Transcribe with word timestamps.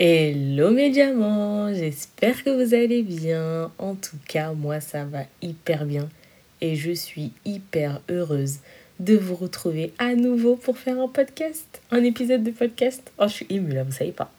Hello 0.00 0.72
mes 0.72 0.92
j'espère 0.92 2.42
que 2.42 2.50
vous 2.50 2.74
allez 2.74 3.04
bien. 3.04 3.70
En 3.78 3.94
tout 3.94 4.16
cas, 4.26 4.52
moi 4.52 4.80
ça 4.80 5.04
va 5.04 5.20
hyper 5.40 5.84
bien 5.84 6.08
et 6.60 6.74
je 6.74 6.90
suis 6.90 7.30
hyper 7.44 8.00
heureuse 8.10 8.58
de 8.98 9.16
vous 9.16 9.36
retrouver 9.36 9.92
à 9.98 10.16
nouveau 10.16 10.56
pour 10.56 10.78
faire 10.78 10.98
un 10.98 11.06
podcast, 11.06 11.80
un 11.92 12.02
épisode 12.02 12.42
de 12.42 12.50
podcast. 12.50 13.12
Oh, 13.18 13.28
je 13.28 13.34
suis 13.34 13.46
émue 13.50 13.72
là, 13.72 13.84
vous 13.84 13.92
savez 13.92 14.10
pas. 14.10 14.32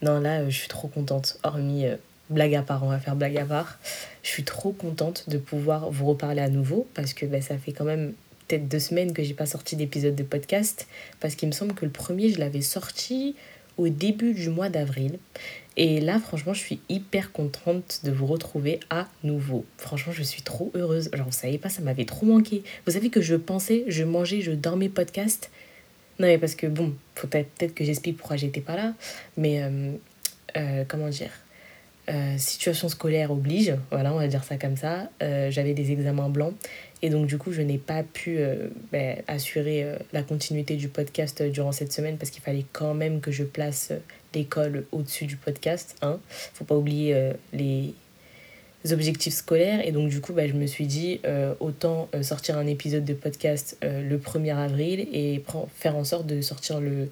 Non, 0.00 0.20
là, 0.20 0.42
euh, 0.42 0.50
je 0.50 0.56
suis 0.56 0.68
trop 0.68 0.86
contente, 0.86 1.40
hormis 1.42 1.86
euh, 1.86 1.96
blague 2.28 2.54
à 2.54 2.62
part, 2.62 2.84
on 2.84 2.90
va 2.90 3.00
faire 3.00 3.16
blague 3.16 3.38
à 3.38 3.44
part. 3.44 3.80
Je 4.22 4.28
suis 4.28 4.44
trop 4.44 4.70
contente 4.70 5.28
de 5.28 5.38
pouvoir 5.38 5.90
vous 5.90 6.06
reparler 6.06 6.40
à 6.40 6.48
nouveau 6.48 6.86
parce 6.94 7.14
que 7.14 7.26
bah, 7.26 7.40
ça 7.40 7.58
fait 7.58 7.72
quand 7.72 7.84
même 7.84 8.12
peut-être 8.46 8.68
deux 8.68 8.78
semaines 8.78 9.12
que 9.12 9.24
j'ai 9.24 9.34
pas 9.34 9.46
sorti 9.46 9.74
d'épisode 9.74 10.14
de 10.14 10.22
podcast 10.22 10.86
parce 11.18 11.34
qu'il 11.34 11.48
me 11.48 11.52
semble 11.52 11.74
que 11.74 11.84
le 11.84 11.90
premier, 11.90 12.28
je 12.28 12.38
l'avais 12.38 12.62
sorti 12.62 13.34
au 13.80 13.88
début 13.88 14.34
du 14.34 14.50
mois 14.50 14.68
d'avril. 14.68 15.18
Et 15.76 16.00
là, 16.00 16.18
franchement, 16.18 16.52
je 16.52 16.60
suis 16.60 16.80
hyper 16.90 17.32
contente 17.32 18.00
de 18.04 18.10
vous 18.10 18.26
retrouver 18.26 18.78
à 18.90 19.08
nouveau. 19.24 19.64
Franchement, 19.78 20.12
je 20.12 20.22
suis 20.22 20.42
trop 20.42 20.70
heureuse. 20.74 21.08
Genre, 21.14 21.26
vous 21.26 21.32
savez 21.32 21.56
pas, 21.56 21.70
ça 21.70 21.80
m'avait 21.80 22.04
trop 22.04 22.26
manqué. 22.26 22.62
Vous 22.86 22.92
savez 22.92 23.08
que 23.08 23.22
je 23.22 23.34
pensais, 23.34 23.84
je 23.86 24.04
mangeais, 24.04 24.42
je 24.42 24.52
dormais 24.52 24.90
podcast. 24.90 25.50
Non, 26.18 26.26
mais 26.26 26.36
parce 26.36 26.54
que, 26.54 26.66
bon, 26.66 26.92
faut 27.14 27.28
peut-être 27.28 27.74
que 27.74 27.84
j'explique 27.84 28.18
pourquoi 28.18 28.36
j'étais 28.36 28.60
pas 28.60 28.76
là. 28.76 28.92
Mais, 29.38 29.62
euh, 29.62 29.92
euh, 30.56 30.84
comment 30.86 31.08
dire 31.08 31.30
euh, 32.10 32.36
situation 32.38 32.88
scolaire 32.88 33.30
oblige, 33.30 33.72
voilà, 33.92 34.12
on 34.12 34.18
va 34.18 34.26
dire 34.26 34.42
ça 34.42 34.56
comme 34.56 34.76
ça. 34.76 35.08
J'avais 35.20 35.74
des 35.74 35.92
examens 35.92 36.28
blancs 36.28 36.54
et 37.02 37.08
donc, 37.08 37.26
du 37.26 37.38
coup, 37.38 37.52
je 37.52 37.62
n'ai 37.62 37.78
pas 37.78 38.02
pu 38.02 38.38
euh, 38.38 38.68
ben, 38.92 39.16
assurer 39.26 39.84
euh, 39.84 39.96
la 40.12 40.22
continuité 40.22 40.76
du 40.76 40.88
podcast 40.88 41.40
euh, 41.40 41.48
durant 41.48 41.72
cette 41.72 41.92
semaine 41.92 42.18
parce 42.18 42.30
qu'il 42.30 42.42
fallait 42.42 42.66
quand 42.72 42.94
même 42.94 43.20
que 43.20 43.30
je 43.30 43.44
place 43.44 43.92
l'école 44.34 44.84
au-dessus 44.92 45.24
du 45.24 45.36
podcast. 45.36 45.96
Hein. 46.02 46.20
faut 46.54 46.64
pas 46.64 46.76
oublier 46.76 47.32
les 47.52 47.94
objectifs 48.92 49.34
scolaires. 49.34 49.86
Et 49.86 49.92
donc, 49.92 50.10
du 50.10 50.20
coup, 50.20 50.32
ben, 50.32 50.48
je 50.48 50.54
me 50.54 50.66
suis 50.66 50.86
dit, 50.86 51.20
autant 51.58 52.08
sortir 52.22 52.56
un 52.56 52.66
épisode 52.66 53.04
de 53.04 53.14
podcast 53.14 53.76
le 53.82 54.16
1er 54.16 54.54
avril 54.56 55.08
et 55.12 55.42
faire 55.74 55.96
en 55.96 56.04
sorte 56.04 56.28
de 56.28 56.40
sortir 56.42 56.80
le 56.80 57.08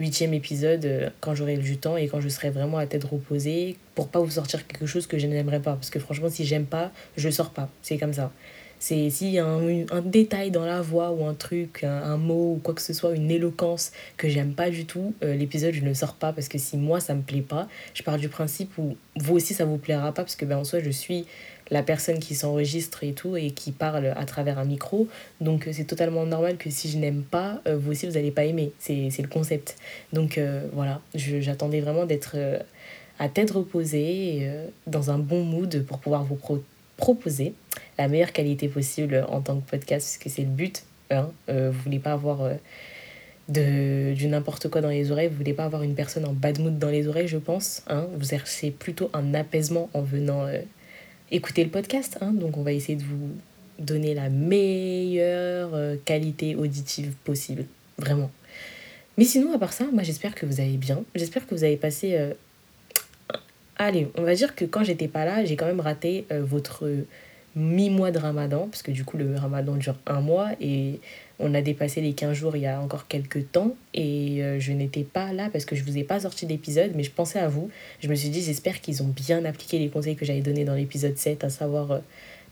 huitième 0.00 0.34
épisode 0.34 1.12
quand 1.20 1.36
j'aurai 1.36 1.56
du 1.56 1.76
temps 1.76 1.96
et 1.96 2.08
quand 2.08 2.20
je 2.20 2.28
serai 2.28 2.50
vraiment 2.50 2.78
à 2.78 2.86
tête 2.86 3.04
reposée 3.04 3.76
pour 3.94 4.08
pas 4.08 4.18
vous 4.18 4.30
sortir 4.30 4.66
quelque 4.66 4.86
chose 4.86 5.06
que 5.06 5.16
je 5.16 5.28
n'aimerais 5.28 5.60
pas. 5.60 5.74
Parce 5.74 5.90
que 5.90 6.00
franchement, 6.00 6.28
si 6.28 6.44
j'aime 6.44 6.66
pas, 6.66 6.90
je 7.16 7.30
sors 7.30 7.50
pas. 7.50 7.70
C'est 7.82 7.98
comme 7.98 8.14
ça. 8.14 8.32
C'est 8.80 9.10
s'il 9.10 9.30
y 9.30 9.38
a 9.38 9.46
un, 9.46 10.02
détail 10.02 10.50
dans 10.50 10.64
la 10.64 10.80
voix 10.80 11.10
ou 11.10 11.26
un 11.26 11.34
truc, 11.34 11.82
un, 11.82 12.16
mot 12.16 12.54
ou 12.54 12.60
quoi 12.62 12.74
que 12.74 12.82
ce 12.82 12.92
soit, 12.92 13.14
une 13.14 13.30
éloquence 13.30 13.92
que 14.16 14.28
j'aime 14.28 14.52
pas 14.52 14.70
du 14.70 14.84
tout, 14.84 15.14
euh, 15.22 15.34
l'épisode 15.34 15.74
je 15.74 15.82
ne 15.82 15.92
sors 15.94 16.14
pas 16.14 16.32
parce 16.32 16.48
que 16.48 16.58
si 16.58 16.76
moi 16.76 17.00
ça 17.00 17.14
me 17.14 17.22
plaît 17.22 17.42
pas, 17.42 17.68
je 17.94 18.02
pars 18.02 18.18
du 18.18 18.28
principe 18.28 18.76
où 18.78 18.96
vous 19.16 19.34
aussi 19.34 19.54
ça 19.54 19.64
vous 19.64 19.78
plaira 19.78 20.12
pas 20.12 20.22
parce 20.22 20.36
que 20.36 20.44
ben 20.44 20.58
en 20.58 20.64
soi 20.64 20.78
je 20.80 20.90
suis 20.90 21.26
la 21.70 21.82
personne 21.82 22.18
qui 22.18 22.34
s'enregistre 22.34 23.02
et 23.02 23.12
tout 23.12 23.36
et 23.36 23.50
qui 23.50 23.72
parle 23.72 24.14
à 24.16 24.24
travers 24.24 24.58
un 24.58 24.64
micro. 24.64 25.08
Donc 25.40 25.66
euh, 25.66 25.70
c'est 25.72 25.84
totalement 25.84 26.24
normal 26.24 26.56
que 26.56 26.70
si 26.70 26.88
je 26.88 26.98
n'aime 26.98 27.22
pas, 27.22 27.60
euh, 27.66 27.76
vous 27.76 27.90
aussi 27.90 28.06
vous 28.06 28.12
n'allez 28.12 28.30
pas 28.30 28.44
aimer. 28.44 28.72
C'est 28.78 29.10
le 29.18 29.28
concept. 29.28 29.76
Donc 30.12 30.40
voilà, 30.72 31.00
j'attendais 31.14 31.80
vraiment 31.80 32.06
d'être 32.06 32.36
à 33.18 33.28
tête 33.28 33.50
reposée, 33.50 34.48
dans 34.86 35.10
un 35.10 35.18
bon 35.18 35.42
mood 35.44 35.84
pour 35.84 35.98
pouvoir 35.98 36.24
vous 36.24 36.38
proposer 36.96 37.54
la 37.98 38.08
meilleure 38.08 38.32
qualité 38.32 38.68
possible 38.68 39.24
en 39.28 39.40
tant 39.40 39.58
que 39.60 39.68
podcast, 39.70 40.06
parce 40.06 40.18
que 40.18 40.28
c'est 40.28 40.42
le 40.42 40.48
but. 40.48 40.84
Hein. 41.10 41.30
Euh, 41.48 41.70
vous 41.70 41.80
voulez 41.82 41.98
pas 41.98 42.12
avoir 42.12 42.42
euh, 42.42 42.54
de, 43.48 44.12
du 44.14 44.28
n'importe 44.28 44.68
quoi 44.68 44.80
dans 44.80 44.90
les 44.90 45.10
oreilles, 45.10 45.28
vous 45.28 45.36
voulez 45.36 45.54
pas 45.54 45.64
avoir 45.64 45.82
une 45.82 45.94
personne 45.94 46.24
en 46.24 46.32
bad 46.32 46.58
mood 46.60 46.78
dans 46.78 46.90
les 46.90 47.08
oreilles, 47.08 47.28
je 47.28 47.38
pense. 47.38 47.82
Hein. 47.88 48.06
Vous 48.16 48.28
cherchez 48.28 48.70
plutôt 48.70 49.10
un 49.14 49.34
apaisement 49.34 49.88
en 49.94 50.02
venant 50.02 50.46
euh, 50.46 50.60
écouter 51.30 51.64
le 51.64 51.70
podcast. 51.70 52.18
Hein. 52.20 52.32
Donc 52.32 52.56
on 52.56 52.62
va 52.62 52.72
essayer 52.72 52.96
de 52.96 53.04
vous 53.04 53.30
donner 53.78 54.12
la 54.12 54.28
meilleure 54.28 55.70
qualité 56.04 56.56
auditive 56.56 57.12
possible. 57.24 57.64
Vraiment. 57.96 58.30
Mais 59.16 59.24
sinon, 59.24 59.54
à 59.54 59.58
part 59.58 59.72
ça, 59.72 59.84
moi 59.92 60.02
j'espère 60.02 60.34
que 60.34 60.46
vous 60.46 60.60
allez 60.60 60.76
bien. 60.76 61.02
J'espère 61.14 61.46
que 61.46 61.54
vous 61.54 61.64
avez 61.64 61.76
passé... 61.76 62.18
Allez, 63.76 64.08
on 64.16 64.22
va 64.22 64.34
dire 64.34 64.56
que 64.56 64.64
quand 64.64 64.82
j'étais 64.82 65.06
pas 65.06 65.24
là, 65.24 65.44
j'ai 65.44 65.54
quand 65.54 65.66
même 65.66 65.78
raté 65.78 66.26
votre 66.30 66.88
mi-mois 67.56 68.10
de 68.10 68.18
ramadan, 68.18 68.68
parce 68.70 68.82
que 68.82 68.90
du 68.90 69.04
coup 69.04 69.16
le 69.16 69.36
ramadan 69.36 69.74
dure 69.74 69.96
un 70.06 70.20
mois 70.20 70.50
et 70.60 71.00
on 71.40 71.54
a 71.54 71.60
dépassé 71.60 72.00
les 72.00 72.12
15 72.12 72.36
jours 72.36 72.56
il 72.56 72.62
y 72.62 72.66
a 72.66 72.80
encore 72.80 73.06
quelques 73.06 73.50
temps 73.52 73.74
et 73.94 74.42
euh, 74.42 74.58
je 74.60 74.72
n'étais 74.72 75.04
pas 75.04 75.32
là 75.32 75.48
parce 75.52 75.64
que 75.64 75.76
je 75.76 75.84
vous 75.84 75.96
ai 75.96 76.04
pas 76.04 76.20
sorti 76.20 76.46
d'épisode 76.46 76.92
mais 76.94 77.02
je 77.02 77.10
pensais 77.10 77.38
à 77.38 77.48
vous. 77.48 77.70
Je 78.00 78.08
me 78.08 78.14
suis 78.14 78.28
dit 78.28 78.42
j'espère 78.42 78.80
qu'ils 78.80 79.02
ont 79.02 79.08
bien 79.08 79.44
appliqué 79.44 79.78
les 79.78 79.88
conseils 79.88 80.16
que 80.16 80.24
j'avais 80.24 80.40
donnés 80.40 80.64
dans 80.64 80.74
l'épisode 80.74 81.16
7, 81.16 81.44
à 81.44 81.48
savoir 81.48 81.90
euh, 81.92 81.98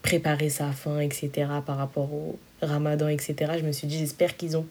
préparer 0.01 0.49
sa 0.49 0.71
faim, 0.71 0.99
etc. 0.99 1.29
par 1.65 1.77
rapport 1.77 2.13
au 2.13 2.37
ramadan, 2.61 3.07
etc. 3.07 3.35
Je 3.59 3.65
me 3.65 3.71
suis 3.71 3.87
dit 3.87 3.97
j'espère 3.97 4.37
qu'ils 4.37 4.57
ont 4.57 4.65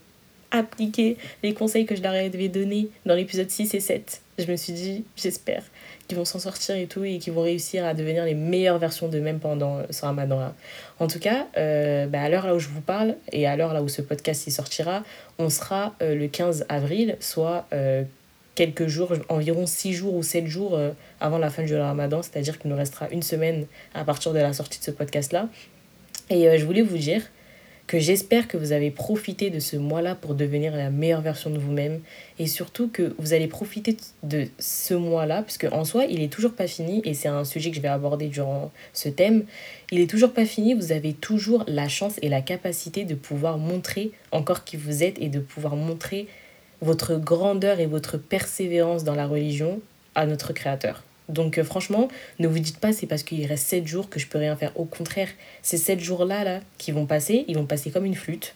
appliqué 0.50 1.16
les 1.42 1.54
conseils 1.54 1.86
que 1.86 1.97
je 1.97 2.03
leur 2.03 2.12
avais 2.12 2.48
donnés 2.48 2.88
dans 3.04 3.15
l'épisode 3.15 3.50
6 3.50 3.75
et 3.75 3.81
7. 3.81 4.22
Je 4.38 4.50
me 4.50 4.56
suis 4.56 4.72
dit 4.72 5.04
j'espère 5.16 5.62
qui 6.08 6.14
vont 6.14 6.24
s'en 6.24 6.38
sortir 6.38 6.76
et 6.76 6.86
tout, 6.86 7.04
et 7.04 7.18
qui 7.18 7.30
vont 7.30 7.42
réussir 7.42 7.84
à 7.84 7.94
devenir 7.94 8.24
les 8.24 8.34
meilleures 8.34 8.78
versions 8.78 9.08
d'eux-mêmes 9.08 9.40
pendant 9.40 9.80
ce 9.90 10.04
ramadan-là. 10.04 10.54
En 10.98 11.06
tout 11.06 11.18
cas, 11.18 11.46
euh, 11.56 12.06
bah, 12.06 12.22
à 12.22 12.28
l'heure 12.28 12.46
là 12.46 12.54
où 12.54 12.58
je 12.58 12.68
vous 12.68 12.80
parle, 12.80 13.16
et 13.32 13.46
à 13.46 13.56
l'heure 13.56 13.72
là 13.72 13.82
où 13.82 13.88
ce 13.88 14.02
podcast 14.02 14.46
y 14.46 14.50
sortira, 14.50 15.02
on 15.38 15.50
sera 15.50 15.94
euh, 16.02 16.14
le 16.14 16.28
15 16.28 16.66
avril, 16.68 17.16
soit 17.20 17.66
euh, 17.72 18.04
quelques 18.54 18.86
jours, 18.86 19.12
environ 19.28 19.66
6 19.66 19.92
jours 19.92 20.14
ou 20.14 20.22
7 20.22 20.46
jours 20.46 20.78
avant 21.20 21.38
la 21.38 21.50
fin 21.50 21.62
du 21.62 21.76
ramadan, 21.76 22.22
c'est-à-dire 22.22 22.58
qu'il 22.58 22.70
nous 22.70 22.76
restera 22.76 23.08
une 23.10 23.22
semaine 23.22 23.66
à 23.94 24.04
partir 24.04 24.32
de 24.32 24.38
la 24.38 24.52
sortie 24.52 24.78
de 24.78 24.84
ce 24.84 24.90
podcast-là. 24.90 25.48
Et 26.30 26.58
je 26.58 26.64
voulais 26.64 26.82
vous 26.82 26.96
dire 26.96 27.22
que 27.86 28.00
j'espère 28.00 28.48
que 28.48 28.56
vous 28.56 28.72
avez 28.72 28.91
profité 28.91 29.50
de 29.50 29.60
ce 29.60 29.76
mois-là 29.76 30.14
pour 30.14 30.34
devenir 30.34 30.74
la 30.74 30.91
meilleure 30.91 31.20
version 31.20 31.50
de 31.50 31.58
vous-même 31.58 32.00
et 32.38 32.47
surtout 32.47 32.88
que 32.88 33.14
vous 33.19 33.32
allez 33.32 33.47
profiter 33.47 33.97
de 34.24 34.48
ce 34.58 34.94
mois-là 34.94 35.42
parce 35.42 35.56
qu'en 35.56 35.84
soi, 35.84 36.04
il 36.06 36.20
est 36.20 36.32
toujours 36.32 36.52
pas 36.52 36.66
fini 36.66 37.00
et 37.04 37.14
c'est 37.14 37.28
un 37.28 37.44
sujet 37.44 37.70
que 37.70 37.76
je 37.76 37.80
vais 37.80 37.88
aborder 37.88 38.26
durant 38.26 38.72
ce 38.92 39.08
thème. 39.08 39.44
Il 39.92 40.00
est 40.00 40.10
toujours 40.10 40.32
pas 40.32 40.47
fini, 40.47 40.74
vous 40.74 40.91
avez 40.91 41.12
toujours 41.12 41.64
la 41.69 41.88
chance 41.88 42.14
et 42.22 42.28
la 42.28 42.42
capacité 42.42 43.04
de 43.04 43.14
pouvoir 43.14 43.56
montrer 43.58 44.10
encore 44.32 44.64
qui 44.64 44.76
vous 44.76 45.04
êtes 45.04 45.20
et 45.20 45.28
de 45.28 45.38
pouvoir 45.38 45.76
montrer 45.76 46.26
votre 46.80 47.16
grandeur 47.16 47.78
et 47.78 47.86
votre 47.86 48.18
persévérance 48.18 49.04
dans 49.04 49.14
la 49.14 49.26
religion 49.26 49.80
à 50.14 50.26
notre 50.26 50.53
créateur. 50.53 51.05
Donc 51.28 51.59
euh, 51.59 51.64
franchement, 51.64 52.09
ne 52.38 52.48
vous 52.48 52.59
dites 52.59 52.78
pas 52.78 52.92
c'est 52.92 53.06
parce 53.06 53.22
qu'il 53.22 53.44
reste 53.47 53.66
7 53.66 53.87
jours 53.87 54.09
que 54.09 54.19
je 54.19 54.26
peux 54.26 54.38
rien 54.38 54.56
faire. 54.56 54.72
Au 54.78 54.84
contraire, 54.84 55.28
ces 55.62 55.76
7 55.76 56.00
jours-là 56.00 56.44
là, 56.44 56.60
qui 56.78 56.92
vont 56.92 57.06
passer, 57.06 57.44
ils 57.48 57.56
vont 57.56 57.66
passer 57.66 57.91
comme 57.91 58.04
une 58.04 58.14
flûte. 58.14 58.54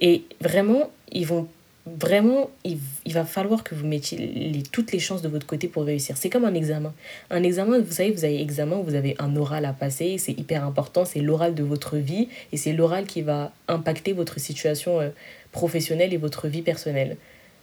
Et 0.00 0.24
vraiment, 0.40 0.90
ils 1.10 1.26
vont 1.26 1.48
vraiment, 1.96 2.50
il, 2.64 2.78
va 3.12 3.24
falloir 3.24 3.64
que 3.64 3.74
vous 3.74 3.86
mettiez 3.86 4.62
toutes 4.72 4.92
les 4.92 4.98
chances 4.98 5.22
de 5.22 5.28
votre 5.28 5.46
côté 5.46 5.68
pour 5.68 5.84
réussir. 5.84 6.16
C'est 6.16 6.30
comme 6.30 6.44
un 6.44 6.54
examen. 6.54 6.92
Un 7.30 7.42
examen, 7.42 7.78
vous 7.80 7.92
savez, 7.92 8.10
vous 8.10 8.24
avez 8.24 8.40
examen, 8.40 8.76
vous 8.82 8.94
avez 8.94 9.16
un 9.18 9.34
oral 9.36 9.64
à 9.64 9.72
passer, 9.72 10.18
c'est 10.18 10.32
hyper 10.32 10.64
important, 10.64 11.04
c'est 11.04 11.20
l'oral 11.20 11.54
de 11.54 11.62
votre 11.62 11.96
vie 11.96 12.28
et 12.52 12.56
c'est 12.56 12.72
l'oral 12.72 13.06
qui 13.06 13.22
va 13.22 13.52
impacter 13.68 14.12
votre 14.12 14.38
situation 14.38 15.00
euh, 15.00 15.08
professionnelle 15.52 16.12
et 16.12 16.18
votre 16.18 16.48
vie 16.48 16.62
personnelle. 16.62 17.16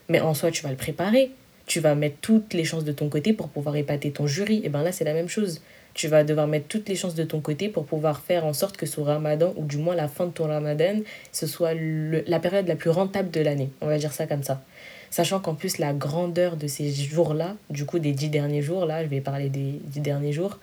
Mais 0.09 0.19
en 0.19 0.33
soi, 0.33 0.51
tu 0.51 0.63
vas 0.63 0.71
le 0.71 0.77
préparer 0.77 1.31
tu 1.65 1.79
vas 1.79 1.95
mettre 1.95 2.17
toutes 2.21 2.53
les 2.53 2.63
chances 2.63 2.83
de 2.83 2.91
ton 2.91 3.09
côté 3.09 3.33
pour 3.33 3.49
pouvoir 3.49 3.75
épater 3.75 4.11
ton 4.11 4.27
jury. 4.27 4.61
Et 4.63 4.69
bien 4.69 4.83
là, 4.83 4.91
c'est 4.91 5.03
la 5.03 5.13
même 5.13 5.29
chose. 5.29 5.61
Tu 5.93 6.07
vas 6.07 6.23
devoir 6.23 6.47
mettre 6.47 6.67
toutes 6.67 6.89
les 6.89 6.95
chances 6.95 7.15
de 7.15 7.23
ton 7.23 7.39
côté 7.39 7.69
pour 7.69 7.85
pouvoir 7.85 8.19
faire 8.19 8.45
en 8.45 8.53
sorte 8.53 8.75
que 8.75 8.85
ce 8.85 8.99
ramadan, 8.99 9.53
ou 9.55 9.63
du 9.65 9.77
moins 9.77 9.95
la 9.95 10.07
fin 10.07 10.25
de 10.25 10.31
ton 10.31 10.47
ramadan, 10.47 10.99
ce 11.31 11.47
soit 11.47 11.73
la 11.73 12.39
période 12.39 12.67
la 12.67 12.75
plus 12.75 12.89
rentable 12.89 13.31
de 13.31 13.39
l'année. 13.39 13.69
On 13.81 13.87
va 13.87 13.97
dire 13.97 14.11
ça 14.11 14.27
comme 14.27 14.43
ça. 14.43 14.61
Sachant 15.09 15.39
qu'en 15.39 15.55
plus, 15.55 15.77
la 15.77 15.93
grandeur 15.93 16.57
de 16.57 16.67
ces 16.67 16.91
jours-là, 16.91 17.55
du 17.69 17.85
coup 17.85 17.99
des 17.99 18.11
dix 18.11 18.27
derniers 18.27 18.61
jours, 18.61 18.85
là, 18.85 19.03
je 19.03 19.07
vais 19.07 19.21
parler 19.21 19.47
des 19.47 19.79
dix 19.83 20.01
derniers 20.01 20.33
jours, 20.33 20.59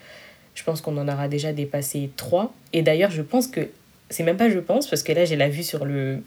je 0.54 0.62
pense 0.62 0.82
qu'on 0.82 0.98
en 0.98 1.08
aura 1.08 1.28
déjà 1.28 1.54
dépassé 1.54 2.10
trois. 2.16 2.52
Et 2.74 2.82
d'ailleurs, 2.82 3.10
je 3.10 3.22
pense 3.22 3.46
que, 3.46 3.68
c'est 4.10 4.22
même 4.22 4.36
pas 4.36 4.50
je 4.50 4.58
pense, 4.58 4.86
parce 4.86 5.02
que 5.02 5.12
là, 5.12 5.24
j'ai 5.24 5.36
la 5.36 5.48
vue 5.48 5.62
sur 5.62 5.86
le, 5.86 6.22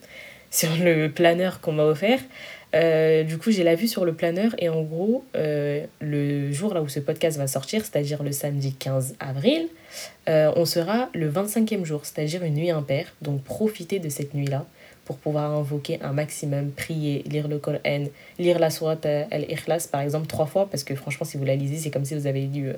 sur 0.49 0.69
le 0.77 1.09
planeur 1.09 1.61
qu'on 1.61 1.73
m'a 1.73 1.83
offert. 1.83 2.19
Euh, 2.75 3.23
du 3.23 3.37
coup, 3.37 3.51
j'ai 3.51 3.63
la 3.63 3.75
vue 3.75 3.87
sur 3.87 4.05
le 4.05 4.13
planeur 4.13 4.53
et 4.57 4.69
en 4.69 4.81
gros, 4.83 5.23
euh, 5.35 5.85
le 6.01 6.51
jour 6.51 6.73
là 6.73 6.81
où 6.81 6.89
ce 6.89 6.99
podcast 6.99 7.37
va 7.37 7.47
sortir, 7.47 7.81
c'est-à-dire 7.81 8.21
le 8.21 8.31
samedi 8.31 8.73
15 8.73 9.15
avril, 9.19 9.67
euh, 10.27 10.51
on 10.55 10.65
sera 10.65 11.09
le 11.13 11.31
25e 11.31 11.85
jour, 11.85 12.01
c'est-à-dire 12.05 12.43
une 12.43 12.55
nuit 12.55 12.71
impaire. 12.71 13.13
Donc 13.21 13.43
profitez 13.43 13.99
de 13.99 14.09
cette 14.09 14.33
nuit-là 14.33 14.65
pour 15.05 15.17
pouvoir 15.17 15.51
invoquer 15.51 15.99
un 16.01 16.11
maximum, 16.11 16.71
prier, 16.71 17.23
lire 17.27 17.47
le 17.47 17.59
Coran, 17.59 18.05
lire 18.39 18.59
la 18.59 18.69
sourate 18.69 19.05
Al-Ikhlas 19.05 19.87
par 19.91 20.01
exemple 20.01 20.25
trois 20.27 20.47
fois, 20.47 20.67
parce 20.69 20.83
que 20.83 20.95
franchement, 20.95 21.25
si 21.25 21.37
vous 21.37 21.45
la 21.45 21.55
lisez, 21.55 21.77
c'est 21.77 21.91
comme 21.91 22.05
si 22.05 22.15
vous 22.15 22.27
avez 22.27 22.41
lu 22.41 22.71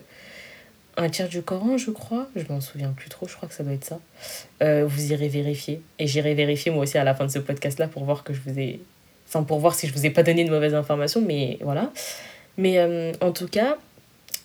un 0.98 1.10
tiers 1.10 1.30
du 1.30 1.42
Coran, 1.42 1.78
je 1.78 1.90
crois. 1.90 2.28
Je 2.36 2.44
m'en 2.50 2.60
souviens 2.60 2.90
plus 2.90 3.10
trop, 3.10 3.28
je 3.28 3.36
crois 3.36 3.48
que 3.48 3.56
ça 3.56 3.64
doit 3.64 3.74
être 3.74 3.86
ça. 3.86 4.00
vous 4.84 5.12
irez 5.12 5.30
vérifier. 5.30 5.82
Et 5.98 6.06
j'irai 6.06 6.36
vérifier 6.36 6.70
moi 6.70 6.84
aussi 6.84 6.98
à 6.98 7.04
la 7.06 7.16
fin 7.16 7.26
de 7.26 7.32
ce 7.32 7.40
podcast-là 7.40 7.88
pour 7.88 8.04
voir 8.04 8.26
que 8.26 8.34
je 8.34 8.42
vous 8.46 8.60
ai 8.60 8.82
Enfin, 9.28 9.44
pour 9.44 9.60
voir 9.60 9.76
si 9.76 9.88
je 9.88 9.94
vous 9.94 10.06
ai 10.06 10.10
pas 10.10 10.24
donné 10.24 10.46
de 10.46 10.50
mauvaises 10.50 10.74
informations, 10.74 11.22
mais 11.22 11.60
voilà. 11.62 11.92
Mais 12.58 12.80
euh, 12.80 13.12
en 13.22 13.32
tout 13.32 13.48
cas, 13.48 13.78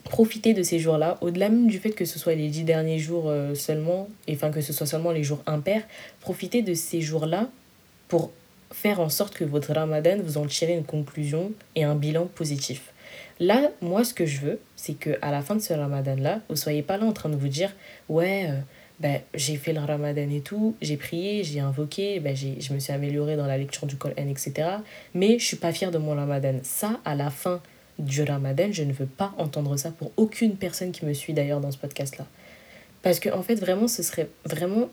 profitez 0.04 0.54
de 0.54 0.62
ces 0.62 0.78
jours-là, 0.78 1.18
au-delà 1.20 1.48
même 1.48 1.68
du 1.68 1.78
fait 1.78 1.90
que 1.90 2.04
ce 2.04 2.18
soit 2.18 2.34
les 2.34 2.48
dix 2.48 2.64
derniers 2.64 2.98
jours 2.98 3.24
euh, 3.28 3.54
seulement, 3.54 4.08
et 4.26 4.34
enfin 4.34 4.50
que 4.50 4.60
ce 4.60 4.72
soit 4.72 4.86
seulement 4.86 5.12
les 5.12 5.22
jours 5.22 5.42
impairs, 5.46 5.82
profitez 6.20 6.62
de 6.62 6.74
ces 6.74 7.00
jours-là 7.00 7.48
pour 8.08 8.30
faire 8.72 9.00
en 9.00 9.08
sorte 9.08 9.34
que 9.34 9.44
votre 9.44 9.72
ramadan, 9.72 10.18
vous 10.22 10.38
en 10.38 10.46
tirez 10.46 10.74
une 10.74 10.84
conclusion 10.84 11.52
et 11.76 11.84
un 11.84 11.94
bilan 11.94 12.26
positif. 12.26 12.92
Là, 13.38 13.70
moi, 13.80 14.04
ce 14.04 14.14
que 14.14 14.26
je 14.26 14.40
veux, 14.40 14.60
c'est 14.76 14.94
que 14.94 15.18
à 15.22 15.30
la 15.30 15.42
fin 15.42 15.54
de 15.54 15.60
ce 15.60 15.72
ramadan-là, 15.72 16.40
vous 16.48 16.56
soyez 16.56 16.82
pas 16.82 16.96
là 16.96 17.04
en 17.04 17.12
train 17.12 17.28
de 17.28 17.36
vous 17.36 17.48
dire, 17.48 17.72
ouais, 18.08 18.46
euh, 18.48 18.58
ben, 19.02 19.20
j'ai 19.34 19.56
fait 19.56 19.72
le 19.72 19.80
ramadan 19.80 20.30
et 20.30 20.40
tout, 20.40 20.76
j'ai 20.80 20.96
prié, 20.96 21.42
j'ai 21.42 21.58
invoqué, 21.58 22.20
ben, 22.20 22.36
je 22.36 22.72
me 22.72 22.78
suis 22.78 22.92
amélioré 22.92 23.36
dans 23.36 23.46
la 23.46 23.58
lecture 23.58 23.86
du 23.88 23.96
Coran, 23.96 24.14
etc. 24.16 24.52
Mais 25.12 25.40
je 25.40 25.44
suis 25.44 25.56
pas 25.56 25.72
fière 25.72 25.90
de 25.90 25.98
mon 25.98 26.14
ramadan. 26.14 26.54
Ça, 26.62 27.00
à 27.04 27.16
la 27.16 27.28
fin 27.28 27.60
du 27.98 28.22
ramadan, 28.22 28.68
je 28.70 28.84
ne 28.84 28.92
veux 28.92 29.06
pas 29.06 29.34
entendre 29.38 29.76
ça 29.76 29.90
pour 29.90 30.12
aucune 30.16 30.54
personne 30.54 30.92
qui 30.92 31.04
me 31.04 31.14
suit 31.14 31.32
d'ailleurs 31.32 31.60
dans 31.60 31.72
ce 31.72 31.78
podcast-là. 31.78 32.26
Parce 33.02 33.18
que, 33.18 33.28
en 33.28 33.42
fait, 33.42 33.56
vraiment, 33.56 33.88
ce 33.88 34.04
serait 34.04 34.28
vraiment 34.44 34.88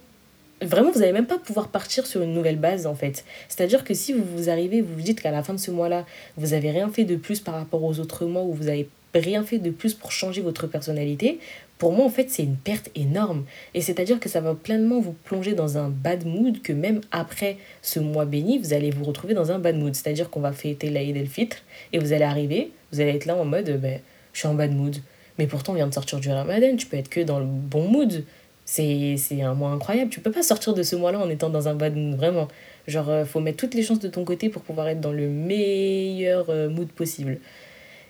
vraiment, 0.62 0.92
vous 0.92 1.00
n'allez 1.00 1.14
même 1.14 1.28
pas 1.28 1.38
pouvoir 1.38 1.70
partir 1.70 2.06
sur 2.06 2.22
une 2.22 2.34
nouvelle 2.34 2.58
base, 2.58 2.88
en 2.88 2.96
fait. 2.96 3.24
C'est-à-dire 3.48 3.84
que 3.84 3.94
si 3.94 4.12
vous 4.12 4.24
vous 4.24 4.50
arrivez, 4.50 4.82
vous 4.82 4.96
vous 4.96 5.02
dites 5.02 5.22
qu'à 5.22 5.32
la 5.32 5.44
fin 5.44 5.54
de 5.54 5.60
ce 5.60 5.70
mois-là, 5.70 6.06
vous 6.36 6.48
n'avez 6.48 6.72
rien 6.72 6.90
fait 6.90 7.06
de 7.06 7.16
plus 7.16 7.40
par 7.40 7.54
rapport 7.54 7.84
aux 7.84 8.00
autres 8.00 8.26
mois, 8.26 8.42
ou 8.42 8.54
vous 8.54 8.66
n'avez 8.66 8.90
rien 9.14 9.44
fait 9.44 9.60
de 9.60 9.70
plus 9.70 9.94
pour 9.94 10.12
changer 10.12 10.42
votre 10.42 10.68
personnalité, 10.68 11.40
pour 11.80 11.94
moi, 11.94 12.06
en 12.06 12.10
fait, 12.10 12.30
c'est 12.30 12.44
une 12.44 12.58
perte 12.58 12.92
énorme. 12.94 13.46
Et 13.74 13.80
c'est-à-dire 13.80 14.20
que 14.20 14.28
ça 14.28 14.42
va 14.42 14.54
pleinement 14.54 15.00
vous 15.00 15.14
plonger 15.14 15.54
dans 15.54 15.78
un 15.78 15.88
bad 15.88 16.26
mood, 16.26 16.62
que 16.62 16.74
même 16.74 17.00
après 17.12 17.58
ce 17.82 18.02
mois 18.02 18.26
béni, 18.26 18.60
vous 18.60 18.74
allez 18.74 18.92
vous 18.92 19.06
retrouver 19.06 19.34
dans 19.34 19.52
un 19.54 19.60
bad 19.60 19.78
mood. 19.78 19.96
C'est-à-dire 19.96 20.30
qu'on 20.30 20.42
va 20.42 20.52
fêter 20.52 20.90
l'Aïd 20.90 21.16
el-Fitr, 21.16 21.58
et 21.94 22.00
vous 22.00 22.12
allez 22.12 22.26
arriver, 22.26 22.72
vous 22.92 23.00
allez 23.00 23.12
être 23.12 23.26
là 23.26 23.38
en 23.38 23.46
mode, 23.46 23.80
ben, 23.82 24.02
je 24.34 24.40
suis 24.40 24.48
en 24.50 24.56
bad 24.56 24.76
mood. 24.76 24.98
Mais 25.38 25.48
pourtant, 25.48 25.72
on 25.72 25.76
vient 25.76 25.88
de 25.88 25.94
sortir 25.94 26.20
du 26.20 26.30
ramadan, 26.30 26.76
tu 26.76 26.86
peux 26.86 26.98
être 26.98 27.10
que 27.10 27.22
dans 27.22 27.40
le 27.40 27.46
bon 27.46 27.88
mood. 27.88 28.26
C'est 28.66 29.42
un 29.42 29.56
mois 29.56 29.72
incroyable. 29.72 30.12
Tu 30.12 30.20
peux 30.20 30.32
pas 30.32 30.44
sortir 30.44 30.76
de 30.76 30.84
ce 30.84 30.96
mois-là 30.96 31.18
en 31.20 31.30
étant 31.30 31.50
dans 31.50 31.68
un 31.70 31.74
bad 31.74 31.96
mood, 31.96 32.16
vraiment. 32.18 32.48
Genre, 32.88 33.10
euh, 33.10 33.26
faut 33.26 33.40
mettre 33.40 33.58
toutes 33.58 33.74
les 33.74 33.82
chances 33.82 34.00
de 34.00 34.10
ton 34.10 34.26
côté 34.26 34.50
pour 34.50 34.62
pouvoir 34.62 34.90
être 34.90 35.02
dans 35.02 35.12
le 35.12 35.28
meilleur 35.28 36.50
euh, 36.50 36.70
mood 36.70 36.88
possible. 36.90 37.40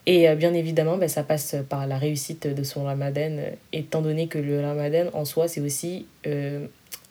Et 0.06 0.30
euh, 0.30 0.36
bien 0.36 0.54
évidemment, 0.54 0.98
ben, 0.98 1.10
ça 1.10 1.24
passe 1.24 1.56
par 1.68 1.88
la 1.88 1.98
réussite 1.98 2.48
de 2.48 2.64
son 2.64 2.84
ramadan, 2.84 3.38
étant 3.74 4.02
donné 4.02 4.28
que 4.28 4.38
le 4.38 4.62
ramadan 4.62 5.10
en 5.14 5.26
soi, 5.26 5.48
c'est 5.48 5.62
aussi, 5.62 6.08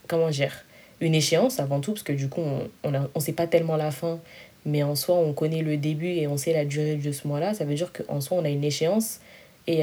comment 0.07 0.31
dire, 0.31 0.65
une 1.01 1.15
échéance 1.15 1.61
avant 1.61 1.81
tout, 1.81 1.93
parce 1.93 2.03
que 2.03 2.13
du 2.13 2.29
coup, 2.29 2.43
on 2.83 2.91
ne 2.91 2.99
on 3.15 3.21
sait 3.21 3.33
pas 3.33 3.47
tellement 3.47 3.77
la 3.77 3.91
fin, 3.91 4.19
mais 4.65 4.83
en 4.83 4.95
soi, 4.95 5.17
on 5.17 5.33
connaît 5.33 5.63
le 5.63 5.77
début 5.77 6.09
et 6.09 6.27
on 6.27 6.37
sait 6.37 6.53
la 6.53 6.65
durée 6.65 6.97
de 6.97 7.13
ce 7.13 7.29
mois-là. 7.29 7.55
Ça 7.55 7.65
veut 7.65 7.75
dire 7.75 7.93
qu'en 7.93 8.21
soi, 8.21 8.39
on 8.39 8.45
a 8.45 8.49
une 8.49 8.65
échéance. 8.65 9.21
Et 9.67 9.83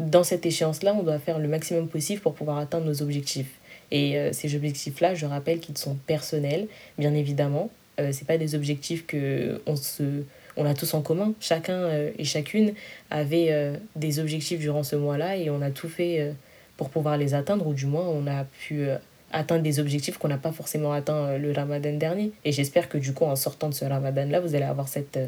dans 0.00 0.24
cette 0.24 0.46
échéance-là, 0.46 0.94
on 0.94 1.02
doit 1.02 1.18
faire 1.18 1.38
le 1.38 1.48
maximum 1.48 1.88
possible 1.88 2.20
pour 2.20 2.34
pouvoir 2.34 2.58
atteindre 2.58 2.86
nos 2.86 3.02
objectifs. 3.02 3.60
Et 3.90 4.16
euh, 4.16 4.32
ces 4.32 4.54
objectifs-là, 4.54 5.14
je 5.14 5.26
rappelle 5.26 5.60
qu'ils 5.60 5.78
sont 5.78 5.96
personnels, 6.06 6.68
bien 6.98 7.14
évidemment. 7.14 7.70
Euh, 7.98 8.12
ce 8.12 8.24
pas 8.24 8.38
des 8.38 8.54
objectifs 8.54 9.06
que 9.06 9.60
on 9.66 9.76
se 9.76 10.22
on 10.60 10.66
a 10.66 10.74
tous 10.74 10.94
en 10.94 11.02
commun. 11.02 11.32
Chacun 11.40 11.74
euh, 11.74 12.10
et 12.18 12.24
chacune 12.24 12.74
avait 13.10 13.48
euh, 13.50 13.76
des 13.96 14.18
objectifs 14.20 14.60
durant 14.60 14.82
ce 14.82 14.96
mois-là 14.96 15.36
et 15.36 15.50
on 15.50 15.62
a 15.62 15.70
tout 15.70 15.88
fait 15.88 16.34
pour 16.76 16.90
pouvoir 16.90 17.16
les 17.16 17.34
atteindre, 17.34 17.66
ou 17.66 17.74
du 17.74 17.86
moins 17.86 18.06
on 18.06 18.26
a 18.26 18.44
pu 18.44 18.88
atteindre 19.32 19.62
des 19.62 19.80
objectifs 19.80 20.16
qu'on 20.16 20.28
n'a 20.28 20.38
pas 20.38 20.52
forcément 20.52 20.92
atteints 20.92 21.36
le 21.36 21.52
ramadan 21.52 21.92
dernier. 21.96 22.32
Et 22.44 22.52
j'espère 22.52 22.88
que 22.88 22.98
du 22.98 23.12
coup, 23.12 23.24
en 23.24 23.36
sortant 23.36 23.68
de 23.68 23.74
ce 23.74 23.84
ramadan-là, 23.84 24.40
vous 24.40 24.54
allez 24.54 24.64
avoir 24.64 24.88
cette, 24.88 25.18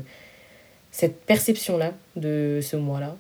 cette 0.90 1.20
perception-là 1.26 1.93
de 2.17 2.61
ce 2.62 2.76
mois-là 2.76 3.17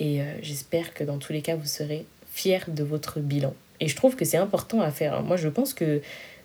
et 0.00 0.22
euh, 0.22 0.24
j'espère 0.42 0.94
que 0.94 1.04
dans 1.04 1.18
tous 1.18 1.32
les 1.32 1.42
cas, 1.42 1.54
vous 1.54 1.66
serez 1.66 2.06
fiers 2.32 2.60
de 2.66 2.82
votre 2.82 3.20
bilan. 3.20 3.54
Et 3.78 3.86
je 3.86 3.94
trouve 3.94 4.16
que 4.16 4.24
c'est 4.24 4.38
important 4.38 4.80
à 4.80 4.90
faire. 4.90 5.22
Moi, 5.22 5.36
je 5.36 5.48
pense 5.48 5.74
que 5.74 6.00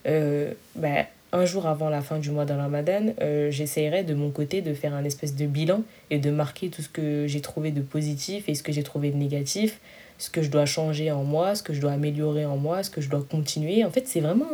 euh, 0.06 0.54
bah, 0.76 1.06
un 1.36 1.46
jour 1.46 1.68
avant 1.68 1.90
la 1.90 2.02
fin 2.02 2.18
du 2.18 2.32
mois 2.32 2.46
de 2.46 2.54
Ramadan, 2.54 3.14
euh, 3.22 3.52
j'essaierai 3.52 4.04
de 4.04 4.14
mon 4.14 4.32
côté 4.32 4.62
de 4.62 4.74
faire 4.74 4.94
un 4.94 5.04
espèce 5.04 5.36
de 5.36 5.46
bilan 5.46 5.82
et 6.10 6.18
de 6.18 6.32
marquer 6.32 6.70
tout 6.70 6.82
ce 6.82 6.90
que 6.90 7.28
j'ai 7.28 7.42
trouvé 7.42 7.72
de 7.72 7.82
positif 7.82 8.48
et 8.48 8.56
ce 8.56 8.64
que 8.64 8.72
j'ai 8.72 8.84
trouvé 8.84 9.12
de 9.12 9.18
négatif, 9.18 9.80
ce 10.18 10.30
que 10.30 10.42
je 10.42 10.50
dois 10.50 10.66
changer 10.66 11.12
en 11.12 11.24
moi, 11.24 11.56
ce 11.56 11.64
que 11.64 11.74
je 11.74 11.82
dois 11.82 11.92
améliorer 11.92 12.46
en 12.46 12.56
moi, 12.56 12.84
ce 12.84 12.90
que 12.90 13.02
je 13.02 13.10
dois 13.10 13.26
continuer. 13.30 13.84
En 13.84 13.92
fait, 13.92 14.08
c'est 14.08 14.22
vraiment 14.22 14.48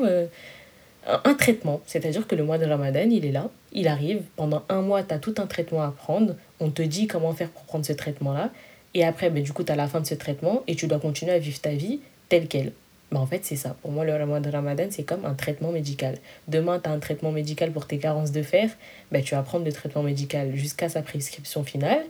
un 1.06 1.34
traitement. 1.36 1.82
C'est-à-dire 1.86 2.26
que 2.28 2.36
le 2.36 2.44
mois 2.44 2.58
de 2.58 2.66
Ramadan, 2.66 3.08
il 3.10 3.26
est 3.26 3.32
là, 3.32 3.50
il 3.74 3.88
arrive. 3.88 4.24
Pendant 4.36 4.64
un 4.70 4.82
mois, 4.82 5.04
tu 5.04 5.14
as 5.14 5.20
tout 5.20 5.36
un 5.38 5.46
traitement 5.46 5.84
à 5.84 5.92
prendre. 5.92 6.36
On 6.60 6.72
te 6.72 6.82
dit 6.82 7.06
comment 7.06 7.34
faire 7.34 7.50
pour 7.50 7.64
prendre 7.64 7.86
ce 7.86 7.94
traitement-là. 7.94 8.50
Et 8.94 9.06
après, 9.06 9.30
ben, 9.30 9.44
du 9.44 9.54
coup, 9.54 9.64
tu 9.64 9.72
as 9.72 9.76
la 9.76 9.88
fin 9.88 10.02
de 10.02 10.08
ce 10.08 10.16
traitement 10.16 10.64
et 10.68 10.76
tu 10.76 10.88
dois 10.88 11.00
continuer 11.00 11.32
à 11.32 11.40
vivre 11.40 11.60
ta 11.60 11.72
vie 11.72 12.00
telle 12.28 12.48
qu'elle. 12.48 12.74
Ben, 13.12 13.20
en 13.20 13.26
fait, 13.26 13.44
c'est 13.44 13.58
ça. 13.58 13.76
Pour 13.82 13.92
moi, 13.92 14.06
le 14.06 14.14
Ramadan, 14.14 14.86
c'est 14.90 15.04
comme 15.04 15.26
un 15.26 15.34
traitement 15.34 15.72
médical. 15.72 16.18
Demain, 16.48 16.80
tu 16.80 16.90
as 16.90 16.94
un 16.94 17.00
traitement 17.00 17.32
médical 17.32 17.72
pour 17.72 17.86
tes 17.86 17.98
carences 17.98 18.32
de 18.32 18.42
fer. 18.42 18.70
Ben, 19.12 19.22
tu 19.22 19.36
vas 19.36 19.42
prendre 19.42 19.66
le 19.66 19.74
traitement 19.74 20.04
médical 20.04 20.56
jusqu'à 20.56 20.88
sa 20.88 21.02
prescription 21.02 21.64
finale. 21.64 22.04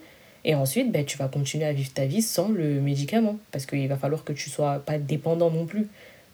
Et 0.45 0.53
ensuite, 0.53 0.91
ben, 0.91 1.03
tu 1.03 1.17
vas 1.17 1.27
continuer 1.27 1.65
à 1.65 1.73
vivre 1.73 1.91
ta 1.93 2.05
vie 2.05 2.21
sans 2.21 2.49
le 2.49 2.79
médicament. 2.81 3.37
Parce 3.51 3.65
qu'il 3.65 3.87
va 3.87 3.97
falloir 3.97 4.23
que 4.23 4.33
tu 4.33 4.49
sois 4.49 4.79
pas 4.79 4.99
dépendant 4.99 5.49
non 5.49 5.65
plus. 5.65 5.87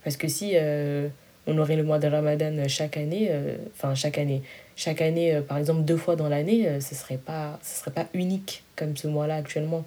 Parce 0.03 0.17
que 0.17 0.27
si 0.27 0.51
euh, 0.55 1.07
on 1.47 1.57
aurait 1.57 1.75
le 1.75 1.83
mois 1.83 1.99
de 1.99 2.07
Ramadan 2.07 2.67
chaque 2.67 2.97
année, 2.97 3.27
euh, 3.29 3.57
enfin 3.73 3.95
chaque 3.95 4.17
année, 4.17 4.41
chaque 4.75 5.01
année, 5.01 5.35
euh, 5.35 5.41
par 5.41 5.57
exemple 5.57 5.81
deux 5.81 5.97
fois 5.97 6.15
dans 6.15 6.29
l'année, 6.29 6.79
ce 6.79 6.95
serait 6.95 7.19
serait 7.61 7.91
pas 7.91 8.07
unique 8.13 8.63
comme 8.77 8.95
ce 8.95 9.07
mois-là 9.07 9.35
actuellement. 9.35 9.85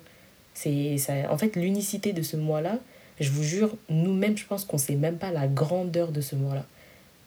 C'est 0.52 0.98
en 1.30 1.38
fait 1.38 1.56
l'unicité 1.56 2.12
de 2.12 2.20
ce 2.20 2.36
mois-là, 2.36 2.78
je 3.20 3.30
vous 3.30 3.42
jure, 3.42 3.76
nous-mêmes, 3.88 4.36
je 4.36 4.46
pense 4.46 4.64
qu'on 4.64 4.78
sait 4.78 4.96
même 4.96 5.16
pas 5.16 5.30
la 5.30 5.46
grandeur 5.46 6.10
de 6.10 6.20
ce 6.20 6.34
mois-là. 6.34 6.64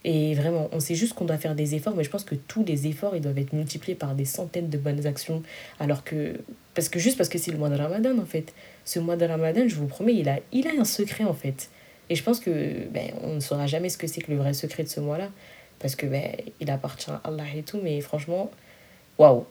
Et 0.06 0.34
vraiment, 0.36 0.70
on 0.74 0.80
sait 0.80 0.96
juste 0.96 1.14
qu'on 1.14 1.26
doit 1.26 1.38
faire 1.38 1.56
des 1.56 1.76
efforts, 1.76 1.96
mais 1.96 2.04
je 2.04 2.10
pense 2.10 2.26
que 2.26 2.36
tous 2.36 2.66
les 2.66 2.88
efforts, 2.88 3.16
ils 3.16 3.22
doivent 3.22 3.38
être 3.38 3.54
multipliés 3.54 3.96
par 3.96 4.16
des 4.16 4.26
centaines 4.26 4.70
de 4.70 4.78
bonnes 4.78 5.06
actions. 5.06 5.42
Alors 5.80 6.04
que, 6.04 6.40
parce 6.74 6.90
que 6.90 7.00
juste 7.00 7.18
parce 7.18 7.30
que 7.30 7.38
c'est 7.38 7.52
le 7.52 7.58
mois 7.58 7.70
de 7.70 7.76
Ramadan, 7.76 8.18
en 8.18 8.26
fait. 8.26 8.54
Ce 8.84 9.00
mois 9.00 9.16
de 9.16 9.26
Ramadan, 9.26 9.62
je 9.68 9.76
vous 9.76 9.88
promets, 9.88 10.16
il 10.16 10.28
a, 10.28 10.40
il 10.52 10.68
a 10.68 10.72
un 10.78 10.84
secret, 10.84 11.24
en 11.24 11.34
fait. 11.34 11.70
Et 12.10 12.16
je 12.16 12.24
pense 12.24 12.42
que, 12.42 12.86
ben, 12.90 13.12
on 13.22 13.36
ne 13.36 13.40
saura 13.40 13.66
jamais 13.66 13.88
ce 13.88 13.98
que 13.98 14.08
c'est 14.08 14.22
que 14.22 14.32
le 14.32 14.38
vrai 14.38 14.54
secret 14.54 14.84
de 14.84 14.90
ce 14.90 15.00
mois-là. 15.00 15.30
Parce 15.80 15.96
que, 15.96 16.06
ben, 16.06 16.32
il 16.60 16.70
appartient 16.70 17.12
à 17.12 17.22
Allah 17.24 17.46
et 17.56 17.64
tout, 17.64 17.80
mais 17.82 18.02
franchement, 18.02 18.52
waouh! 19.18 19.46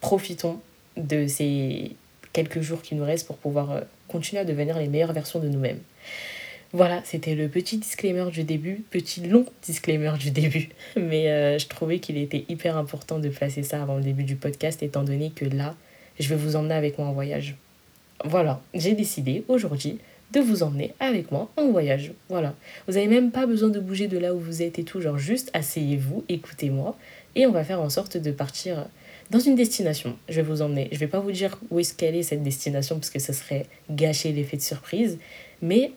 Profitons 0.00 0.60
de 0.96 1.26
ces 1.26 1.96
quelques 2.32 2.60
jours 2.60 2.82
qui 2.82 2.94
nous 2.94 3.04
restent 3.04 3.26
pour 3.26 3.38
pouvoir 3.38 3.70
euh, 3.72 3.80
continuer 4.10 4.42
à 4.42 4.44
devenir 4.44 4.78
les 4.78 4.88
meilleures 4.88 5.12
versions 5.12 5.38
de 5.38 5.48
nous-mêmes. 5.48 5.80
Voilà, 6.72 7.00
c'était 7.04 7.34
le 7.34 7.48
petit 7.48 7.78
disclaimer 7.78 8.30
du 8.30 8.44
début, 8.44 8.84
petit 8.90 9.20
long 9.22 9.44
disclaimer 9.62 10.12
du 10.18 10.30
début, 10.30 10.68
mais 10.96 11.28
euh, 11.28 11.58
je 11.58 11.66
trouvais 11.66 11.98
qu'il 11.98 12.16
était 12.16 12.44
hyper 12.48 12.76
important 12.76 13.18
de 13.18 13.28
placer 13.28 13.62
ça 13.64 13.82
avant 13.82 13.96
le 13.96 14.02
début 14.02 14.22
du 14.22 14.36
podcast, 14.36 14.82
étant 14.82 15.02
donné 15.02 15.30
que 15.30 15.44
là, 15.44 15.74
je 16.20 16.28
vais 16.28 16.36
vous 16.36 16.54
emmener 16.54 16.74
avec 16.74 16.98
moi 16.98 17.08
en 17.08 17.12
voyage. 17.12 17.56
Voilà, 18.24 18.60
j'ai 18.74 18.92
décidé 18.92 19.44
aujourd'hui 19.48 19.98
de 20.32 20.38
vous 20.38 20.62
emmener 20.62 20.94
avec 21.00 21.32
moi 21.32 21.50
en 21.56 21.70
voyage. 21.70 22.12
Voilà, 22.28 22.54
vous 22.86 22.94
n'avez 22.94 23.08
même 23.08 23.32
pas 23.32 23.46
besoin 23.46 23.70
de 23.70 23.80
bouger 23.80 24.06
de 24.06 24.18
là 24.18 24.32
où 24.32 24.38
vous 24.38 24.62
êtes 24.62 24.78
et 24.78 24.84
tout, 24.84 25.00
genre 25.00 25.18
juste 25.18 25.50
asseyez-vous, 25.54 26.24
écoutez-moi, 26.28 26.96
et 27.34 27.46
on 27.46 27.52
va 27.52 27.64
faire 27.64 27.80
en 27.80 27.90
sorte 27.90 28.16
de 28.16 28.30
partir 28.30 28.86
dans 29.30 29.38
une 29.38 29.54
destination. 29.54 30.16
Je 30.28 30.36
vais 30.36 30.42
vous 30.42 30.60
emmener. 30.60 30.88
Je 30.92 30.98
vais 30.98 31.06
pas 31.06 31.20
vous 31.20 31.32
dire 31.32 31.58
où 31.70 31.78
est-ce 31.78 31.94
qu'elle 31.94 32.16
est 32.16 32.24
cette 32.24 32.42
destination 32.42 32.96
parce 32.96 33.10
que 33.10 33.20
ce 33.20 33.32
serait 33.32 33.66
gâcher 33.90 34.32
l'effet 34.32 34.56
de 34.56 34.62
surprise. 34.62 35.18
Mais 35.62 35.92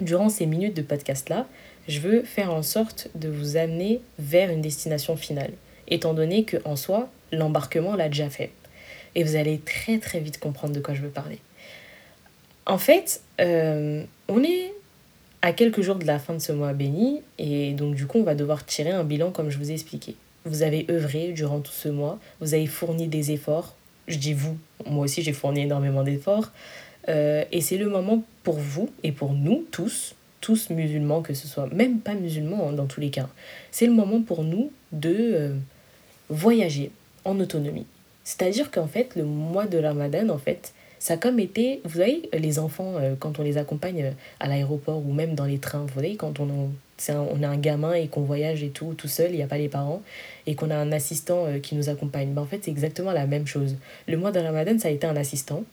durant 0.00 0.28
ces 0.28 0.46
minutes 0.46 0.76
de 0.76 0.82
podcast-là, 0.82 1.46
je 1.88 2.00
veux 2.00 2.22
faire 2.22 2.52
en 2.52 2.62
sorte 2.62 3.08
de 3.14 3.28
vous 3.28 3.56
amener 3.56 4.00
vers 4.18 4.50
une 4.50 4.62
destination 4.62 5.16
finale. 5.16 5.52
Étant 5.88 6.14
donné 6.14 6.44
que 6.44 6.56
en 6.64 6.76
soi, 6.76 7.10
l'embarquement 7.32 7.96
l'a 7.96 8.08
déjà 8.08 8.30
fait. 8.30 8.50
Et 9.14 9.24
vous 9.24 9.36
allez 9.36 9.58
très 9.58 9.98
très 9.98 10.20
vite 10.20 10.38
comprendre 10.38 10.74
de 10.74 10.80
quoi 10.80 10.94
je 10.94 11.02
veux 11.02 11.10
parler. 11.10 11.38
En 12.66 12.78
fait, 12.78 13.20
euh, 13.40 14.02
on 14.28 14.42
est 14.42 14.72
à 15.42 15.52
quelques 15.52 15.82
jours 15.82 15.96
de 15.96 16.06
la 16.06 16.18
fin 16.18 16.32
de 16.34 16.38
ce 16.38 16.52
mois 16.52 16.72
béni 16.72 17.20
et 17.36 17.72
donc 17.72 17.94
du 17.94 18.06
coup 18.06 18.18
on 18.18 18.22
va 18.22 18.34
devoir 18.34 18.64
tirer 18.64 18.92
un 18.92 19.04
bilan 19.04 19.30
comme 19.30 19.50
je 19.50 19.58
vous 19.58 19.70
ai 19.70 19.74
expliqué 19.74 20.16
vous 20.44 20.62
avez 20.62 20.86
œuvré 20.90 21.32
durant 21.32 21.60
tout 21.60 21.72
ce 21.72 21.88
mois, 21.88 22.18
vous 22.40 22.54
avez 22.54 22.66
fourni 22.66 23.08
des 23.08 23.30
efforts. 23.32 23.74
Je 24.08 24.18
dis 24.18 24.34
vous, 24.34 24.56
moi 24.86 25.04
aussi 25.04 25.22
j'ai 25.22 25.32
fourni 25.32 25.62
énormément 25.62 26.02
d'efforts. 26.02 26.50
Euh, 27.08 27.44
et 27.52 27.60
c'est 27.60 27.76
le 27.76 27.88
moment 27.88 28.22
pour 28.42 28.56
vous 28.56 28.90
et 29.02 29.12
pour 29.12 29.32
nous 29.32 29.66
tous, 29.70 30.14
tous 30.40 30.70
musulmans, 30.70 31.22
que 31.22 31.34
ce 31.34 31.46
soit 31.46 31.66
même 31.72 32.00
pas 32.00 32.14
musulmans 32.14 32.68
hein, 32.68 32.72
dans 32.72 32.86
tous 32.86 33.00
les 33.00 33.10
cas, 33.10 33.28
c'est 33.70 33.86
le 33.86 33.92
moment 33.92 34.22
pour 34.22 34.42
nous 34.42 34.70
de 34.92 35.14
euh, 35.14 35.54
voyager 36.28 36.90
en 37.24 37.38
autonomie. 37.40 37.86
C'est-à-dire 38.24 38.70
qu'en 38.70 38.86
fait, 38.86 39.16
le 39.16 39.24
mois 39.24 39.66
de 39.66 39.78
Ramadan, 39.78 40.30
en 40.30 40.38
fait, 40.38 40.72
ça 40.98 41.14
a 41.14 41.16
comme 41.18 41.38
été, 41.38 41.82
vous 41.84 41.90
voyez, 41.90 42.30
les 42.32 42.58
enfants, 42.58 42.94
euh, 42.96 43.14
quand 43.18 43.38
on 43.38 43.42
les 43.42 43.58
accompagne 43.58 44.14
à 44.40 44.48
l'aéroport 44.48 45.06
ou 45.06 45.12
même 45.12 45.34
dans 45.34 45.44
les 45.44 45.58
trains, 45.58 45.82
vous 45.82 45.92
voyez, 45.92 46.16
quand 46.16 46.40
on, 46.40 46.70
on 47.08 47.42
a 47.42 47.48
un 47.48 47.56
gamin 47.56 47.94
et 47.94 48.08
qu'on 48.08 48.22
voyage 48.22 48.62
et 48.62 48.70
tout, 48.70 48.94
tout 48.94 49.08
seul, 49.08 49.30
il 49.30 49.36
n'y 49.36 49.42
a 49.42 49.46
pas 49.46 49.58
les 49.58 49.68
parents, 49.68 50.02
et 50.46 50.54
qu'on 50.54 50.70
a 50.70 50.76
un 50.76 50.92
assistant 50.92 51.46
euh, 51.46 51.58
qui 51.58 51.74
nous 51.74 51.88
accompagne. 51.88 52.32
Ben, 52.32 52.42
en 52.42 52.46
fait, 52.46 52.60
c'est 52.62 52.70
exactement 52.70 53.12
la 53.12 53.26
même 53.26 53.46
chose. 53.46 53.76
Le 54.08 54.16
mois 54.16 54.32
de 54.32 54.40
Ramadan, 54.40 54.78
ça 54.78 54.88
a 54.88 54.90
été 54.90 55.06
un 55.06 55.16
assistant. 55.16 55.64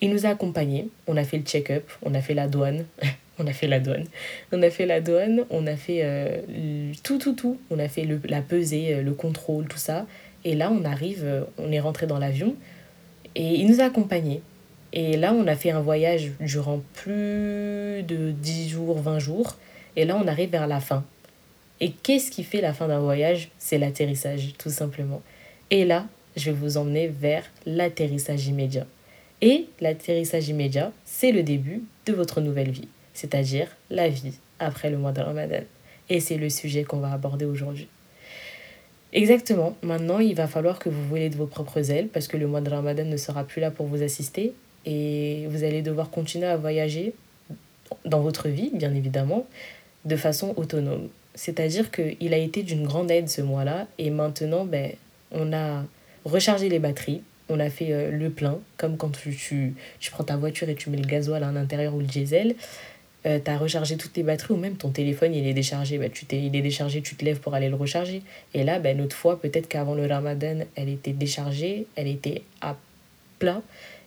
Il 0.00 0.10
nous 0.10 0.26
a 0.26 0.30
accompagnés, 0.30 0.88
on 1.06 1.16
a 1.16 1.24
fait 1.24 1.38
le 1.38 1.44
check-up, 1.44 1.90
on 2.02 2.14
a 2.14 2.20
fait 2.22 2.34
la 2.34 2.48
douane, 2.48 2.86
on 3.38 3.46
a 3.46 3.52
fait 3.52 3.66
la 3.66 3.80
douane, 3.80 4.06
on 4.52 4.62
a 4.62 4.70
fait 4.70 4.86
la 4.86 5.00
douane, 5.00 5.44
on 5.50 5.66
a 5.66 5.76
fait 5.76 6.42
tout, 7.02 7.18
tout, 7.18 7.34
tout. 7.34 7.58
On 7.70 7.78
a 7.78 7.88
fait 7.88 8.04
le, 8.04 8.20
la 8.24 8.40
pesée, 8.40 9.02
le 9.02 9.12
contrôle, 9.12 9.66
tout 9.66 9.78
ça. 9.78 10.06
Et 10.44 10.54
là, 10.54 10.72
on 10.72 10.84
arrive, 10.84 11.44
on 11.58 11.70
est 11.70 11.80
rentré 11.80 12.06
dans 12.06 12.18
l'avion 12.18 12.56
et 13.34 13.54
il 13.54 13.66
nous 13.66 13.80
a 13.80 13.84
accompagnés. 13.84 14.42
Et 14.92 15.16
là, 15.16 15.32
on 15.32 15.46
a 15.46 15.54
fait 15.54 15.70
un 15.70 15.80
voyage 15.80 16.32
durant 16.40 16.80
plus 16.94 18.02
de 18.02 18.32
10 18.32 18.68
jours, 18.68 18.98
20 18.98 19.18
jours. 19.18 19.56
Et 20.00 20.06
là, 20.06 20.16
on 20.16 20.26
arrive 20.26 20.48
vers 20.48 20.66
la 20.66 20.80
fin. 20.80 21.04
Et 21.78 21.90
qu'est-ce 21.90 22.30
qui 22.30 22.42
fait 22.42 22.62
la 22.62 22.72
fin 22.72 22.88
d'un 22.88 23.00
voyage? 23.00 23.50
C'est 23.58 23.76
l'atterrissage, 23.76 24.54
tout 24.56 24.70
simplement. 24.70 25.20
Et 25.70 25.84
là, 25.84 26.06
je 26.38 26.50
vais 26.50 26.56
vous 26.56 26.78
emmener 26.78 27.06
vers 27.06 27.44
l'atterrissage 27.66 28.46
immédiat. 28.46 28.86
Et 29.42 29.66
l'atterrissage 29.78 30.48
immédiat, 30.48 30.90
c'est 31.04 31.32
le 31.32 31.42
début 31.42 31.82
de 32.06 32.14
votre 32.14 32.40
nouvelle 32.40 32.70
vie, 32.70 32.88
c'est-à-dire 33.12 33.66
la 33.90 34.08
vie 34.08 34.32
après 34.58 34.88
le 34.88 34.96
mois 34.96 35.12
de 35.12 35.20
Ramadan. 35.20 35.64
Et 36.08 36.20
c'est 36.20 36.38
le 36.38 36.48
sujet 36.48 36.84
qu'on 36.84 37.00
va 37.00 37.12
aborder 37.12 37.44
aujourd'hui. 37.44 37.88
Exactement, 39.12 39.76
maintenant 39.82 40.18
il 40.18 40.34
va 40.34 40.46
falloir 40.46 40.78
que 40.78 40.88
vous 40.88 41.04
volez 41.08 41.28
de 41.28 41.36
vos 41.36 41.46
propres 41.46 41.90
ailes 41.90 42.08
parce 42.08 42.26
que 42.26 42.38
le 42.38 42.46
mois 42.46 42.62
de 42.62 42.70
Ramadan 42.70 43.04
ne 43.04 43.16
sera 43.18 43.44
plus 43.44 43.60
là 43.60 43.70
pour 43.70 43.86
vous 43.86 44.02
assister 44.02 44.54
et 44.86 45.46
vous 45.50 45.62
allez 45.64 45.82
devoir 45.82 46.10
continuer 46.10 46.46
à 46.46 46.56
voyager 46.56 47.12
dans 48.04 48.20
votre 48.20 48.48
vie, 48.48 48.70
bien 48.72 48.94
évidemment, 48.94 49.46
de 50.04 50.16
façon 50.16 50.54
autonome. 50.56 51.08
C'est-à-dire 51.34 51.90
qu'il 51.90 52.34
a 52.34 52.38
été 52.38 52.62
d'une 52.62 52.84
grande 52.84 53.10
aide 53.10 53.28
ce 53.28 53.42
mois-là 53.42 53.86
et 53.98 54.10
maintenant, 54.10 54.64
ben, 54.64 54.92
on 55.30 55.52
a 55.52 55.84
rechargé 56.24 56.68
les 56.68 56.78
batteries, 56.78 57.22
on 57.48 57.60
a 57.60 57.70
fait 57.70 57.92
euh, 57.92 58.10
le 58.10 58.30
plein, 58.30 58.58
comme 58.76 58.96
quand 58.96 59.10
tu, 59.10 59.34
tu, 59.34 59.74
tu, 59.98 60.10
prends 60.10 60.24
ta 60.24 60.36
voiture 60.36 60.68
et 60.68 60.74
tu 60.74 60.90
mets 60.90 60.96
le 60.96 61.06
gasoil 61.06 61.42
à 61.44 61.52
l'intérieur 61.52 61.94
ou 61.94 62.00
le 62.00 62.06
diesel. 62.06 62.54
Euh, 63.26 63.38
tu 63.44 63.50
as 63.50 63.58
rechargé 63.58 63.96
toutes 63.96 64.14
tes 64.14 64.22
batteries 64.22 64.54
ou 64.54 64.56
même 64.56 64.76
ton 64.76 64.90
téléphone 64.90 65.34
il 65.34 65.46
est 65.46 65.52
déchargé, 65.52 65.98
ben, 65.98 66.10
tu 66.10 66.24
il 66.32 66.56
est 66.56 66.62
déchargé, 66.62 67.02
tu 67.02 67.16
te 67.16 67.24
lèves 67.24 67.40
pour 67.40 67.54
aller 67.54 67.68
le 67.68 67.76
recharger. 67.76 68.22
Et 68.54 68.64
là, 68.64 68.78
ben, 68.78 68.96
notre 68.96 69.14
fois, 69.14 69.40
peut-être 69.40 69.68
qu'avant 69.68 69.94
le 69.94 70.06
ramadan, 70.06 70.60
elle 70.74 70.88
était 70.88 71.12
déchargée, 71.12 71.86
elle 71.96 72.08
était 72.08 72.42
à 72.60 72.76
plat. 73.38 73.62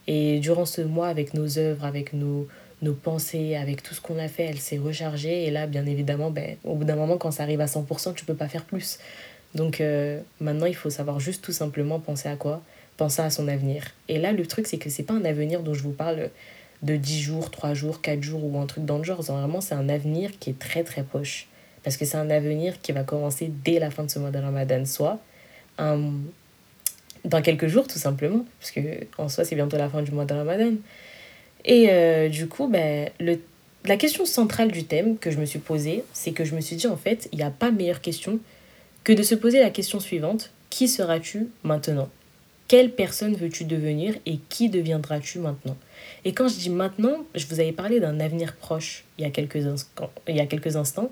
Et 0.08 0.40
durant 0.40 0.66
ce 0.66 0.82
mois, 0.82 1.08
avec 1.08 1.34
nos 1.34 1.58
œuvres, 1.58 1.86
avec 1.86 2.14
nos, 2.14 2.48
nos 2.84 2.94
pensées, 2.94 3.56
avec 3.56 3.82
tout 3.82 3.94
ce 3.94 4.02
qu'on 4.02 4.18
a 4.20 4.28
fait, 4.28 4.44
elle 4.44 4.60
s'est 4.60 4.78
rechargée. 4.78 5.46
Et 5.46 5.52
là, 5.52 5.68
bien 5.68 5.86
évidemment, 5.86 6.30
ben, 6.30 6.58
au 6.64 6.76
bout 6.76 6.84
d'un 6.84 6.96
moment, 6.96 7.18
quand 7.18 7.32
ça 7.32 7.44
arrive 7.44 7.62
à 7.62 7.66
100%, 7.66 8.14
tu 8.14 8.26
peux 8.26 8.36
pas 8.36 8.48
faire 8.48 8.66
plus. 8.66 9.00
Donc 9.56 9.82
euh, 9.82 10.20
maintenant, 10.40 10.66
il 10.66 10.76
faut 10.76 10.90
savoir 10.90 11.20
juste 11.20 11.44
tout 11.44 11.52
simplement 11.52 12.00
penser 12.00 12.30
à 12.30 12.36
quoi? 12.36 12.62
Penser 12.98 13.22
à 13.22 13.30
son 13.30 13.48
avenir. 13.48 13.84
Et 14.10 14.20
là, 14.20 14.32
le 14.32 14.46
truc, 14.46 14.68
c'est 14.68 14.78
que 14.78 14.90
c'est 14.90 15.04
pas 15.04 15.14
un 15.14 15.26
avenir 15.26 15.64
dont 15.64 15.74
je 15.74 15.84
vous 15.84 15.92
parle 15.92 16.30
de 16.82 16.96
10 16.96 17.22
jours, 17.22 17.50
3 17.50 17.74
jours, 17.74 18.02
4 18.02 18.22
jours 18.22 18.44
ou 18.44 18.60
un 18.60 18.66
truc 18.66 18.86
dans 18.86 18.98
le 18.98 19.04
genre. 19.04 19.22
Vraiment, 19.22 19.62
c'est 19.62 19.76
un 19.76 19.90
avenir 19.90 20.32
qui 20.40 20.50
est 20.52 20.60
très 20.60 20.84
très 20.84 21.04
proche. 21.04 21.48
Parce 21.84 21.98
que 21.98 22.06
c'est 22.06 22.18
un 22.18 22.30
avenir 22.30 22.82
qui 22.82 22.92
va 22.92 23.04
commencer 23.04 23.52
dès 23.64 23.80
la 23.80 23.92
fin 23.92 24.04
de 24.04 24.10
ce 24.10 24.20
mois 24.20 24.32
de 24.32 24.40
Ramadan, 24.40 24.86
soit 24.86 25.20
dans 27.26 27.42
quelques 27.42 27.68
jours 27.68 27.88
tout 27.88 28.00
simplement, 28.00 28.46
parce 28.60 28.72
que 28.72 28.80
en 29.18 29.30
soi 29.30 29.46
c'est 29.46 29.56
bientôt 29.56 29.78
la 29.78 29.90
fin 29.90 30.02
du 30.02 30.12
mois 30.12 30.26
de 30.26 30.34
Ramadan. 30.34 30.74
Et 31.66 31.88
euh, 31.90 32.30
du 32.30 32.48
coup, 32.48 32.68
ben, 32.68 33.10
le, 33.20 33.40
la 33.86 33.98
question 33.98 34.26
centrale 34.26 34.72
du 34.72 34.84
thème 34.84 35.18
que 35.18 35.32
je 35.32 35.38
me 35.38 35.46
suis 35.46 35.60
posée, 35.60 36.04
c'est 36.14 36.32
que 36.32 36.46
je 36.46 36.56
me 36.56 36.62
suis 36.62 36.76
dit 36.76 36.88
en 36.88 36.98
fait, 36.98 37.30
il 37.32 37.38
n'y 37.38 37.44
a 37.44 37.52
pas 37.52 37.72
meilleure 37.72 38.02
question 38.02 38.40
que 39.04 39.14
de 39.14 39.24
se 39.24 39.36
poser 39.36 39.60
la 39.60 39.70
question 39.70 40.00
suivante, 40.00 40.52
qui 40.70 40.88
seras-tu 40.88 41.50
maintenant? 41.64 42.10
Quelle 42.68 42.92
personne 42.92 43.36
veux-tu 43.36 43.66
devenir 43.66 44.16
et 44.26 44.40
qui 44.50 44.70
deviendras-tu 44.70 45.40
maintenant? 45.40 45.76
Et 46.26 46.34
quand 46.34 46.48
je 46.48 46.56
dis 46.56 46.70
maintenant, 46.70 47.18
je 47.36 47.46
vous 47.46 47.60
avais 47.60 47.74
parlé 47.74 48.00
d'un 48.00 48.20
avenir 48.20 48.56
proche 48.56 49.04
il 49.18 49.24
y 49.24 49.28
a 49.28 49.30
quelques, 49.30 49.68
instants, 50.76 51.12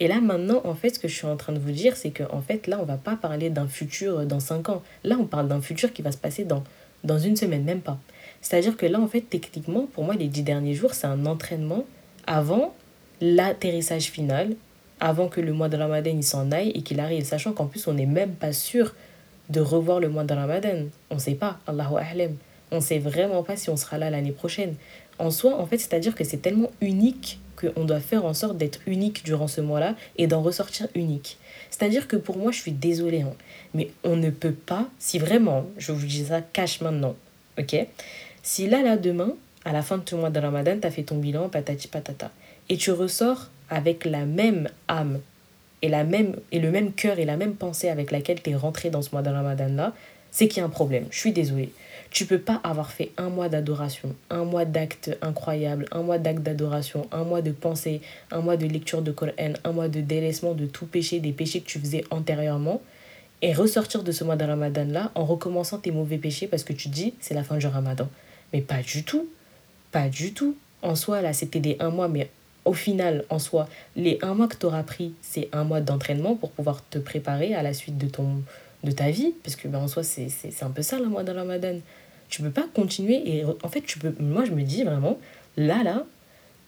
et 0.00 0.08
là, 0.08 0.20
maintenant, 0.20 0.60
en 0.64 0.74
fait, 0.74 0.90
ce 0.90 0.98
que 0.98 1.08
je 1.08 1.14
suis 1.14 1.26
en 1.26 1.36
train 1.36 1.52
de 1.52 1.58
vous 1.58 1.70
dire, 1.70 1.96
c'est 1.96 2.10
qu'en 2.10 2.38
en 2.38 2.42
fait, 2.42 2.66
là, 2.66 2.78
on 2.80 2.84
va 2.84 2.96
pas 2.96 3.16
parler 3.16 3.50
d'un 3.50 3.68
futur 3.68 4.20
euh, 4.20 4.24
dans 4.24 4.40
5 4.40 4.68
ans. 4.68 4.82
Là, 5.04 5.16
on 5.18 5.24
parle 5.24 5.48
d'un 5.48 5.60
futur 5.60 5.92
qui 5.92 6.02
va 6.02 6.12
se 6.12 6.18
passer 6.18 6.44
dans, 6.44 6.64
dans 7.04 7.18
une 7.18 7.36
semaine, 7.36 7.64
même 7.64 7.80
pas. 7.80 7.98
C'est-à-dire 8.46 8.76
que 8.76 8.86
là, 8.86 9.00
en 9.00 9.08
fait, 9.08 9.22
techniquement, 9.22 9.88
pour 9.92 10.04
moi, 10.04 10.14
les 10.14 10.28
10 10.28 10.44
derniers 10.44 10.74
jours, 10.74 10.94
c'est 10.94 11.08
un 11.08 11.26
entraînement 11.26 11.84
avant 12.28 12.76
l'atterrissage 13.20 14.04
final, 14.04 14.54
avant 15.00 15.26
que 15.26 15.40
le 15.40 15.52
mois 15.52 15.68
de 15.68 15.76
Ramadan 15.76 16.12
il 16.14 16.22
s'en 16.22 16.52
aille 16.52 16.70
et 16.70 16.82
qu'il 16.82 17.00
arrive. 17.00 17.24
Sachant 17.24 17.52
qu'en 17.52 17.66
plus, 17.66 17.88
on 17.88 17.94
n'est 17.94 18.06
même 18.06 18.36
pas 18.36 18.52
sûr 18.52 18.94
de 19.50 19.58
revoir 19.60 19.98
le 19.98 20.08
mois 20.10 20.22
de 20.22 20.32
Ramadan. 20.32 20.84
On 21.10 21.16
ne 21.16 21.20
sait 21.20 21.34
pas, 21.34 21.58
Allahu 21.66 21.96
Ahlem. 21.96 22.36
On 22.70 22.76
ne 22.76 22.80
sait 22.80 23.00
vraiment 23.00 23.42
pas 23.42 23.56
si 23.56 23.68
on 23.68 23.76
sera 23.76 23.98
là 23.98 24.10
l'année 24.10 24.30
prochaine. 24.30 24.76
En 25.18 25.32
soi, 25.32 25.58
en 25.58 25.66
fait, 25.66 25.78
c'est-à-dire 25.78 26.14
que 26.14 26.22
c'est 26.22 26.36
tellement 26.36 26.70
unique 26.80 27.40
qu'on 27.56 27.84
doit 27.84 27.98
faire 27.98 28.24
en 28.24 28.34
sorte 28.34 28.56
d'être 28.56 28.78
unique 28.86 29.24
durant 29.24 29.48
ce 29.48 29.60
mois-là 29.60 29.96
et 30.18 30.28
d'en 30.28 30.40
ressortir 30.40 30.86
unique. 30.94 31.38
C'est-à-dire 31.68 32.06
que 32.06 32.14
pour 32.14 32.36
moi, 32.36 32.52
je 32.52 32.60
suis 32.60 32.70
désolée, 32.70 33.22
hein, 33.22 33.34
mais 33.74 33.90
on 34.04 34.14
ne 34.14 34.30
peut 34.30 34.52
pas, 34.52 34.88
si 35.00 35.18
vraiment, 35.18 35.66
je 35.78 35.90
vous 35.90 36.06
dis 36.06 36.26
ça, 36.26 36.42
cache 36.42 36.80
maintenant, 36.80 37.16
ok 37.58 37.88
Si 38.48 38.68
là, 38.68 38.80
là, 38.80 38.96
demain, 38.96 39.34
à 39.64 39.72
la 39.72 39.82
fin 39.82 39.98
de 39.98 40.04
ton 40.04 40.18
mois 40.18 40.30
de 40.30 40.38
Ramadan, 40.38 40.78
tu 40.80 40.86
as 40.86 40.92
fait 40.92 41.02
ton 41.02 41.18
bilan, 41.18 41.48
patati 41.48 41.88
patata, 41.88 42.30
et 42.68 42.76
tu 42.76 42.92
ressors 42.92 43.48
avec 43.70 44.04
la 44.04 44.24
même 44.24 44.68
âme 44.86 45.18
et, 45.82 45.88
la 45.88 46.04
même, 46.04 46.36
et 46.52 46.60
le 46.60 46.70
même 46.70 46.92
cœur 46.92 47.18
et 47.18 47.24
la 47.24 47.36
même 47.36 47.56
pensée 47.56 47.88
avec 47.88 48.12
laquelle 48.12 48.40
tu 48.40 48.50
es 48.50 48.54
rentré 48.54 48.88
dans 48.88 49.02
ce 49.02 49.10
mois 49.10 49.22
de 49.22 49.30
Ramadan-là, 49.30 49.94
c'est 50.30 50.46
qu'il 50.46 50.58
y 50.58 50.60
a 50.60 50.64
un 50.64 50.68
problème. 50.68 51.06
Je 51.10 51.18
suis 51.18 51.32
désolée. 51.32 51.72
Tu 52.10 52.24
peux 52.24 52.38
pas 52.38 52.60
avoir 52.62 52.92
fait 52.92 53.10
un 53.16 53.30
mois 53.30 53.48
d'adoration, 53.48 54.14
un 54.30 54.44
mois 54.44 54.64
d'actes 54.64 55.10
incroyables, 55.22 55.86
un 55.90 56.02
mois 56.02 56.18
d'actes 56.18 56.44
d'adoration, 56.44 57.08
un 57.10 57.24
mois 57.24 57.42
de 57.42 57.50
pensée, 57.50 58.00
un 58.30 58.42
mois 58.42 58.56
de 58.56 58.66
lecture 58.66 59.02
de 59.02 59.10
Coran, 59.10 59.32
un 59.64 59.72
mois 59.72 59.88
de 59.88 60.00
délaissement 60.00 60.54
de 60.54 60.66
tout 60.66 60.86
péché, 60.86 61.18
des 61.18 61.32
péchés 61.32 61.62
que 61.62 61.66
tu 61.66 61.80
faisais 61.80 62.04
antérieurement, 62.10 62.80
et 63.42 63.52
ressortir 63.52 64.04
de 64.04 64.12
ce 64.12 64.22
mois 64.22 64.36
de 64.36 64.44
Ramadan 64.44 64.86
là 64.88 65.10
en 65.16 65.24
recommençant 65.24 65.78
tes 65.78 65.90
mauvais 65.90 66.18
péchés 66.18 66.46
parce 66.46 66.62
que 66.62 66.72
tu 66.72 66.88
dis 66.88 67.14
c'est 67.18 67.34
la 67.34 67.42
fin 67.42 67.56
du 67.56 67.66
Ramadan. 67.66 68.08
Mais 68.56 68.62
pas 68.62 68.80
du 68.80 69.04
tout. 69.04 69.28
Pas 69.92 70.08
du 70.08 70.32
tout. 70.32 70.56
En 70.80 70.96
soi, 70.96 71.20
là, 71.20 71.34
c'était 71.34 71.60
des 71.60 71.76
un 71.78 71.90
mois, 71.90 72.08
mais 72.08 72.30
au 72.64 72.72
final, 72.72 73.26
en 73.28 73.38
soi, 73.38 73.68
les 73.96 74.18
un 74.22 74.32
mois 74.32 74.48
que 74.48 74.56
tu 74.56 74.64
auras 74.64 74.82
pris, 74.82 75.12
c'est 75.20 75.50
un 75.52 75.62
mois 75.62 75.82
d'entraînement 75.82 76.36
pour 76.36 76.52
pouvoir 76.52 76.82
te 76.88 76.98
préparer 76.98 77.54
à 77.54 77.62
la 77.62 77.74
suite 77.74 77.98
de 77.98 78.06
ton, 78.06 78.42
de 78.82 78.92
ta 78.92 79.10
vie, 79.10 79.34
parce 79.44 79.56
que 79.56 79.68
ben, 79.68 79.80
en 79.80 79.88
soi, 79.88 80.02
c'est 80.02 80.30
un 80.62 80.70
peu 80.70 80.80
ça 80.80 80.98
le 80.98 81.04
mois 81.04 81.22
de 81.22 81.32
Ramadan. 81.32 81.74
Tu 82.30 82.40
peux 82.40 82.50
pas 82.50 82.66
continuer 82.74 83.20
et 83.26 83.44
en 83.44 83.68
fait, 83.68 83.82
tu 83.82 83.98
peux. 83.98 84.14
Moi, 84.20 84.46
je 84.46 84.52
me 84.52 84.62
dis 84.62 84.84
vraiment, 84.84 85.18
là, 85.58 85.82
là, 85.82 86.06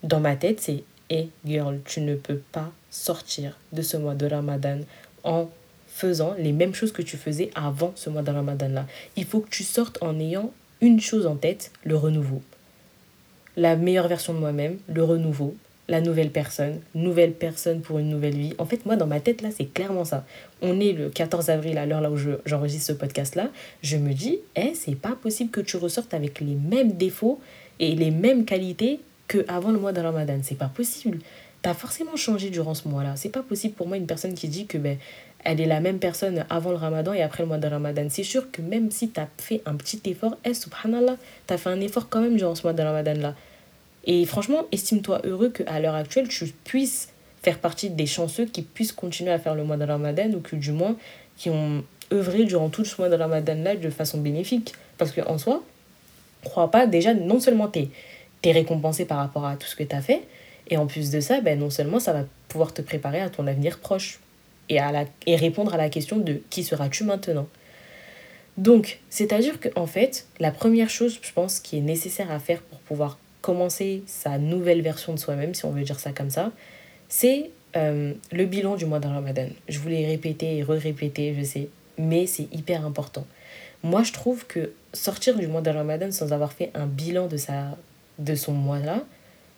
dans 0.03 0.21
ma 0.21 0.37
tête, 0.37 0.61
c'est 0.61 0.85
Hey 1.09 1.31
girl, 1.47 1.81
tu 1.87 2.03
ne 2.03 2.17
peux 2.17 2.43
pas 2.53 2.71
sortir 2.91 3.57
de 3.73 3.81
ce 3.81 3.97
mois 3.97 4.15
de 4.15 4.27
Ramadan 4.27 4.81
en 5.25 5.49
faisant 5.87 6.35
les 6.39 6.53
mêmes 6.53 6.75
choses 6.75 6.93
que 6.93 7.01
tu 7.01 7.17
faisais 7.17 7.51
avant 7.55 7.93
ce 7.97 8.11
mois 8.11 8.21
de 8.21 8.31
Ramadan 8.31 8.69
là. 8.69 8.87
Il 9.17 9.25
faut 9.25 9.41
que 9.41 9.49
tu 9.49 9.65
sortes 9.65 9.97
en 10.03 10.21
ayant 10.21 10.53
une 10.81 11.01
chose 11.01 11.27
en 11.27 11.37
tête, 11.37 11.71
le 11.85 11.97
renouveau. 11.97 12.43
La 13.57 13.77
meilleure 13.77 14.09
version 14.09 14.35
de 14.35 14.39
moi-même, 14.39 14.79
le 14.89 15.03
renouveau, 15.03 15.57
la 15.89 16.01
nouvelle 16.01 16.31
personne, 16.31 16.81
nouvelle 16.95 17.33
personne 17.33 17.81
pour 17.81 17.99
une 17.99 18.11
nouvelle 18.11 18.37
vie. 18.37 18.55
En 18.59 18.67
fait, 18.67 18.85
moi, 18.85 18.97
dans 18.97 19.07
ma 19.07 19.21
tête, 19.21 19.41
là, 19.41 19.49
c'est 19.57 19.73
clairement 19.73 20.05
ça. 20.05 20.25
On 20.61 20.79
est 20.81 20.93
le 20.93 21.09
14 21.09 21.49
avril, 21.49 21.79
à 21.79 21.87
l'heure 21.87 22.03
là 22.03 22.11
où 22.11 22.17
j'enregistre 22.45 22.87
ce 22.87 22.93
podcast-là. 22.93 23.49
Je 23.83 23.97
me 23.97 24.13
dis, 24.13 24.39
eh, 24.55 24.75
c'est 24.75 24.95
pas 24.95 25.17
possible 25.21 25.51
que 25.51 25.63
tu 25.63 25.79
ressortes 25.79 26.13
avec 26.13 26.41
les 26.41 26.55
mêmes 26.55 26.93
défauts 26.93 27.41
et 27.81 27.95
les 27.95 28.11
mêmes 28.11 28.45
qualités 28.45 29.01
qu'avant 29.29 29.71
le 29.71 29.79
mois 29.79 29.93
de 29.93 30.01
Ramadan. 30.01 30.39
C'est 30.43 30.59
pas 30.59 30.69
possible. 30.69 31.19
Tu 31.63 31.69
as 31.69 31.75
forcément 31.75 32.17
changé 32.17 32.51
durant 32.51 32.75
ce 32.75 32.87
mois-là. 32.87 33.17
C'est 33.17 33.31
pas 33.31 33.43
possible 33.43 33.75
pour 33.75 33.89
moi 33.89 33.97
une 33.97 34.07
personne 34.07 34.35
qui 34.35 34.49
dit 34.49 34.67
que 34.67 34.77
ben, 34.77 34.99
elle 35.49 35.63
est 35.63 35.67
la 35.67 35.81
même 35.81 35.99
personne 35.99 36.45
avant 36.51 36.73
le 36.73 36.77
Ramadan 36.77 37.15
et 37.15 37.23
après 37.23 37.43
le 37.43 37.49
mois 37.49 37.57
de 37.57 37.67
Ramadan. 37.67 38.07
C'est 38.11 38.23
sûr 38.23 38.51
que 38.51 38.61
même 38.61 38.91
si 38.91 39.09
tu 39.09 39.19
as 39.19 39.29
fait 39.39 39.63
un 39.65 39.77
petit 39.77 39.99
effort, 40.05 40.37
eh, 40.45 40.53
subhanallah, 40.53 41.17
tu 41.47 41.55
as 41.55 41.57
fait 41.57 41.71
un 41.71 41.81
effort 41.81 42.11
quand 42.11 42.21
même 42.21 42.37
durant 42.37 42.55
ce 42.55 42.65
mois 42.65 42.75
de 42.75 42.83
Ramadan-là. 42.83 43.35
Et 44.05 44.27
franchement, 44.27 44.67
estime-toi 44.73 45.23
heureux 45.25 45.49
qu'à 45.49 45.81
l'heure 45.81 45.95
actuelle, 45.95 46.29
tu 46.29 46.45
puisses 46.65 47.09
faire 47.43 47.59
partie 47.61 47.89
des 47.89 48.05
chanceux 48.05 48.45
qui 48.45 48.61
puissent 48.61 48.93
continuer 48.93 49.31
à 49.31 49.39
faire 49.39 49.55
le 49.55 49.65
mois 49.65 49.79
de 49.79 49.85
Ramadan 49.85 50.31
ou 50.35 50.41
que 50.41 50.55
du 50.55 50.71
moins 50.71 50.97
qui 51.39 51.49
ont 51.49 51.83
œuvré 52.13 52.45
durant 52.45 52.69
tout 52.69 52.85
ce 52.85 53.01
mois 53.01 53.09
de 53.09 53.15
Ramadan-là 53.15 53.77
de 53.77 53.89
façon 53.89 54.19
bénéfique. 54.19 54.75
Parce 54.99 55.13
qu'en 55.13 55.39
soi, 55.39 55.63
crois 56.45 56.71
pas, 56.71 56.87
déjà, 56.87 57.15
non 57.15 57.41
seulement 57.41 57.69
tu 57.69 57.89
es, 58.45 58.53
récompensé 58.53 59.07
par 59.07 59.17
rapport 59.17 59.47
à 59.47 59.57
tout 59.57 59.67
ce 59.67 59.77
que 59.77 59.83
tu 59.83 59.97
as 59.97 60.03
fait, 60.03 60.25
et 60.69 60.77
en 60.77 60.87
plus 60.87 61.11
de 61.11 61.21
ça, 61.21 61.41
ben, 61.41 61.59
non 61.59 61.71
seulement 61.71 62.01
ça 62.01 62.13
va 62.13 62.25
pouvoir 62.49 62.75
te 62.75 62.83
préparer 62.83 63.23
à 63.23 63.31
ton 63.31 63.47
avenir 63.47 63.79
proche 63.79 64.21
et, 64.69 64.79
à 64.79 64.93
la, 64.93 65.05
et 65.27 65.37
répondre 65.37 65.75
à 65.75 65.77
la 65.77 65.89
question 65.89 66.19
de 66.19 66.41
qui 66.51 66.65
seras-tu 66.65 67.05
maintenant. 67.05 67.49
Donc, 68.57 68.99
c'est-à-dire 69.09 69.61
qu'en 69.61 69.87
fait, 69.87 70.27
la 70.41 70.51
première 70.51 70.91
chose, 70.91 71.19
je 71.23 71.33
pense, 71.33 71.61
qui 71.61 71.79
est 71.79 71.83
nécessaire 71.83 72.31
à 72.31 72.41
faire 72.41 72.61
pour 72.63 72.81
pouvoir 72.81 73.19
commencer 73.41 74.03
sa 74.07 74.39
nouvelle 74.39 74.83
version 74.83 75.15
de 75.15 75.19
soi-même, 75.19 75.55
si 75.55 75.65
on 75.65 75.71
veut 75.71 75.85
dire 75.85 76.01
ça 76.01 76.11
comme 76.11 76.31
ça, 76.31 76.51
c'est 77.09 77.51
euh, 77.77 78.15
le 78.33 78.45
bilan 78.47 78.77
du 78.77 78.85
mois 78.85 78.99
de 78.99 79.07
Ramadan. 79.07 79.47
Je 79.69 79.79
voulais 79.79 80.05
répéter 80.07 80.57
et 80.57 80.63
re-répéter, 80.65 81.35
je 81.39 81.45
sais, 81.45 81.69
mais 81.99 82.27
c'est 82.27 82.53
hyper 82.53 82.85
important. 82.85 83.27
Moi, 83.85 84.03
je 84.03 84.13
trouve 84.13 84.47
que 84.47 84.73
sortir 84.93 85.37
du 85.37 85.47
mois 85.47 85.61
de 85.61 85.71
Ramadan 85.71 86.11
sans 86.11 86.33
avoir 86.33 86.53
fait 86.53 86.71
un 86.75 86.87
bilan 86.87 87.29
de, 87.29 87.37
sa, 87.37 87.77
de 88.19 88.35
son 88.35 88.53
mois-là, 88.53 89.05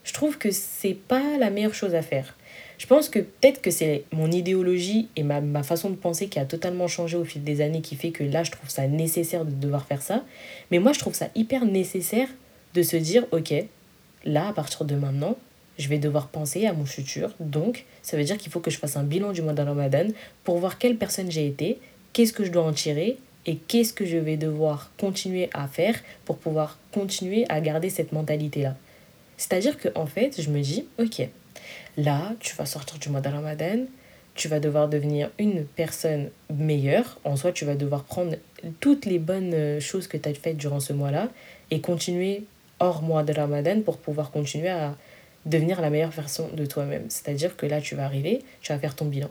je 0.04 0.12
trouve 0.12 0.38
que 0.38 0.50
c'est 0.50 0.94
pas 0.94 1.38
la 1.38 1.50
meilleure 1.50 1.74
chose 1.74 1.94
à 1.94 2.02
faire. 2.02 2.34
Je 2.80 2.86
pense 2.86 3.10
que 3.10 3.18
peut-être 3.18 3.60
que 3.60 3.70
c'est 3.70 4.04
mon 4.10 4.30
idéologie 4.30 5.10
et 5.14 5.22
ma, 5.22 5.42
ma 5.42 5.62
façon 5.62 5.90
de 5.90 5.96
penser 5.96 6.28
qui 6.28 6.38
a 6.38 6.46
totalement 6.46 6.88
changé 6.88 7.18
au 7.18 7.26
fil 7.26 7.44
des 7.44 7.60
années 7.60 7.82
qui 7.82 7.94
fait 7.94 8.10
que 8.10 8.24
là, 8.24 8.42
je 8.42 8.50
trouve 8.50 8.70
ça 8.70 8.88
nécessaire 8.88 9.44
de 9.44 9.50
devoir 9.50 9.84
faire 9.84 10.00
ça. 10.00 10.24
Mais 10.70 10.78
moi, 10.78 10.94
je 10.94 10.98
trouve 10.98 11.12
ça 11.12 11.28
hyper 11.34 11.66
nécessaire 11.66 12.28
de 12.72 12.82
se 12.82 12.96
dire, 12.96 13.26
ok, 13.32 13.52
là, 14.24 14.48
à 14.48 14.54
partir 14.54 14.86
de 14.86 14.94
maintenant, 14.94 15.36
je 15.78 15.88
vais 15.88 15.98
devoir 15.98 16.28
penser 16.28 16.64
à 16.64 16.72
mon 16.72 16.86
futur. 16.86 17.34
Donc, 17.38 17.84
ça 18.00 18.16
veut 18.16 18.24
dire 18.24 18.38
qu'il 18.38 18.50
faut 18.50 18.60
que 18.60 18.70
je 18.70 18.78
fasse 18.78 18.96
un 18.96 19.02
bilan 19.02 19.32
du 19.32 19.42
mois 19.42 19.52
de 19.52 19.60
Ramadan 19.60 20.06
pour 20.44 20.56
voir 20.56 20.78
quelle 20.78 20.96
personne 20.96 21.30
j'ai 21.30 21.46
été, 21.46 21.78
qu'est-ce 22.14 22.32
que 22.32 22.46
je 22.46 22.50
dois 22.50 22.64
en 22.64 22.72
tirer 22.72 23.18
et 23.44 23.56
qu'est-ce 23.56 23.92
que 23.92 24.06
je 24.06 24.16
vais 24.16 24.38
devoir 24.38 24.90
continuer 24.96 25.50
à 25.52 25.68
faire 25.68 25.96
pour 26.24 26.38
pouvoir 26.38 26.78
continuer 26.92 27.44
à 27.50 27.60
garder 27.60 27.90
cette 27.90 28.12
mentalité-là. 28.12 28.74
C'est-à-dire 29.36 29.76
que 29.76 29.88
en 29.94 30.06
fait, 30.06 30.40
je 30.40 30.48
me 30.48 30.62
dis, 30.62 30.86
ok, 30.98 31.28
là, 31.96 32.32
tu 32.40 32.54
vas 32.56 32.66
sortir 32.66 32.98
du 32.98 33.08
mois 33.08 33.20
de 33.20 33.28
Ramadan, 33.28 33.84
tu 34.34 34.48
vas 34.48 34.60
devoir 34.60 34.88
devenir 34.88 35.30
une 35.38 35.64
personne 35.64 36.30
meilleure. 36.52 37.18
En 37.24 37.36
soi, 37.36 37.52
tu 37.52 37.64
vas 37.64 37.74
devoir 37.74 38.04
prendre 38.04 38.36
toutes 38.80 39.04
les 39.04 39.18
bonnes 39.18 39.80
choses 39.80 40.06
que 40.06 40.16
tu 40.16 40.28
as 40.28 40.34
faites 40.34 40.56
durant 40.56 40.80
ce 40.80 40.92
mois-là 40.92 41.28
et 41.70 41.80
continuer 41.80 42.44
hors 42.78 43.02
mois 43.02 43.22
de 43.22 43.32
Ramadan 43.32 43.82
pour 43.82 43.98
pouvoir 43.98 44.30
continuer 44.30 44.70
à 44.70 44.96
devenir 45.46 45.80
la 45.80 45.90
meilleure 45.90 46.10
version 46.10 46.48
de 46.54 46.64
toi-même. 46.66 47.04
C'est-à-dire 47.08 47.56
que 47.56 47.66
là, 47.66 47.80
tu 47.80 47.94
vas 47.94 48.04
arriver, 48.04 48.42
tu 48.62 48.72
vas 48.72 48.78
faire 48.78 48.94
ton 48.94 49.06
bilan. 49.06 49.30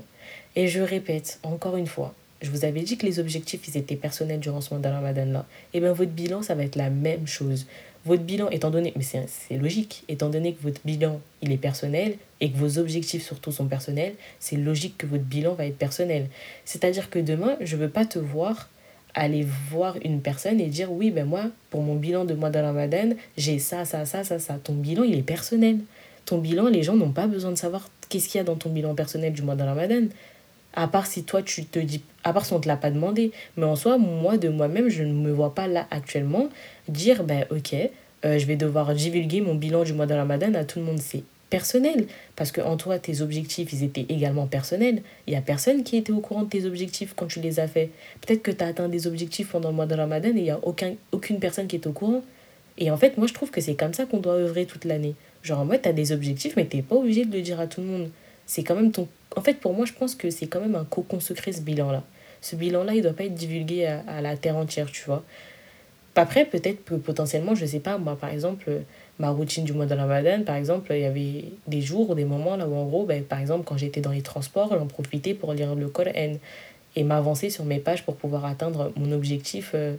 Et 0.55 0.67
je 0.67 0.81
répète 0.81 1.39
encore 1.43 1.77
une 1.77 1.87
fois, 1.87 2.13
je 2.41 2.49
vous 2.51 2.63
avais 2.63 2.81
dit 2.81 2.97
que 2.97 3.05
les 3.05 3.19
objectifs, 3.19 3.67
ils 3.67 3.77
étaient 3.77 3.95
personnels 3.95 4.39
durant 4.39 4.61
ce 4.61 4.73
mois 4.73 4.81
de 4.81 4.87
Ramadan-là. 4.87 5.45
Et 5.73 5.77
eh 5.77 5.79
bien, 5.81 5.91
votre 5.91 6.11
bilan, 6.11 6.41
ça 6.41 6.55
va 6.55 6.63
être 6.63 6.77
la 6.77 6.89
même 6.89 7.27
chose. 7.27 7.67
Votre 8.05 8.23
bilan, 8.23 8.49
étant 8.49 8.71
donné, 8.71 8.93
mais 8.95 9.03
c'est 9.03 9.57
logique, 9.57 10.03
étant 10.07 10.29
donné 10.29 10.53
que 10.53 10.63
votre 10.63 10.81
bilan, 10.85 11.19
il 11.41 11.51
est 11.51 11.57
personnel 11.57 12.15
et 12.39 12.49
que 12.49 12.57
vos 12.57 12.77
objectifs 12.79 13.23
surtout 13.23 13.51
sont 13.51 13.67
personnels, 13.67 14.13
c'est 14.39 14.55
logique 14.55 14.97
que 14.97 15.05
votre 15.05 15.23
bilan 15.23 15.53
va 15.53 15.65
être 15.65 15.77
personnel. 15.77 16.27
C'est-à-dire 16.63 17.09
que 17.09 17.19
demain, 17.19 17.57
je 17.59 17.75
ne 17.75 17.81
veux 17.81 17.89
pas 17.89 18.05
te 18.05 18.17
voir 18.17 18.69
aller 19.15 19.45
voir 19.69 19.95
une 20.03 20.21
personne 20.21 20.59
et 20.59 20.67
dire 20.67 20.91
oui, 20.91 21.11
ben 21.11 21.25
moi, 21.25 21.45
pour 21.69 21.81
mon 21.81 21.95
bilan 21.95 22.25
de 22.25 22.33
mois 22.33 22.49
de 22.49 22.59
Ramadan, 22.59 23.09
j'ai 23.37 23.59
ça, 23.59 23.85
ça, 23.85 24.05
ça, 24.05 24.23
ça, 24.23 24.39
ça. 24.39 24.57
Ton 24.63 24.73
bilan, 24.73 25.03
il 25.03 25.17
est 25.17 25.23
personnel. 25.23 25.79
Ton 26.25 26.37
bilan, 26.37 26.67
les 26.67 26.83
gens 26.83 26.95
n'ont 26.95 27.11
pas 27.11 27.27
besoin 27.27 27.51
de 27.51 27.57
savoir 27.57 27.89
qu'est-ce 28.07 28.29
qu'il 28.29 28.37
y 28.37 28.41
a 28.41 28.43
dans 28.43 28.55
ton 28.55 28.69
bilan 28.69 28.95
personnel 28.95 29.33
du 29.33 29.41
mois 29.41 29.55
de 29.55 29.63
Ramadan. 29.63 30.07
À 30.73 30.87
part 30.87 31.07
si 31.07 31.23
toi, 31.23 31.41
tu 31.41 31.65
te 31.65 31.79
dis, 31.79 32.01
à 32.23 32.33
part 32.33 32.45
on 32.51 32.55
ne 32.55 32.61
te 32.61 32.67
l'a 32.67 32.77
pas 32.77 32.91
demandé. 32.91 33.31
Mais 33.57 33.65
en 33.65 33.75
soi, 33.75 33.97
moi, 33.97 34.37
de 34.37 34.49
moi-même, 34.49 34.89
je 34.89 35.03
ne 35.03 35.13
me 35.13 35.31
vois 35.31 35.55
pas 35.55 35.67
là 35.67 35.87
actuellement 35.91 36.49
dire, 36.87 37.23
ben 37.23 37.45
ok, 37.49 37.75
euh, 38.25 38.37
je 38.37 38.45
vais 38.45 38.55
devoir 38.55 38.93
divulguer 38.93 39.41
mon 39.41 39.55
bilan 39.55 39.83
du 39.83 39.93
mois 39.93 40.05
de 40.05 40.13
Ramadan 40.13 40.53
à 40.53 40.63
tout 40.65 40.79
le 40.79 40.85
monde. 40.85 40.99
C'est 40.99 41.23
personnel. 41.49 42.05
Parce 42.35 42.51
que 42.51 42.61
en 42.61 42.77
toi, 42.77 42.99
tes 42.99 43.21
objectifs, 43.21 43.73
ils 43.73 43.83
étaient 43.83 44.05
également 44.09 44.47
personnels. 44.47 45.01
Il 45.27 45.31
n'y 45.31 45.37
a 45.37 45.41
personne 45.41 45.83
qui 45.83 45.97
était 45.97 46.11
au 46.11 46.19
courant 46.19 46.43
de 46.43 46.49
tes 46.49 46.65
objectifs 46.65 47.13
quand 47.15 47.27
tu 47.27 47.39
les 47.39 47.59
as 47.59 47.67
faits. 47.67 47.89
Peut-être 48.21 48.41
que 48.41 48.51
tu 48.51 48.63
as 48.63 48.67
atteint 48.67 48.89
des 48.89 49.07
objectifs 49.07 49.49
pendant 49.49 49.69
le 49.69 49.75
mois 49.75 49.85
de 49.85 49.95
Ramadan 49.95 50.29
et 50.29 50.37
il 50.37 50.43
n'y 50.43 50.51
a 50.51 50.59
aucun, 50.63 50.93
aucune 51.11 51.39
personne 51.39 51.67
qui 51.67 51.75
est 51.75 51.87
au 51.87 51.91
courant. 51.91 52.21
Et 52.77 52.91
en 52.91 52.97
fait, 52.97 53.17
moi, 53.17 53.27
je 53.27 53.33
trouve 53.33 53.51
que 53.51 53.61
c'est 53.61 53.75
comme 53.75 53.93
ça 53.93 54.05
qu'on 54.05 54.19
doit 54.19 54.33
œuvrer 54.33 54.65
toute 54.65 54.85
l'année. 54.85 55.15
Genre, 55.43 55.59
en 55.59 55.65
mode, 55.65 55.81
tu 55.81 55.89
as 55.89 55.93
des 55.93 56.11
objectifs, 56.11 56.55
mais 56.55 56.67
tu 56.67 56.77
n'es 56.77 56.83
pas 56.83 56.95
obligé 56.95 57.25
de 57.25 57.35
le 57.35 57.41
dire 57.41 57.59
à 57.59 57.67
tout 57.67 57.81
le 57.81 57.87
monde. 57.87 58.09
C'est 58.49 58.63
quand 58.63 58.73
même 58.73 58.91
ton. 58.91 59.07
En 59.35 59.41
fait, 59.41 59.59
pour 59.59 59.75
moi, 59.75 59.85
je 59.85 59.93
pense 59.93 60.15
que 60.15 60.31
c'est 60.31 60.47
quand 60.47 60.59
même 60.59 60.73
un 60.73 60.83
cocon 60.83 61.19
secret, 61.19 61.51
ce 61.51 61.61
bilan-là. 61.61 62.03
Ce 62.41 62.55
bilan-là, 62.55 62.93
il 62.93 62.97
ne 62.97 63.03
doit 63.03 63.13
pas 63.13 63.25
être 63.25 63.35
divulgué 63.35 63.85
à, 63.85 64.03
à 64.07 64.21
la 64.21 64.35
terre 64.37 64.57
entière, 64.57 64.89
tu 64.91 65.03
vois. 65.05 65.23
Après, 66.15 66.45
peut-être 66.45 66.83
que 66.83 66.95
potentiellement, 66.95 67.53
je 67.53 67.65
sais 67.65 67.79
pas, 67.79 67.99
moi, 67.99 68.17
par 68.17 68.31
exemple, 68.31 68.81
ma 69.19 69.29
routine 69.29 69.65
du 69.65 69.73
mois 69.73 69.85
de 69.85 69.93
Ramadan, 69.93 70.41
par 70.43 70.55
exemple, 70.55 70.91
il 70.93 71.01
y 71.01 71.05
avait 71.05 71.45
des 71.67 71.81
jours 71.81 72.09
ou 72.09 72.15
des 72.15 72.25
moments 72.25 72.57
là 72.57 72.67
où, 72.67 72.75
en 72.75 72.85
gros, 72.87 73.05
ben, 73.05 73.23
par 73.23 73.39
exemple, 73.39 73.65
quand 73.65 73.77
j'étais 73.77 74.01
dans 74.01 74.11
les 74.11 74.23
transports, 74.23 74.69
j'en 74.77 74.87
profitais 74.87 75.35
pour 75.35 75.53
lire 75.53 75.75
le 75.75 75.87
Coran 75.89 76.39
et 76.95 77.03
m'avancer 77.03 77.51
sur 77.51 77.65
mes 77.65 77.77
pages 77.79 78.03
pour 78.03 78.15
pouvoir 78.15 78.45
atteindre 78.45 78.91
mon 78.95 79.11
objectif 79.11 79.71
euh, 79.75 79.95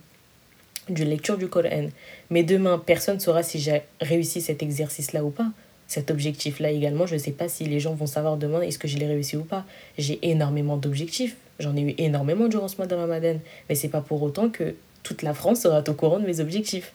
lecture 0.88 1.38
du 1.38 1.48
Coran. 1.48 1.88
Mais 2.30 2.42
demain, 2.42 2.82
personne 2.84 3.14
ne 3.14 3.20
saura 3.20 3.42
si 3.42 3.60
j'ai 3.60 3.82
réussi 4.00 4.40
cet 4.40 4.62
exercice-là 4.62 5.24
ou 5.24 5.30
pas. 5.30 5.46
Cet 5.90 6.12
objectif-là 6.12 6.70
également, 6.70 7.04
je 7.06 7.14
ne 7.14 7.18
sais 7.18 7.32
pas 7.32 7.48
si 7.48 7.64
les 7.64 7.80
gens 7.80 7.94
vont 7.94 8.06
savoir 8.06 8.36
demain 8.36 8.60
est-ce 8.60 8.78
que 8.78 8.86
je 8.86 8.96
l'ai 8.96 9.08
réussi 9.08 9.36
ou 9.36 9.42
pas. 9.42 9.64
J'ai 9.98 10.20
énormément 10.22 10.76
d'objectifs. 10.76 11.36
J'en 11.58 11.76
ai 11.76 11.80
eu 11.80 11.94
énormément 11.98 12.46
durant 12.46 12.68
ce 12.68 12.76
mois 12.76 12.86
de 12.86 12.94
Ramadan. 12.94 13.40
Mais 13.68 13.74
c'est 13.74 13.88
pas 13.88 14.00
pour 14.00 14.22
autant 14.22 14.50
que 14.50 14.76
toute 15.02 15.22
la 15.22 15.34
France 15.34 15.62
sera 15.62 15.82
au 15.84 15.94
courant 15.94 16.20
de 16.20 16.26
mes 16.26 16.38
objectifs. 16.38 16.92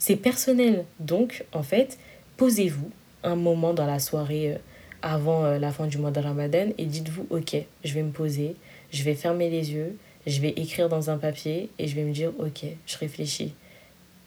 C'est 0.00 0.16
personnel. 0.16 0.84
Donc, 0.98 1.44
en 1.52 1.62
fait, 1.62 1.98
posez-vous 2.36 2.90
un 3.22 3.36
moment 3.36 3.74
dans 3.74 3.86
la 3.86 4.00
soirée 4.00 4.54
euh, 4.54 4.58
avant 5.02 5.44
euh, 5.44 5.60
la 5.60 5.70
fin 5.70 5.86
du 5.86 5.98
mois 5.98 6.10
de 6.10 6.18
Ramadan 6.18 6.70
et 6.78 6.86
dites-vous, 6.86 7.28
ok, 7.30 7.54
je 7.84 7.94
vais 7.94 8.02
me 8.02 8.10
poser, 8.10 8.56
je 8.92 9.04
vais 9.04 9.14
fermer 9.14 9.50
les 9.50 9.70
yeux, 9.70 9.96
je 10.26 10.40
vais 10.40 10.50
écrire 10.56 10.88
dans 10.88 11.10
un 11.10 11.16
papier 11.16 11.70
et 11.78 11.86
je 11.86 11.94
vais 11.94 12.02
me 12.02 12.12
dire, 12.12 12.32
ok, 12.40 12.64
je 12.86 12.98
réfléchis. 12.98 13.54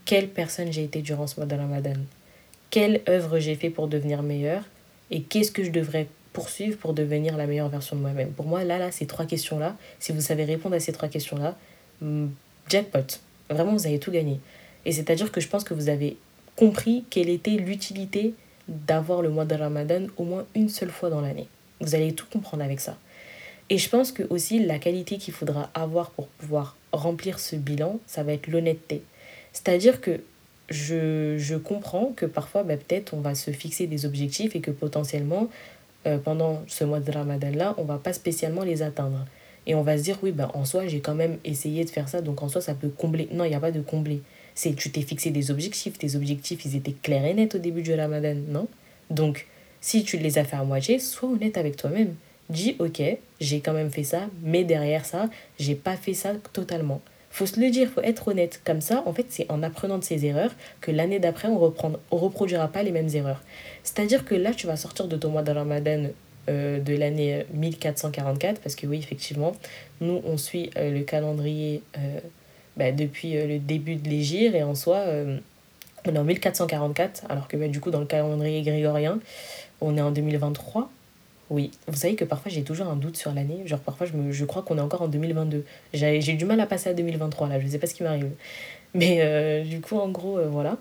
Quelle 0.06 0.30
personne 0.30 0.71
j'ai 0.71 0.86
été 0.86 1.01
durant 1.01 1.28
ce 1.28 1.36
mois 1.36 1.47
de 1.47 1.56
Ramadan? 1.56 1.95
Quelle 2.69 3.01
œuvre 3.08 3.39
j'ai 3.39 3.56
fait 3.56 3.69
pour 3.69 3.88
devenir 3.88 4.21
meilleure 4.21 4.63
Et 5.12 5.21
qu'est-ce 5.21 5.51
que 5.51 5.63
je 5.63 5.71
devrais 5.71 6.08
poursuivre 6.34 6.78
pour 6.78 6.93
devenir 6.93 7.38
la 7.38 7.47
meilleure 7.47 7.69
version 7.69 7.95
de 7.95 8.01
moi-même 8.01 8.32
Pour 8.32 8.45
moi, 8.45 8.63
là, 8.63 8.78
là, 8.78 8.91
ces 8.91 9.06
trois 9.06 9.25
questions-là, 9.25 9.75
si 9.99 10.12
vous 10.12 10.21
savez 10.21 10.43
répondre 10.43 10.75
à 10.75 10.80
ces 10.80 10.91
trois 10.91 11.08
questions-là, 11.08 11.56
jackpot. 12.67 13.19
Vraiment, 13.49 13.73
vous 13.73 13.88
avez 13.88 13.99
tout 13.99 14.12
gagné. 14.12 14.39
Et 14.86 14.91
c'est-à-dire 14.91 15.32
que 15.32 15.39
je 15.41 15.47
pense 15.47 15.63
que 15.63 15.73
vous 15.73 15.89
avez 15.89 16.17
compris 16.56 17.06
quelle 17.10 17.30
était 17.30 17.51
l'utilité 17.51 18.34
d'avoir 18.67 19.21
le 19.21 19.30
mois 19.30 19.45
de 19.45 19.56
Ramadan 19.56 20.08
au 20.17 20.23
moins 20.23 20.45
une 20.56 20.69
seule 20.69 20.89
fois 20.89 21.10
dans 21.10 21.21
l'année. 21.21 21.47
Vous 21.82 21.95
allez 21.95 22.13
tout 22.13 22.25
comprendre 22.32 22.63
avec 22.63 22.80
ça. 22.80 22.97
Et 23.69 23.78
je 23.78 23.89
pense 23.89 24.12
que 24.12 24.23
aussi 24.30 24.63
la 24.63 24.80
qualité 24.80 25.17
qu'il 25.17 25.34
faudra 25.34 25.69
avoir 25.73 26.12
pour 26.12 26.28
pouvoir 26.28 26.75
remplir 26.91 27.39
ce 27.39 27.56
bilan, 27.56 27.99
ça 28.06 28.23
va 28.23 28.34
être 28.34 28.47
l'honnêteté. 28.47 29.01
C'est-à-dire 29.54 30.01
que 30.01 30.21
je, 30.69 31.38
je, 31.38 31.56
comprends 31.56 32.12
que 32.15 32.25
parfois, 32.25 32.63
bah, 32.63 32.78
peut-être, 32.78 33.13
on 33.13 33.21
va 33.21 33.36
se 33.36 33.51
fixer 33.51 33.88
des 33.88 34.06
objectifs 34.06 34.56
et 34.56 34.62
que 34.62 34.71
potentiellement, 34.71 35.49
euh, 36.08 36.17
pendant 36.17 36.62
ce 36.67 36.84
mois 36.84 36.99
de 36.99 37.12
Ramadan-là, 37.12 37.75
on 37.78 37.84
va 37.84 37.97
pas 37.97 38.13
spécialement 38.13 38.63
les 38.63 38.82
atteindre. 38.82 39.25
Et 39.67 39.75
on 39.75 39.82
va 39.82 39.97
se 39.97 40.04
dire, 40.04 40.17
oui, 40.21 40.32
ben, 40.32 40.51
en 40.54 40.65
soi, 40.65 40.88
j'ai 40.88 40.99
quand 40.99 41.15
même 41.15 41.38
essayé 41.43 41.84
de 41.84 41.89
faire 41.89 42.10
ça, 42.10 42.21
donc 42.21 42.43
en 42.43 42.49
soi, 42.49 42.62
ça 42.62 42.73
peut 42.73 42.89
combler. 42.89 43.28
Non, 43.32 43.43
il 43.43 43.49
n'y 43.49 43.56
a 43.56 43.60
pas 43.60 43.71
de 43.71 43.82
combler. 43.82 44.21
C'est 44.54 44.73
tu 44.75 44.91
t'es 44.91 45.01
fixé 45.01 45.32
des 45.32 45.51
objectifs. 45.51 45.97
Tes 45.97 46.15
objectifs, 46.15 46.63
ils 46.65 46.75
étaient 46.75 46.93
clairs 46.93 47.25
et 47.25 47.34
nets 47.34 47.56
au 47.56 47.58
début 47.58 47.82
du 47.82 47.93
ramadan, 47.93 48.36
non? 48.47 48.67
Donc, 49.10 49.47
si 49.82 50.04
tu 50.04 50.17
les 50.17 50.38
as 50.38 50.43
fait 50.45 50.56
à 50.56 50.63
moitié, 50.63 50.99
sois 50.99 51.30
honnête 51.30 51.58
avec 51.58 51.78
toi-même. 51.78 52.15
Dis, 52.49 52.75
ok, 52.80 53.01
j'ai 53.39 53.60
quand 53.60 53.73
même 53.73 53.89
fait 53.89 54.04
ça, 54.04 54.30
mais 54.43 54.63
derrière 54.63 55.06
ça, 55.06 55.30
j'ai 55.60 55.75
pas 55.75 55.95
fait 55.95 56.13
ça 56.13 56.34
totalement. 56.54 57.01
Faut 57.36 57.45
se 57.45 57.60
le 57.60 57.69
dire, 57.69 57.89
faut 57.89 58.02
être 58.02 58.30
honnête. 58.30 58.62
Comme 58.63 58.80
ça, 58.80 59.04
en 59.06 59.12
fait, 59.12 59.26
c'est 59.28 59.52
en 59.52 59.62
apprenant 59.62 59.98
de 59.98 60.06
ses 60.06 60.26
erreurs 60.26 60.52
que 60.80 60.89
l'année 60.89 61.19
d'après, 61.19 61.50
on 61.50 61.60
ne 61.60 61.98
reproduira 62.10 62.69
pas 62.69 62.82
les 62.82 62.91
mêmes 62.91 63.10
erreurs. 63.13 63.43
C'est-à-dire 63.84 64.24
que 64.24 64.36
là, 64.36 64.54
tu 64.54 64.67
vas 64.67 64.78
sortir 64.78 65.10
de 65.10 65.17
ton 65.17 65.32
mois 65.32 65.41
de 65.41 65.52
euh, 66.48 66.80
de 66.80 66.95
l'année 66.95 67.45
1444, 67.54 68.62
parce 68.62 68.76
que 68.76 68.88
oui, 68.88 69.00
effectivement, 69.00 69.52
nous, 70.00 70.21
on 70.24 70.38
suit 70.38 70.69
euh, 70.78 70.89
le 70.91 71.02
calendrier 71.02 71.82
euh, 71.98 72.19
bah, 72.78 72.93
depuis 72.93 73.34
le 73.34 73.60
début 73.60 73.95
de 73.98 74.08
l'Égir, 74.08 74.56
et 74.56 74.63
en 74.63 74.74
soi, 74.74 75.04
on 76.08 76.15
est 76.15 76.17
en 76.17 76.24
1444, 76.24 77.26
alors 77.28 77.50
que 77.50 77.58
bah, 77.58 77.67
du 77.67 77.82
coup, 77.82 77.91
dans 77.91 78.00
le 78.00 78.06
calendrier 78.06 78.62
grégorien, 78.62 79.19
on 79.82 79.98
est 79.98 80.02
en 80.02 80.12
2023. 80.12 80.89
Oui, 81.49 81.71
vous 81.88 81.95
savez 81.95 82.15
que 82.15 82.25
parfois 82.25 82.51
j'ai 82.51 82.63
toujours 82.63 82.88
un 82.88 82.95
doute 82.95 83.17
sur 83.17 83.34
l'année. 83.34 83.62
Genre 83.65 83.79
parfois 83.79 84.08
je, 84.08 84.13
me, 84.13 84.31
je 84.31 84.45
crois 84.45 84.63
qu'on 84.63 84.77
est 84.77 84.81
encore 84.81 85.01
en 85.01 85.08
2022. 85.08 85.63
J'ai 85.93 86.34
du 86.34 86.45
mal 86.45 86.60
à 86.60 86.65
passer 86.65 86.89
à 86.89 86.93
2023 86.93 87.49
là, 87.49 87.60
je 87.60 87.67
sais 87.67 87.79
pas 87.79 87.88
ce 87.88 87.93
qui 87.93 88.03
m'arrive. 88.03 88.31
Mais 88.93 89.63
du 89.63 89.81
coup, 89.81 89.97
en 89.97 90.10
gros, 90.10 90.39
voilà 90.49 90.77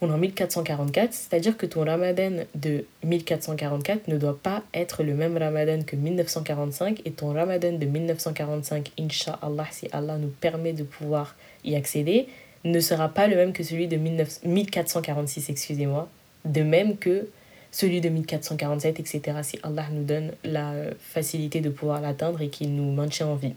on 0.00 0.10
est 0.10 0.12
en 0.12 0.18
1444, 0.18 1.12
c'est-à-dire 1.12 1.56
que 1.56 1.64
ton 1.64 1.84
ramadan 1.84 2.44
de 2.54 2.84
1444 3.04 4.08
ne 4.08 4.18
doit 4.18 4.38
pas 4.38 4.62
être 4.74 5.02
le 5.02 5.14
même 5.14 5.38
ramadan 5.38 5.82
que 5.82 5.96
1945 5.96 7.00
et 7.06 7.12
ton 7.12 7.32
ramadan 7.32 7.72
de 7.72 7.86
1945, 7.86 8.92
Inch'Allah, 9.00 9.66
si 9.70 9.88
Allah 9.92 10.18
nous 10.18 10.28
permet 10.28 10.74
de 10.74 10.82
pouvoir 10.82 11.34
y 11.64 11.76
accéder, 11.76 12.28
ne 12.64 12.78
sera 12.80 13.08
pas 13.08 13.26
le 13.26 13.36
même 13.36 13.52
que 13.52 13.62
celui 13.62 13.88
de 13.88 13.96
1446, 13.96 15.48
excusez-moi, 15.48 16.08
de 16.44 16.62
même 16.62 16.98
que 16.98 17.28
celui 17.76 18.00
de 18.00 18.08
1447, 18.08 19.00
etc., 19.00 19.20
si 19.42 19.58
Allah 19.62 19.84
nous 19.92 20.02
donne 20.02 20.32
la 20.44 20.72
facilité 20.98 21.60
de 21.60 21.68
pouvoir 21.68 22.00
l'atteindre 22.00 22.40
et 22.40 22.48
qu'il 22.48 22.74
nous 22.74 22.90
maintient 22.90 23.26
en 23.26 23.34
vie. 23.34 23.52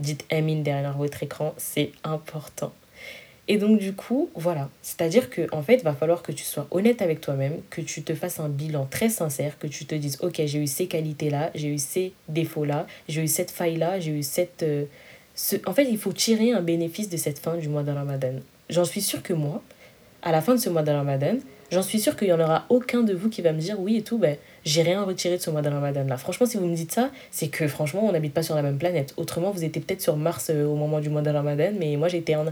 dites 0.00 0.24
Amin 0.32 0.62
derrière 0.62 0.96
votre 0.96 1.22
écran, 1.22 1.52
c'est 1.58 1.92
important. 2.02 2.72
Et 3.48 3.58
donc 3.58 3.78
du 3.78 3.92
coup, 3.92 4.30
voilà, 4.34 4.70
c'est-à-dire 4.80 5.28
que 5.28 5.54
en 5.54 5.62
fait, 5.62 5.74
il 5.74 5.82
va 5.82 5.92
falloir 5.92 6.22
que 6.22 6.32
tu 6.32 6.44
sois 6.44 6.66
honnête 6.70 7.02
avec 7.02 7.20
toi-même, 7.20 7.58
que 7.68 7.82
tu 7.82 8.02
te 8.02 8.14
fasses 8.14 8.40
un 8.40 8.48
bilan 8.48 8.86
très 8.86 9.10
sincère, 9.10 9.58
que 9.58 9.66
tu 9.66 9.84
te 9.84 9.94
dises 9.94 10.16
OK, 10.22 10.40
j'ai 10.46 10.58
eu 10.58 10.66
ces 10.66 10.86
qualités-là, 10.86 11.50
j'ai 11.54 11.68
eu 11.68 11.78
ces 11.78 12.14
défauts-là, 12.30 12.86
j'ai 13.06 13.22
eu 13.22 13.28
cette 13.28 13.50
faille-là, 13.50 14.00
j'ai 14.00 14.12
eu 14.12 14.22
cette 14.22 14.62
euh, 14.62 14.86
ce... 15.34 15.56
en 15.66 15.74
fait, 15.74 15.84
il 15.84 15.98
faut 15.98 16.14
tirer 16.14 16.52
un 16.52 16.62
bénéfice 16.62 17.10
de 17.10 17.18
cette 17.18 17.38
fin 17.38 17.58
du 17.58 17.68
mois 17.68 17.82
de 17.82 17.92
Ramadan. 17.92 18.36
J'en 18.70 18.86
suis 18.86 19.02
sûre 19.02 19.22
que 19.22 19.34
moi, 19.34 19.62
à 20.22 20.32
la 20.32 20.40
fin 20.40 20.54
de 20.54 20.60
ce 20.60 20.70
mois 20.70 20.82
de 20.82 20.90
Ramadan, 20.90 21.36
j'en 21.72 21.82
suis 21.82 21.98
sûre 21.98 22.16
qu'il 22.16 22.28
n'y 22.28 22.32
en 22.32 22.40
aura 22.40 22.66
aucun 22.68 23.02
de 23.02 23.14
vous 23.14 23.28
qui 23.28 23.42
va 23.42 23.52
me 23.52 23.58
dire 23.58 23.80
oui 23.80 23.96
et 23.96 24.02
tout, 24.02 24.18
ben, 24.18 24.36
j'ai 24.64 24.82
rien 24.82 25.02
retiré 25.02 25.38
de 25.38 25.42
ce 25.42 25.50
mois 25.50 25.62
de 25.62 25.68
Ramadan 25.68 26.04
là. 26.04 26.16
Franchement, 26.16 26.46
si 26.46 26.58
vous 26.58 26.66
me 26.66 26.76
dites 26.76 26.92
ça, 26.92 27.10
c'est 27.30 27.48
que 27.48 27.66
franchement, 27.66 28.06
on 28.06 28.12
n'habite 28.12 28.34
pas 28.34 28.42
sur 28.42 28.54
la 28.54 28.62
même 28.62 28.78
planète. 28.78 29.14
Autrement, 29.16 29.50
vous 29.50 29.64
étiez 29.64 29.80
peut-être 29.80 30.02
sur 30.02 30.16
Mars 30.16 30.50
euh, 30.50 30.66
au 30.66 30.76
moment 30.76 31.00
du 31.00 31.08
mois 31.08 31.22
de 31.22 31.30
Ramadan, 31.30 31.72
mais 31.78 31.96
moi 31.96 32.08
j'étais 32.08 32.36
en... 32.36 32.44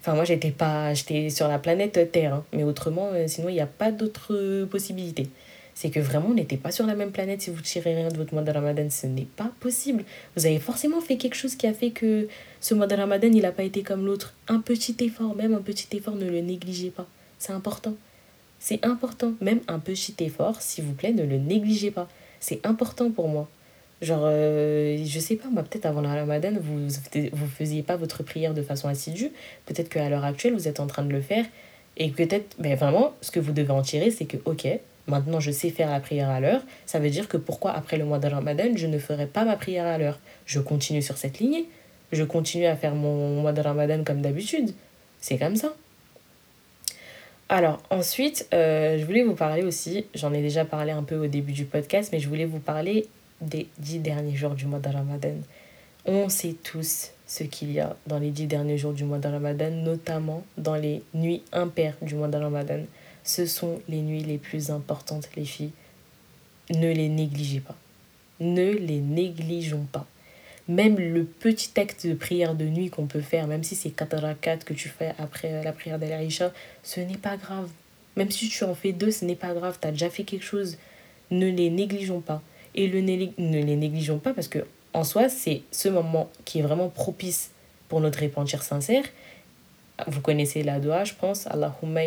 enfin 0.00 0.14
moi 0.14 0.24
j'étais 0.24 0.50
pas 0.50 0.94
j'étais 0.94 1.28
sur 1.28 1.48
la 1.48 1.58
planète 1.58 2.10
Terre, 2.12 2.34
hein. 2.34 2.44
mais 2.52 2.62
autrement 2.62 3.10
euh, 3.12 3.26
sinon 3.26 3.48
il 3.48 3.54
n'y 3.54 3.60
a 3.60 3.66
pas 3.66 3.90
d'autre 3.90 4.64
possibilité. 4.66 5.28
C'est 5.74 5.90
que 5.90 6.00
vraiment 6.00 6.30
on 6.30 6.34
n'était 6.34 6.56
pas 6.56 6.72
sur 6.72 6.86
la 6.86 6.96
même 6.96 7.12
planète 7.12 7.42
si 7.42 7.50
vous 7.50 7.60
tirez 7.60 7.94
rien 7.94 8.08
de 8.08 8.16
votre 8.16 8.34
mois 8.34 8.42
de 8.42 8.50
Ramadan, 8.50 8.88
ce 8.90 9.06
n'est 9.06 9.28
pas 9.36 9.52
possible. 9.60 10.04
Vous 10.36 10.44
avez 10.44 10.58
forcément 10.58 11.00
fait 11.00 11.16
quelque 11.16 11.36
chose 11.36 11.54
qui 11.54 11.68
a 11.68 11.72
fait 11.72 11.90
que 11.90 12.26
ce 12.60 12.74
mois 12.74 12.88
de 12.88 12.96
Ramadan, 12.96 13.28
il 13.32 13.42
n'a 13.42 13.52
pas 13.52 13.62
été 13.62 13.84
comme 13.84 14.04
l'autre. 14.04 14.34
Un 14.48 14.58
petit 14.58 14.96
effort, 15.00 15.36
même 15.36 15.54
un 15.54 15.62
petit 15.62 15.86
effort, 15.96 16.16
ne 16.16 16.28
le 16.28 16.40
négligez 16.40 16.90
pas. 16.90 17.06
C'est 17.38 17.52
important. 17.52 17.94
C'est 18.58 18.84
important. 18.84 19.32
Même 19.40 19.60
un 19.68 19.78
petit 19.78 20.14
effort, 20.20 20.60
s'il 20.60 20.84
vous 20.84 20.94
plaît, 20.94 21.12
ne 21.12 21.24
le 21.24 21.38
négligez 21.38 21.90
pas. 21.90 22.08
C'est 22.40 22.64
important 22.66 23.10
pour 23.10 23.28
moi. 23.28 23.48
Genre, 24.00 24.22
euh, 24.24 24.96
je 25.04 25.18
sais 25.18 25.36
pas, 25.36 25.48
moi, 25.48 25.62
peut-être 25.64 25.86
avant 25.86 26.00
le 26.00 26.08
ramadan, 26.08 26.52
vous 26.60 26.88
vous 27.32 27.46
faisiez 27.46 27.82
pas 27.82 27.96
votre 27.96 28.22
prière 28.22 28.54
de 28.54 28.62
façon 28.62 28.88
assidue. 28.88 29.30
Peut-être 29.66 29.88
qu'à 29.88 30.08
l'heure 30.08 30.24
actuelle, 30.24 30.54
vous 30.54 30.68
êtes 30.68 30.80
en 30.80 30.86
train 30.86 31.02
de 31.02 31.10
le 31.12 31.20
faire. 31.20 31.44
Et 31.96 32.10
peut-être, 32.10 32.54
mais 32.60 32.76
vraiment, 32.76 33.12
ce 33.20 33.32
que 33.32 33.40
vous 33.40 33.52
devez 33.52 33.72
en 33.72 33.82
tirer, 33.82 34.12
c'est 34.12 34.24
que, 34.24 34.36
ok, 34.44 34.68
maintenant 35.08 35.40
je 35.40 35.50
sais 35.50 35.70
faire 35.70 35.90
la 35.90 35.98
prière 35.98 36.30
à 36.30 36.38
l'heure. 36.38 36.62
Ça 36.86 37.00
veut 37.00 37.10
dire 37.10 37.26
que 37.26 37.36
pourquoi 37.36 37.72
après 37.72 37.96
le 37.96 38.04
mois 38.04 38.20
de 38.20 38.28
ramadan, 38.28 38.76
je 38.76 38.86
ne 38.86 38.98
ferai 38.98 39.26
pas 39.26 39.44
ma 39.44 39.56
prière 39.56 39.86
à 39.86 39.98
l'heure? 39.98 40.20
Je 40.46 40.60
continue 40.60 41.02
sur 41.02 41.16
cette 41.16 41.40
lignée. 41.40 41.66
Je 42.12 42.22
continue 42.22 42.66
à 42.66 42.76
faire 42.76 42.94
mon 42.94 43.40
mois 43.40 43.52
de 43.52 43.60
ramadan 43.60 44.04
comme 44.04 44.22
d'habitude. 44.22 44.70
C'est 45.20 45.38
comme 45.38 45.56
ça. 45.56 45.74
Alors 47.50 47.80
ensuite, 47.88 48.46
euh, 48.52 48.98
je 48.98 49.04
voulais 49.06 49.24
vous 49.24 49.34
parler 49.34 49.62
aussi, 49.62 50.04
j'en 50.14 50.34
ai 50.34 50.42
déjà 50.42 50.66
parlé 50.66 50.92
un 50.92 51.02
peu 51.02 51.16
au 51.16 51.28
début 51.28 51.52
du 51.52 51.64
podcast, 51.64 52.10
mais 52.12 52.20
je 52.20 52.28
voulais 52.28 52.44
vous 52.44 52.58
parler 52.58 53.08
des 53.40 53.68
dix 53.78 54.00
derniers 54.00 54.36
jours 54.36 54.50
du 54.50 54.66
mois 54.66 54.80
de 54.80 54.88
Ramadan. 54.90 55.34
On 56.04 56.28
sait 56.28 56.56
tous 56.62 57.12
ce 57.26 57.44
qu'il 57.44 57.72
y 57.72 57.80
a 57.80 57.96
dans 58.06 58.18
les 58.18 58.30
dix 58.30 58.46
derniers 58.46 58.76
jours 58.76 58.92
du 58.92 59.04
mois 59.04 59.18
de 59.18 59.28
Ramadan, 59.28 59.70
notamment 59.70 60.44
dans 60.58 60.74
les 60.74 61.02
nuits 61.14 61.42
impaires 61.52 61.96
du 62.02 62.16
mois 62.16 62.28
de 62.28 62.36
Ramadan. 62.36 62.80
Ce 63.24 63.46
sont 63.46 63.80
les 63.88 64.02
nuits 64.02 64.24
les 64.24 64.38
plus 64.38 64.70
importantes, 64.70 65.30
les 65.34 65.46
filles. 65.46 65.72
Ne 66.70 66.92
les 66.92 67.08
négligez 67.08 67.60
pas. 67.60 67.76
Ne 68.40 68.72
les 68.72 69.00
négligeons 69.00 69.86
pas 69.90 70.06
même 70.68 70.96
le 70.96 71.24
petit 71.24 71.80
acte 71.80 72.06
de 72.06 72.12
prière 72.12 72.54
de 72.54 72.64
nuit 72.64 72.90
qu'on 72.90 73.06
peut 73.06 73.22
faire, 73.22 73.46
même 73.46 73.64
si 73.64 73.74
c'est 73.74 73.90
4 73.90 74.18
rakat 74.18 74.58
que 74.58 74.74
tu 74.74 74.88
fais 74.88 75.14
après 75.18 75.54
euh, 75.54 75.62
la 75.62 75.72
prière 75.72 75.98
d'Al-Aisha, 75.98 76.52
ce 76.82 77.00
n'est 77.00 77.16
pas 77.16 77.36
grave. 77.38 77.70
Même 78.16 78.30
si 78.30 78.48
tu 78.48 78.64
en 78.64 78.74
fais 78.74 78.92
deux, 78.92 79.10
ce 79.10 79.24
n'est 79.24 79.34
pas 79.36 79.54
grave. 79.54 79.78
Tu 79.80 79.88
as 79.88 79.92
déjà 79.92 80.10
fait 80.10 80.24
quelque 80.24 80.44
chose. 80.44 80.76
Ne 81.30 81.48
les 81.48 81.70
négligeons 81.70 82.20
pas. 82.20 82.42
Et 82.74 82.86
le 82.86 83.00
ne 83.00 83.62
les 83.62 83.76
négligeons 83.76 84.18
pas 84.18 84.34
parce 84.34 84.48
que 84.48 84.66
en 84.92 85.04
soi, 85.04 85.28
c'est 85.28 85.62
ce 85.70 85.88
moment 85.88 86.28
qui 86.44 86.58
est 86.58 86.62
vraiment 86.62 86.88
propice 86.88 87.50
pour 87.88 88.00
notre 88.00 88.20
repentir 88.20 88.62
sincère. 88.62 89.04
Vous 90.06 90.20
connaissez 90.20 90.62
la 90.62 90.80
doua, 90.80 91.04
je 91.04 91.14
pense. 91.14 91.46
Allahumma 91.46 92.02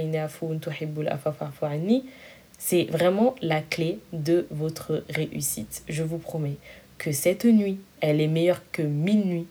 C'est 2.57 2.83
vraiment 2.85 3.35
la 3.41 3.61
clé 3.61 3.99
de 4.13 4.47
votre 4.51 5.03
réussite. 5.09 5.83
Je 5.89 6.03
vous 6.03 6.17
promets 6.17 6.57
que 7.01 7.11
cette 7.11 7.45
nuit, 7.45 7.79
elle 7.99 8.21
est 8.21 8.27
meilleure 8.27 8.61
que 8.71 8.83
mille 8.83 9.25
nuits. 9.25 9.47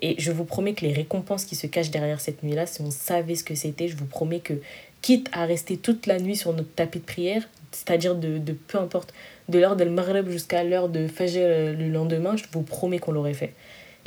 Et 0.00 0.14
je 0.18 0.32
vous 0.32 0.44
promets 0.44 0.72
que 0.72 0.80
les 0.80 0.94
récompenses 0.94 1.44
qui 1.44 1.54
se 1.54 1.66
cachent 1.66 1.90
derrière 1.90 2.22
cette 2.22 2.42
nuit-là, 2.42 2.64
si 2.64 2.80
on 2.80 2.90
savait 2.90 3.34
ce 3.34 3.44
que 3.44 3.54
c'était, 3.54 3.86
je 3.86 3.96
vous 3.96 4.06
promets 4.06 4.40
que, 4.40 4.54
quitte 5.02 5.28
à 5.32 5.44
rester 5.44 5.76
toute 5.76 6.06
la 6.06 6.18
nuit 6.18 6.36
sur 6.36 6.54
notre 6.54 6.70
tapis 6.70 7.00
de 7.00 7.04
prière, 7.04 7.46
c'est-à-dire 7.70 8.14
de, 8.14 8.38
de 8.38 8.52
peu 8.54 8.78
importe, 8.78 9.12
de 9.50 9.58
l'heure 9.58 9.76
de 9.76 9.84
Maghreb 9.84 10.30
jusqu'à 10.30 10.64
l'heure 10.64 10.88
de 10.88 11.06
Fajr 11.06 11.38
euh, 11.42 11.74
le 11.74 11.90
lendemain, 11.90 12.34
je 12.34 12.44
vous 12.50 12.62
promets 12.62 12.98
qu'on 12.98 13.12
l'aurait 13.12 13.34
fait. 13.34 13.52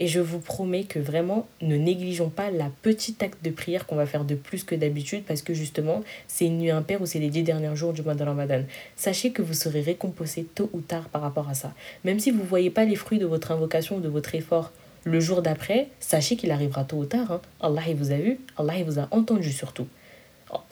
Et 0.01 0.07
je 0.07 0.21
vous 0.21 0.39
promets 0.39 0.85
que 0.85 0.97
vraiment, 0.97 1.45
ne 1.61 1.75
négligeons 1.75 2.29
pas 2.29 2.51
la 2.51 2.71
petite 2.83 3.21
acte 3.21 3.43
de 3.43 3.49
prière 3.49 3.85
qu'on 3.85 3.97
va 3.97 4.05
faire 4.05 4.23
de 4.23 4.33
plus 4.33 4.63
que 4.63 4.73
d'habitude 4.73 5.25
parce 5.27 5.41
que 5.41 5.53
justement, 5.53 6.03
c'est 6.29 6.45
une 6.45 6.57
nuit 6.57 6.71
impaire 6.71 7.01
ou 7.01 7.05
c'est 7.05 7.19
les 7.19 7.29
dix 7.29 7.43
derniers 7.43 7.75
jours 7.75 7.91
du 7.91 8.01
mois 8.01 8.15
de 8.15 8.23
Ramadan. 8.23 8.63
Sachez 8.95 9.31
que 9.31 9.41
vous 9.41 9.53
serez 9.53 9.81
récompensé 9.81 10.45
tôt 10.55 10.69
ou 10.71 10.79
tard 10.79 11.09
par 11.09 11.21
rapport 11.21 11.49
à 11.49 11.53
ça. 11.53 11.73
Même 12.05 12.21
si 12.21 12.31
vous 12.31 12.39
ne 12.39 12.47
voyez 12.47 12.69
pas 12.69 12.85
les 12.85 12.95
fruits 12.95 13.19
de 13.19 13.25
votre 13.25 13.51
invocation 13.51 13.97
ou 13.97 13.99
de 13.99 14.07
votre 14.07 14.33
effort 14.35 14.71
le 15.03 15.19
jour 15.19 15.41
d'après, 15.41 15.89
sachez 15.99 16.37
qu'il 16.37 16.51
arrivera 16.51 16.85
tôt 16.85 16.97
ou 16.97 17.05
tard. 17.05 17.33
Hein. 17.33 17.41
Allah 17.59 17.81
il 17.89 17.97
vous 17.97 18.11
a 18.11 18.17
vu, 18.17 18.39
Allah 18.57 18.77
il 18.77 18.85
vous 18.85 18.99
a 18.99 19.09
entendu 19.11 19.51
surtout. 19.51 19.87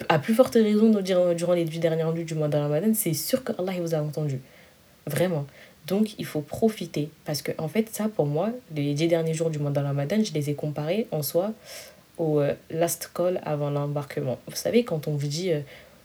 À 0.08 0.18
plus 0.18 0.32
forte 0.32 0.54
raison, 0.54 0.88
durant 1.02 1.52
les 1.52 1.64
dix 1.64 1.80
dernières 1.80 2.14
nuits 2.14 2.24
du 2.24 2.34
mois 2.34 2.48
de 2.48 2.56
Ramadan, 2.56 2.92
c'est 2.94 3.12
sûr 3.12 3.44
que 3.44 3.52
Allah 3.58 3.72
vous 3.78 3.94
a 3.94 3.98
entendu. 3.98 4.40
Vraiment. 5.06 5.46
Donc, 5.88 6.18
il 6.18 6.26
faut 6.26 6.42
profiter. 6.42 7.08
Parce 7.24 7.42
que, 7.42 7.52
en 7.58 7.66
fait, 7.66 7.88
ça, 7.90 8.08
pour 8.08 8.26
moi, 8.26 8.50
les 8.76 8.94
dix 8.94 9.08
derniers 9.08 9.34
jours 9.34 9.50
du 9.50 9.58
mois 9.58 9.70
de 9.70 9.80
Ramadan, 9.80 10.22
je 10.22 10.32
les 10.32 10.50
ai 10.50 10.54
comparés 10.54 11.06
en 11.10 11.22
soi 11.22 11.52
au 12.18 12.40
euh, 12.40 12.52
last 12.70 13.10
call 13.14 13.40
avant 13.44 13.70
l'embarquement. 13.70 14.38
Vous 14.46 14.56
savez, 14.56 14.84
quand 14.84 15.08
on 15.08 15.12
vous 15.12 15.26
dit, 15.26 15.50
euh, 15.52 15.60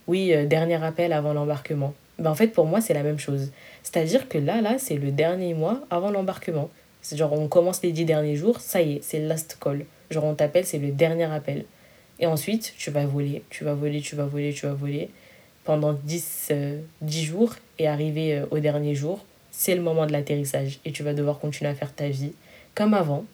oui, 0.06 0.32
euh, 0.32 0.46
dernier 0.46 0.82
appel 0.82 1.12
avant 1.12 1.34
l'embarquement. 1.34 1.92
Ben, 2.18 2.30
en 2.30 2.34
fait, 2.34 2.48
pour 2.48 2.64
moi, 2.64 2.80
c'est 2.80 2.94
la 2.94 3.02
même 3.02 3.18
chose. 3.18 3.50
C'est-à-dire 3.82 4.28
que 4.28 4.38
là, 4.38 4.62
là, 4.62 4.78
c'est 4.78 4.96
le 4.96 5.10
dernier 5.10 5.52
mois 5.52 5.80
avant 5.90 6.10
l'embarquement. 6.10 6.70
C'est 7.02 7.16
genre, 7.16 7.32
on 7.34 7.48
commence 7.48 7.82
les 7.82 7.92
dix 7.92 8.06
derniers 8.06 8.36
jours, 8.36 8.60
ça 8.60 8.80
y 8.80 8.94
est, 8.94 9.02
c'est 9.02 9.18
last 9.18 9.58
call. 9.60 9.84
Genre, 10.10 10.24
on 10.24 10.34
t'appelle, 10.34 10.64
c'est 10.64 10.78
le 10.78 10.92
dernier 10.92 11.24
appel. 11.24 11.66
Et 12.20 12.26
ensuite, 12.26 12.72
tu 12.78 12.90
vas 12.90 13.04
voler, 13.04 13.42
tu 13.50 13.64
vas 13.64 13.74
voler, 13.74 14.00
tu 14.00 14.16
vas 14.16 14.24
voler, 14.24 14.54
tu 14.54 14.64
vas 14.66 14.72
voler 14.72 15.10
pendant 15.64 15.92
10, 15.92 16.52
10 17.02 17.24
jours 17.24 17.54
et 17.78 17.88
arriver 17.88 18.42
au 18.50 18.58
dernier 18.58 18.94
jour, 18.94 19.24
c'est 19.56 19.74
le 19.74 19.82
moment 19.82 20.06
de 20.06 20.12
l'atterrissage 20.12 20.80
et 20.84 20.92
tu 20.92 21.02
vas 21.02 21.14
devoir 21.14 21.38
continuer 21.38 21.70
à 21.70 21.74
faire 21.74 21.94
ta 21.94 22.08
vie 22.08 22.32
comme 22.74 22.92
avant 22.92 23.24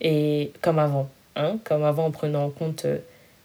et 0.00 0.52
comme 0.60 0.78
avant, 0.78 1.08
hein, 1.36 1.58
comme 1.64 1.84
avant 1.84 2.06
en 2.06 2.10
prenant 2.10 2.44
en 2.44 2.50
compte 2.50 2.84
euh, 2.84 2.98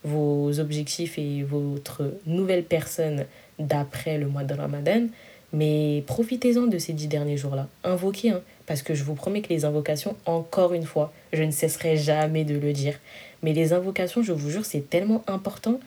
vos 0.03 0.60
objectifs 0.60 1.17
et 1.17 1.43
votre 1.43 2.13
nouvelle 2.25 2.63
personne 2.63 3.25
d'après 3.58 4.17
le 4.17 4.27
mois 4.27 4.43
de 4.43 4.53
Ramadan. 4.53 5.08
Mais 5.51 6.03
profitez-en 6.05 6.67
de 6.67 6.77
ces 6.77 6.93
dix 6.93 7.08
derniers 7.08 7.38
jours-là. 7.38 7.67
Invoquez, 7.84 8.32
hein, 8.32 8.41
parce 8.67 8.82
que 8.82 8.93
je 8.93 9.03
vous 9.03 9.15
promets 9.15 9.41
que 9.41 9.49
les 9.49 9.65
invocations, 9.65 10.15
encore 10.25 10.73
une 10.73 10.86
fois, 10.86 11.12
je 11.34 11.41
ne 11.41 11.51
cesserai 11.51 11.97
jamais 11.97 12.43
de 12.43 12.58
le 12.58 12.71
dire. 12.71 12.99
Mais 13.41 13.53
les 13.53 13.73
invocations, 13.73 14.21
je 14.21 14.32
vous 14.32 14.49
jure, 14.49 14.65
c'est 14.65 14.89
tellement 14.89 15.23
important. 15.27 15.79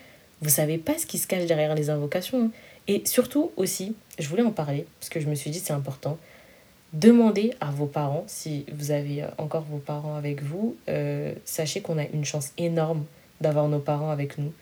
Vous 0.42 0.50
savez 0.50 0.76
pas 0.76 0.98
ce 0.98 1.06
qui 1.06 1.18
se 1.18 1.26
cache 1.26 1.46
derrière 1.46 1.74
les 1.74 1.88
invocations. 1.88 2.50
Et 2.88 3.02
surtout 3.06 3.52
aussi, 3.56 3.94
je 4.18 4.28
voulais 4.28 4.42
en 4.42 4.50
parler, 4.50 4.86
parce 4.98 5.08
que 5.08 5.20
je 5.20 5.28
me 5.28 5.36
suis 5.36 5.50
dit 5.50 5.60
c'est 5.60 5.72
important, 5.72 6.18
demandez 6.92 7.54
à 7.60 7.70
vos 7.70 7.86
parents, 7.86 8.24
si 8.26 8.66
vous 8.72 8.90
avez 8.90 9.24
encore 9.38 9.62
vos 9.62 9.78
parents 9.78 10.16
avec 10.16 10.42
vous, 10.42 10.76
euh, 10.88 11.32
sachez 11.44 11.80
qu'on 11.80 11.96
a 11.96 12.04
une 12.04 12.24
chance 12.24 12.52
énorme 12.58 13.04
d'avoir 13.40 13.68
nos 13.68 13.78
parents 13.78 14.10
avec 14.10 14.36
nous. 14.36 14.52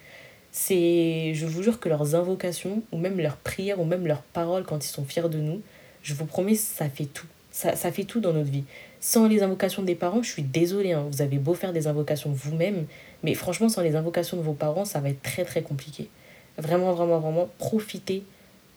C'est, 0.53 1.33
je 1.35 1.47
vous 1.47 1.63
jure 1.63 1.81
que 1.81 1.89
leurs 1.89 2.15
invocations, 2.15 2.83
ou 2.93 2.99
même 2.99 3.19
leurs 3.19 3.37
prières, 3.37 3.81
ou 3.81 3.85
même 3.85 4.07
leurs 4.07 4.23
paroles 4.23 4.65
quand 4.65 4.85
ils 4.85 4.89
sont 4.89 5.05
fiers 5.05 5.29
de 5.31 5.39
nous, 5.39 5.63
je 6.03 6.13
vous 6.13 6.27
promets, 6.27 6.57
ça 6.57 6.91
fait 6.91 7.07
tout. 7.07 7.27
Ça, 7.61 7.77
ça 7.77 7.93
fait 7.93 8.05
tout 8.05 8.21
dans 8.21 8.33
notre 8.33 8.51
vie. 8.51 8.65
Sans 9.01 9.29
les 9.29 9.43
invocations 9.43 9.83
des 9.83 9.95
parents, 9.95 10.23
je 10.23 10.31
suis 10.31 10.43
désolée, 10.43 10.93
hein, 10.93 11.05
vous 11.13 11.21
avez 11.21 11.37
beau 11.37 11.53
faire 11.53 11.75
des 11.75 11.89
invocations 11.89 12.31
vous-même, 12.33 12.87
mais 13.23 13.35
franchement, 13.35 13.69
sans 13.69 13.83
les 13.83 13.97
invocations 13.97 14.39
de 14.39 14.43
vos 14.43 14.55
parents, 14.55 14.87
ça 14.87 15.01
va 15.01 15.11
être 15.11 15.21
très 15.21 15.45
très 15.45 15.61
compliqué. 15.61 16.09
Vraiment, 16.57 16.95
vraiment, 16.95 17.19
vraiment, 17.19 17.51
profitez 17.59 18.23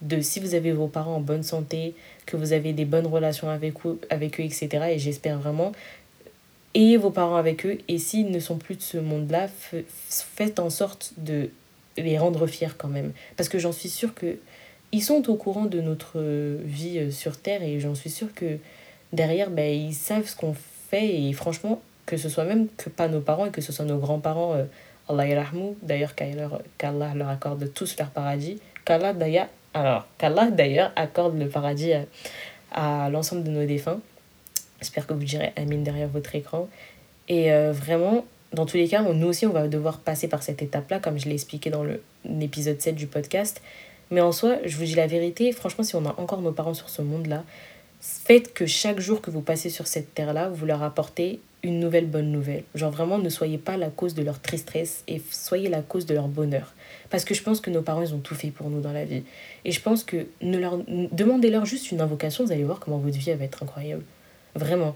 de 0.02 0.20
si 0.20 0.42
vous 0.42 0.54
avez 0.54 0.74
vos 0.74 0.88
parents 0.88 1.16
en 1.16 1.22
bonne 1.22 1.44
santé, 1.44 1.96
que 2.26 2.36
vous 2.36 2.52
avez 2.52 2.74
des 2.74 2.84
bonnes 2.84 3.08
relations 3.08 3.50
avec 3.50 3.86
eux, 3.86 4.02
avec 4.10 4.42
eux 4.42 4.44
etc. 4.44 4.68
Et 4.90 5.00
j'espère 5.00 5.40
vraiment, 5.40 5.72
ayez 6.76 6.98
vos 6.98 7.10
parents 7.10 7.38
avec 7.38 7.66
eux. 7.66 7.78
Et 7.88 8.00
s'ils 8.00 8.32
ne 8.32 8.40
sont 8.42 8.58
plus 8.58 8.76
de 8.76 8.82
ce 8.82 8.98
monde-là, 8.98 9.48
faites 10.10 10.60
en 10.60 10.70
sorte 10.70 11.14
de 11.16 11.52
les 11.96 12.18
rendre 12.18 12.48
fiers 12.48 12.76
quand 12.78 12.90
même. 12.90 13.14
Parce 13.38 13.48
que 13.48 13.60
j'en 13.60 13.72
suis 13.72 13.88
sûre 13.88 14.14
que 14.14 14.36
ils 14.94 15.02
sont 15.02 15.30
au 15.30 15.36
courant 15.36 15.66
de 15.66 15.82
notre 15.82 16.20
vie 16.64 17.00
euh, 17.00 17.12
sur 17.12 17.36
Terre 17.38 17.64
et 17.64 17.80
j'en 17.80 17.96
suis 17.96 18.12
sûre 18.12 18.34
que 18.34 18.60
derrière, 19.12 19.50
ben, 19.50 19.70
ils 19.70 19.94
savent 19.94 20.28
ce 20.28 20.36
qu'on 20.36 20.56
fait 20.90 21.20
et 21.20 21.34
franchement, 21.34 21.82
que 22.06 22.16
ce 22.16 22.30
soit 22.30 22.46
même 22.46 22.68
que 22.78 22.90
pas 22.90 23.08
nos 23.08 23.20
parents 23.20 23.48
et 23.48 23.50
que 23.50 23.60
ce 23.62 23.74
soit 23.74 23.86
nos 23.86 23.98
grands-parents, 23.98 24.54
euh, 24.54 24.66
Allah 25.10 25.26
d'ailleurs 25.82 26.16
qu'Allah 26.16 27.14
leur 27.16 27.28
accorde 27.28 27.74
tous 27.74 27.98
leur 27.98 28.10
paradis, 28.10 28.60
qu'Allah 28.86 29.14
d'ailleurs 29.14 29.48
alors, 29.74 30.06
accorde 30.96 31.38
le 31.38 31.50
paradis 31.50 31.94
à, 32.72 33.10
l'ensemble 33.10 33.44
de 33.44 33.50
nos 33.50 33.66
défunts. 33.66 34.00
J'espère 34.80 35.08
que 35.08 35.14
vous 35.14 35.24
direz 35.24 35.52
Amin 35.58 35.80
derrière 35.80 36.08
votre 36.08 36.36
écran. 36.36 36.70
Et 37.28 37.50
vraiment, 37.72 38.24
dans 38.54 38.68
tous 38.68 38.78
les 38.78 38.88
cas, 38.88 39.02
nous 39.02 39.28
aussi, 39.28 39.48
on 39.48 39.52
va 39.52 39.68
devoir 39.68 39.98
passer 40.00 40.28
par 40.28 40.44
cette 40.44 40.62
étape-là, 40.62 41.00
comme 41.00 41.18
je 41.18 41.26
l'ai 41.26 41.34
expliqué 41.34 41.72
dans 41.72 41.84
l'épisode 42.24 42.80
7 42.80 42.94
du 42.94 43.08
podcast. 43.08 43.62
Mais 44.14 44.22
en 44.22 44.32
soi, 44.32 44.58
je 44.64 44.78
vous 44.78 44.84
dis 44.84 44.94
la 44.94 45.08
vérité, 45.08 45.52
franchement, 45.52 45.84
si 45.84 45.96
on 45.96 46.06
a 46.06 46.14
encore 46.20 46.40
nos 46.40 46.52
parents 46.52 46.76
sur 46.76 46.88
ce 46.88 47.02
monde-là, 47.02 47.44
faites 48.00 48.54
que 48.54 48.68
chaque 48.68 49.00
jour 49.00 49.22
que 49.22 49.32
vous 49.32 49.42
passez 49.42 49.72
sur 49.72 49.88
cette 49.88 50.14
terre-là, 50.14 50.50
vous 50.50 50.68
leur 50.68 50.84
apportez 50.84 51.40
une 51.64 51.80
nouvelle 51.80 52.06
bonne 52.06 52.32
nouvelle. 52.32 52.64
Genre 52.76 52.92
vraiment, 52.92 53.18
ne 53.18 53.30
soyez 53.30 53.58
pas 53.58 53.76
la 53.76 53.90
cause 53.90 54.14
de 54.14 54.22
leur 54.22 54.40
tristesse 54.40 55.04
et 55.08 55.20
soyez 55.32 55.68
la 55.68 55.82
cause 55.82 56.06
de 56.06 56.14
leur 56.14 56.28
bonheur. 56.28 56.76
Parce 57.10 57.26
que 57.26 57.34
je 57.34 57.42
pense 57.42 57.60
que 57.60 57.72
nos 57.72 57.82
parents, 57.82 58.04
ils 58.04 58.14
ont 58.14 58.20
tout 58.20 58.36
fait 58.36 58.52
pour 58.52 58.70
nous 58.70 58.82
dans 58.82 58.92
la 58.92 59.04
vie. 59.04 59.24
Et 59.66 59.72
je 59.72 59.82
pense 59.82 60.04
que 60.04 60.28
ne 60.44 60.60
leur 60.60 60.78
demandez-leur 60.88 61.66
juste 61.66 61.92
une 61.92 62.00
invocation, 62.00 62.46
vous 62.46 62.52
allez 62.52 62.66
voir 62.66 62.80
comment 62.80 63.00
votre 63.00 63.18
vie 63.18 63.34
va 63.34 63.44
être 63.44 63.64
incroyable. 63.64 64.04
Vraiment. 64.54 64.94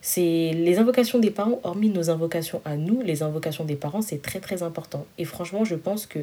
C'est 0.00 0.52
les 0.54 0.78
invocations 0.78 1.18
des 1.18 1.30
parents, 1.30 1.60
hormis 1.62 1.90
nos 1.90 2.08
invocations 2.08 2.62
à 2.64 2.76
nous, 2.76 3.02
les 3.02 3.22
invocations 3.22 3.64
des 3.64 3.76
parents, 3.76 4.00
c'est 4.00 4.22
très 4.22 4.40
très 4.40 4.62
important. 4.62 5.04
Et 5.18 5.26
franchement, 5.26 5.66
je 5.66 5.74
pense 5.74 6.06
que 6.06 6.20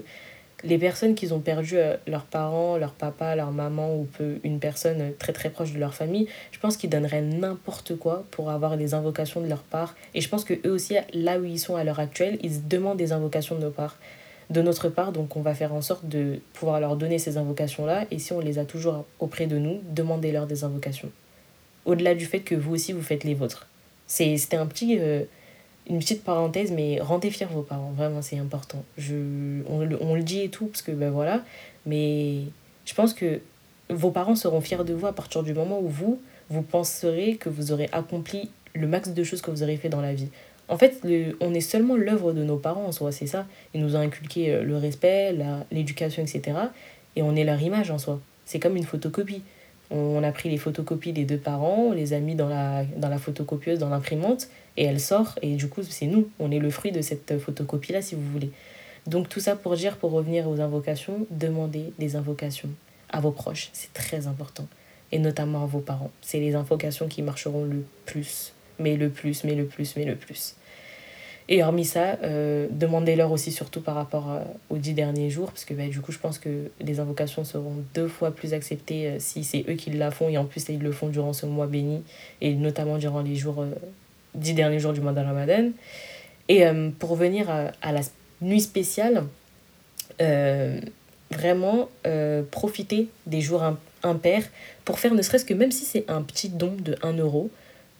les 0.64 0.78
personnes 0.78 1.16
qui 1.16 1.32
ont 1.32 1.40
perdu 1.40 1.78
euh, 1.78 1.98
leurs 2.08 2.26
parents, 2.26 2.78
leur 2.78 2.94
papa, 2.94 3.36
leur 3.36 3.52
maman 3.52 3.96
ou 3.96 4.06
peu, 4.06 4.40
une 4.44 4.60
personne 4.60 5.14
très 5.20 5.34
très 5.34 5.50
proche 5.50 5.74
de 5.74 5.80
leur 5.80 5.94
famille, 5.94 6.28
je 6.52 6.60
pense 6.60 6.78
qu'ils 6.78 6.90
donneraient 6.90 7.22
n'importe 7.22 7.96
quoi 7.98 8.24
pour 8.32 8.50
avoir 8.50 8.78
des 8.78 8.94
invocations 8.94 9.42
de 9.42 9.48
leur 9.48 9.64
part. 9.64 9.96
Et 10.14 10.22
je 10.22 10.30
pense 10.30 10.44
que 10.44 10.54
eux 10.66 10.72
aussi, 10.72 10.96
là 11.14 11.40
où 11.40 11.44
ils 11.44 11.60
sont 11.60 11.76
à 11.76 11.84
l'heure 11.84 12.00
actuelle, 12.00 12.38
ils 12.42 12.68
demandent 12.68 12.98
des 12.98 13.12
invocations 13.12 13.58
de. 13.58 13.74
De 14.50 14.62
notre 14.62 14.90
part, 14.90 15.14
donc 15.14 15.36
on 15.36 15.42
va 15.42 15.56
faire 15.56 15.74
en 15.74 15.82
sorte 15.82 16.06
de 16.06 16.40
pouvoir 16.54 16.80
leur 16.80 16.96
donner 16.96 17.18
ces 17.18 17.38
invocations-là. 17.38 18.06
Et 18.12 18.20
si 18.20 18.34
on 18.34 18.40
les 18.40 18.60
a 18.60 18.66
toujours 18.66 19.06
auprès 19.20 19.48
de 19.48 19.58
nous, 19.58 19.82
demandez-leur 19.90 20.46
des 20.46 20.64
invocations. 20.64 21.10
Au-delà 21.86 22.14
du 22.14 22.26
fait 22.26 22.42
que 22.42 22.54
vous 22.54 22.74
aussi, 22.74 22.94
vous 22.94 23.02
faites 23.02 23.24
les 23.24 23.34
vôtres. 23.34 23.68
C'était 24.06 24.58
un 24.58 24.68
petit... 24.68 25.00
Euh, 25.00 25.24
une 25.90 26.00
petite 26.00 26.24
parenthèse, 26.24 26.72
mais 26.72 27.00
rendez 27.02 27.30
fiers 27.30 27.48
vos 27.52 27.62
parents, 27.62 27.92
vraiment, 27.96 28.22
c'est 28.22 28.38
important. 28.38 28.84
Je, 28.98 29.62
on, 29.68 29.88
on, 30.02 30.16
le 30.16 30.24
dit 30.24 30.42
et 30.42 30.50
tout, 30.50 30.68
parce 30.68 30.82
que 30.82 30.92
ben 30.92 31.12
voilà, 31.12 31.44
mais 31.86 32.42
je 32.86 32.94
pense 32.94 33.14
que 33.14 33.42
vos 33.90 34.12
parents 34.12 34.36
seront 34.36 34.62
fiers 34.62 34.84
de 34.84 34.94
vous 34.94 35.08
à 35.08 35.14
partir 35.14 35.44
du 35.44 35.54
moment 35.54 35.80
où 35.80 35.90
vous, 35.90 36.22
vous 36.50 36.62
penserez 36.62 37.36
que 37.36 37.50
vous 37.50 37.72
aurez 37.72 37.90
accompli 37.92 38.50
le 38.74 38.88
max 38.88 39.10
de 39.10 39.24
choses 39.24 39.42
que 39.42 39.52
vous 39.52 39.64
aurez 39.64 39.78
fait 39.78 39.90
dans 39.90 40.02
la 40.02 40.14
vie. 40.14 40.30
En 40.70 40.78
fait, 40.78 41.00
le, 41.04 41.38
on 41.42 41.54
est 41.54 41.62
seulement 41.62 41.96
l'œuvre 41.96 42.32
de 42.32 42.44
nos 42.44 42.58
parents 42.58 42.86
en 42.86 42.92
soi, 42.92 43.12
c'est 43.12 43.28
ça. 43.28 43.46
Ils 43.74 43.82
nous 43.82 43.96
ont 43.96 44.00
inculqué 44.00 44.54
euh, 44.54 44.64
le 44.64 44.78
respect, 44.78 45.36
l'éducation, 45.72 46.24
etc. 46.24 46.58
Et 47.16 47.22
on 47.22 47.36
est 47.36 47.44
leur 47.44 47.62
image 47.62 47.92
en 47.92 47.98
soi. 47.98 48.20
C'est 48.46 48.60
comme 48.60 48.78
une 48.78 48.86
photocopie. 48.86 49.42
On 49.92 50.24
a 50.24 50.32
pris 50.32 50.50
les 50.50 50.58
photocopies 50.58 51.14
des 51.14 51.26
deux 51.26 51.38
parents, 51.38 51.90
on 51.90 51.92
les 51.92 52.14
a 52.14 52.20
mis 52.20 52.36
dans 52.36 52.48
la, 52.48 52.84
dans 52.98 53.10
la 53.10 53.20
photocopieuse, 53.20 53.78
dans 53.78 53.90
l'imprimante, 53.90 54.48
et 54.78 54.86
elle 54.86 55.00
sort, 55.00 55.38
et 55.42 55.56
du 55.56 55.68
coup, 55.70 55.82
c'est 55.84 56.08
nous. 56.08 56.30
On 56.40 56.52
est 56.52 56.60
le 56.60 56.70
fruit 56.70 56.92
de 56.92 57.02
cette 57.02 57.38
photocopie-là, 57.38 58.02
si 58.02 58.16
vous 58.16 58.30
voulez. 58.32 58.52
Donc, 59.06 59.30
tout 59.30 59.40
ça 59.40 59.56
pour 59.56 59.76
dire, 59.76 59.98
pour 59.98 60.12
revenir 60.12 60.50
aux 60.50 60.60
invocations, 60.60 61.28
demandez 61.30 61.94
des 62.00 62.16
invocations 62.16 62.70
à 63.10 63.20
vos 63.20 63.32
proches. 63.32 63.70
C'est 63.74 63.94
très 63.94 64.28
important. 64.28 64.68
Et 65.12 65.20
notamment 65.20 65.64
à 65.64 65.68
vos 65.68 65.80
parents. 65.80 66.12
C'est 66.22 66.40
les 66.40 66.56
invocations 66.56 67.08
qui 67.08 67.22
marcheront 67.22 67.66
le 67.66 67.86
plus. 68.06 68.54
Mais 68.80 68.96
le 68.96 69.10
plus, 69.10 69.44
mais 69.44 69.54
le 69.54 69.66
plus, 69.66 69.96
mais 69.96 70.06
le 70.06 70.16
plus. 70.16 70.56
Et 71.50 71.62
hormis 71.62 71.86
ça, 71.86 72.18
euh, 72.24 72.68
demandez-leur 72.72 73.32
aussi 73.32 73.52
surtout 73.52 73.82
par 73.82 73.96
rapport 73.96 74.32
euh, 74.32 74.40
aux 74.70 74.78
dix 74.78 74.94
derniers 74.94 75.30
jours, 75.30 75.52
parce 75.52 75.66
que 75.66 75.74
bah, 75.74 75.88
du 75.88 76.00
coup, 76.00 76.12
je 76.14 76.18
pense 76.18 76.40
que 76.40 76.72
les 76.80 77.00
invocations 77.02 77.44
seront 77.44 77.84
deux 77.94 78.08
fois 78.08 78.32
plus 78.32 78.54
acceptées 78.54 79.08
euh, 79.08 79.16
si 79.20 79.44
c'est 79.44 79.66
eux 79.68 79.74
qui 79.74 79.92
la 79.92 80.10
font, 80.10 80.30
et 80.30 80.38
en 80.38 80.46
plus, 80.46 80.66
ils 80.70 80.80
le 80.80 80.92
font 80.94 81.10
durant 81.10 81.34
ce 81.34 81.46
mois 81.46 81.68
béni, 81.68 82.02
et 82.40 82.56
notamment 82.56 82.98
durant 82.98 83.22
les 83.22 83.36
jours, 83.36 83.66
dix 84.36 84.54
derniers 84.54 84.80
jours 84.80 84.94
du 84.94 85.02
mois 85.02 85.14
de 85.14 85.20
Ramadan. 85.20 85.70
Et 86.50 86.66
pour 87.00 87.12
revenir 87.12 87.50
à, 87.50 87.92
la 87.92 88.02
nuit 88.42 88.60
spéciale, 88.62 89.24
vraiment 91.32 91.90
profiter 92.52 93.08
des 93.26 93.42
jours 93.42 93.64
impairs 94.04 94.44
pour 94.86 95.00
faire 95.00 95.14
ne 95.14 95.22
serait-ce 95.22 95.46
que 95.46 95.54
même 95.54 95.72
si 95.72 95.86
c'est 95.86 96.10
un 96.10 96.22
petit 96.22 96.50
don 96.50 96.76
de 96.78 96.98
1 97.02 97.14
euro, 97.14 97.50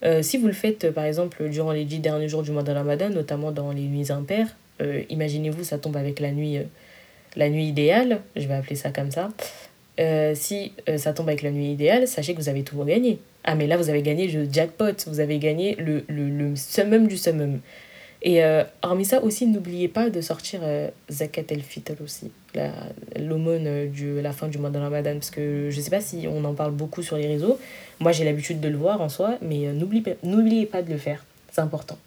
euh, 0.04 0.22
si 0.22 0.38
vous 0.38 0.48
le 0.48 0.54
faites, 0.54 0.84
euh, 0.84 0.92
par 0.92 1.06
exemple, 1.06 1.48
durant 1.50 1.72
les 1.72 1.86
dix 1.86 2.00
derniers 2.00 2.28
jours 2.28 2.44
du 2.44 2.52
mois 2.52 2.64
de 2.64 2.72
Ramadan, 2.72 3.10
notamment 3.10 3.52
dans 3.52 3.72
les 3.72 3.84
nuits 3.84 4.12
impaires, 4.12 4.48
euh, 4.82 5.04
imaginez-vous, 5.10 5.64
ça 5.64 5.78
tombe 5.78 5.96
avec 5.96 6.20
la 6.20 6.32
nuit, 6.32 6.58
la 7.36 7.50
nuit 7.50 7.66
idéale, 7.66 8.20
je 8.36 8.48
vais 8.48 8.56
appeler 8.56 8.76
ça 8.76 8.90
comme 8.90 9.12
ça. 9.12 9.30
Si 9.98 10.74
ça 10.98 11.14
tombe 11.14 11.30
avec 11.30 11.42
la 11.42 11.52
nuit 11.52 11.72
idéale, 11.72 12.08
sachez 12.08 12.34
que 12.34 12.40
vous 12.40 12.50
avez 12.50 12.64
tout 12.64 12.82
gagné. 12.84 13.20
Ah, 13.44 13.56
mais 13.56 13.68
là, 13.68 13.78
vous 13.78 13.90
avez 13.90 14.02
gagné 14.02 14.28
le 14.28 14.48
jackpot, 14.52 14.94
vous 15.08 15.20
avez 15.20 15.38
gagné 15.38 15.76
le, 15.76 16.06
le, 16.08 16.30
le 16.30 16.56
summum 16.56 17.08
du 17.08 17.18
summum. 17.18 17.60
Et 18.26 18.42
euh, 18.42 18.64
hormis 18.82 19.04
ça 19.04 19.22
aussi, 19.22 19.46
n'oubliez 19.48 19.90
pas 19.90 20.10
de 20.10 20.22
sortir 20.22 20.62
euh, 20.64 20.90
Zakat 21.12 21.44
el-Fitr 21.50 22.02
aussi, 22.02 22.32
l'aumône 23.20 23.68
euh, 23.68 23.88
de 23.90 24.22
la 24.22 24.32
fin 24.32 24.48
du 24.48 24.58
mois 24.58 24.70
de 24.70 24.80
Ramadan, 24.80 25.16
parce 25.16 25.30
que 25.30 25.70
je 25.70 25.82
sais 25.82 25.90
pas 25.90 26.00
si 26.00 26.26
on 26.30 26.46
en 26.46 26.54
parle 26.54 26.72
beaucoup 26.72 27.04
sur 27.04 27.18
les 27.18 27.28
réseaux. 27.28 27.60
Moi, 28.00 28.14
j'ai 28.14 28.24
l'habitude 28.24 28.62
de 28.62 28.70
le 28.70 28.78
voir 28.78 29.02
en 29.02 29.10
soi, 29.10 29.38
mais 29.42 29.68
euh, 29.68 29.74
n'oubliez 29.74 30.66
pas 30.66 30.82
de 30.82 30.90
le 30.90 30.98
faire, 30.98 31.26
c'est 31.52 31.62
important. 31.62 31.98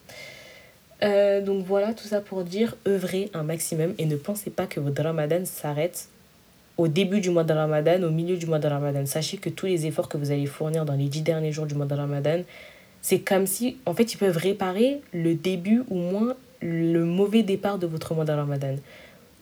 donc 1.02 1.66
voilà, 1.66 1.92
tout 1.92 2.08
ça 2.08 2.22
pour 2.22 2.44
dire, 2.44 2.76
œuvrez 2.88 3.30
un 3.34 3.42
maximum 3.42 3.92
et 3.98 4.06
ne 4.06 4.16
pensez 4.16 4.48
pas 4.48 4.66
que 4.66 4.80
votre 4.80 5.02
Ramadan 5.02 5.44
s'arrête 5.44 6.08
au 6.76 6.88
début 6.88 7.20
du 7.20 7.30
mois 7.30 7.44
de 7.44 7.52
Ramadan, 7.52 8.02
au 8.02 8.10
milieu 8.10 8.36
du 8.36 8.46
mois 8.46 8.58
de 8.58 8.68
Ramadan. 8.68 9.06
Sachez 9.06 9.38
que 9.38 9.48
tous 9.48 9.66
les 9.66 9.86
efforts 9.86 10.08
que 10.08 10.18
vous 10.18 10.30
allez 10.30 10.46
fournir 10.46 10.84
dans 10.84 10.94
les 10.94 11.08
dix 11.08 11.22
derniers 11.22 11.52
jours 11.52 11.66
du 11.66 11.74
mois 11.74 11.86
de 11.86 11.94
Ramadan, 11.94 12.42
c'est 13.02 13.20
comme 13.20 13.46
si, 13.46 13.78
en 13.86 13.94
fait, 13.94 14.12
ils 14.12 14.16
peuvent 14.16 14.36
réparer 14.36 15.00
le 15.12 15.34
début 15.34 15.82
ou 15.88 15.96
moins 15.96 16.34
le 16.60 17.04
mauvais 17.04 17.42
départ 17.42 17.78
de 17.78 17.86
votre 17.86 18.14
mois 18.14 18.24
de 18.24 18.32
Ramadan. 18.32 18.76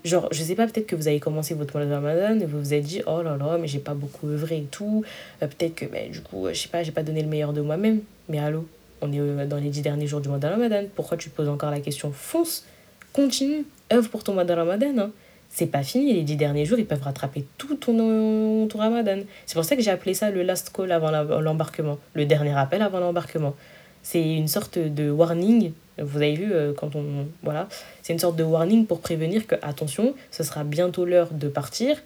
Genre, 0.04 0.28
je 0.32 0.42
sais 0.42 0.54
pas, 0.54 0.66
peut-être 0.66 0.86
que 0.86 0.96
vous 0.96 1.08
avez 1.08 1.18
commencé 1.18 1.54
votre 1.54 1.76
mois 1.76 1.86
de 1.86 1.92
Ramadan 1.92 2.38
et 2.38 2.44
vous 2.44 2.58
vous 2.58 2.74
êtes 2.74 2.84
dit, 2.84 3.00
oh 3.06 3.22
là 3.22 3.38
là, 3.38 3.56
mais 3.58 3.66
j'ai 3.66 3.78
pas 3.78 3.94
beaucoup 3.94 4.28
œuvré 4.28 4.58
et 4.58 4.68
tout. 4.70 5.02
Euh, 5.42 5.46
peut-être 5.46 5.74
que, 5.74 5.86
ben, 5.86 6.10
du 6.10 6.20
coup, 6.20 6.46
je 6.48 6.54
sais 6.54 6.68
pas, 6.68 6.82
j'ai 6.82 6.92
pas 6.92 7.02
donné 7.02 7.22
le 7.22 7.28
meilleur 7.28 7.54
de 7.54 7.62
moi-même. 7.62 8.00
Mais 8.28 8.38
allô, 8.38 8.68
on 9.00 9.10
est 9.10 9.18
euh, 9.18 9.46
dans 9.46 9.56
les 9.56 9.70
dix 9.70 9.80
derniers 9.80 10.06
jours 10.06 10.20
du 10.20 10.28
mois 10.28 10.38
de 10.38 10.46
Ramadan. 10.46 10.82
Pourquoi 10.94 11.16
tu 11.16 11.30
te 11.30 11.34
poses 11.34 11.48
encore 11.48 11.70
la 11.70 11.80
question? 11.80 12.12
Fonce, 12.12 12.66
continue, 13.14 13.64
œuvre 13.92 14.10
pour 14.10 14.22
ton 14.22 14.34
mois 14.34 14.44
de 14.44 14.52
Ramadan. 14.52 14.98
Hein 14.98 15.10
c'est 15.54 15.66
pas 15.66 15.84
fini. 15.84 16.12
Les 16.12 16.22
dix 16.22 16.34
derniers 16.34 16.64
jours, 16.64 16.80
ils 16.80 16.86
peuvent 16.86 17.02
rattraper 17.02 17.44
tout 17.58 17.76
ton, 17.76 18.68
ramadan. 18.76 19.20
C'est 19.46 19.54
pour 19.54 19.64
ça 19.64 19.76
que 19.76 19.82
j'ai 19.82 19.90
appelé 19.92 20.12
ça 20.12 20.30
le 20.30 20.42
last 20.42 20.72
call 20.74 20.90
avant 20.90 21.12
l'embarquement, 21.40 21.98
le 22.14 22.26
dernier 22.26 22.58
appel 22.58 22.82
avant 22.82 22.98
l'embarquement. 22.98 23.54
C'est 24.02 24.34
une 24.34 24.48
sorte 24.48 24.78
de 24.78 25.10
warning. 25.10 25.70
Vous 25.98 26.18
avez 26.18 26.34
vu, 26.34 26.52
euh, 26.52 26.72
quand 26.74 26.96
on. 26.96 27.28
Voilà. 27.44 27.68
C'est 28.02 28.12
une 28.12 28.18
sorte 28.18 28.34
de 28.34 28.42
warning 28.42 28.84
pour 28.84 29.00
prévenir 29.00 29.46
que, 29.46 29.54
attention, 29.62 30.14
ce 30.32 30.42
sera 30.42 30.64
bientôt 30.64 31.04
l'heure 31.04 31.32
de 31.32 31.46
partir. 31.46 32.02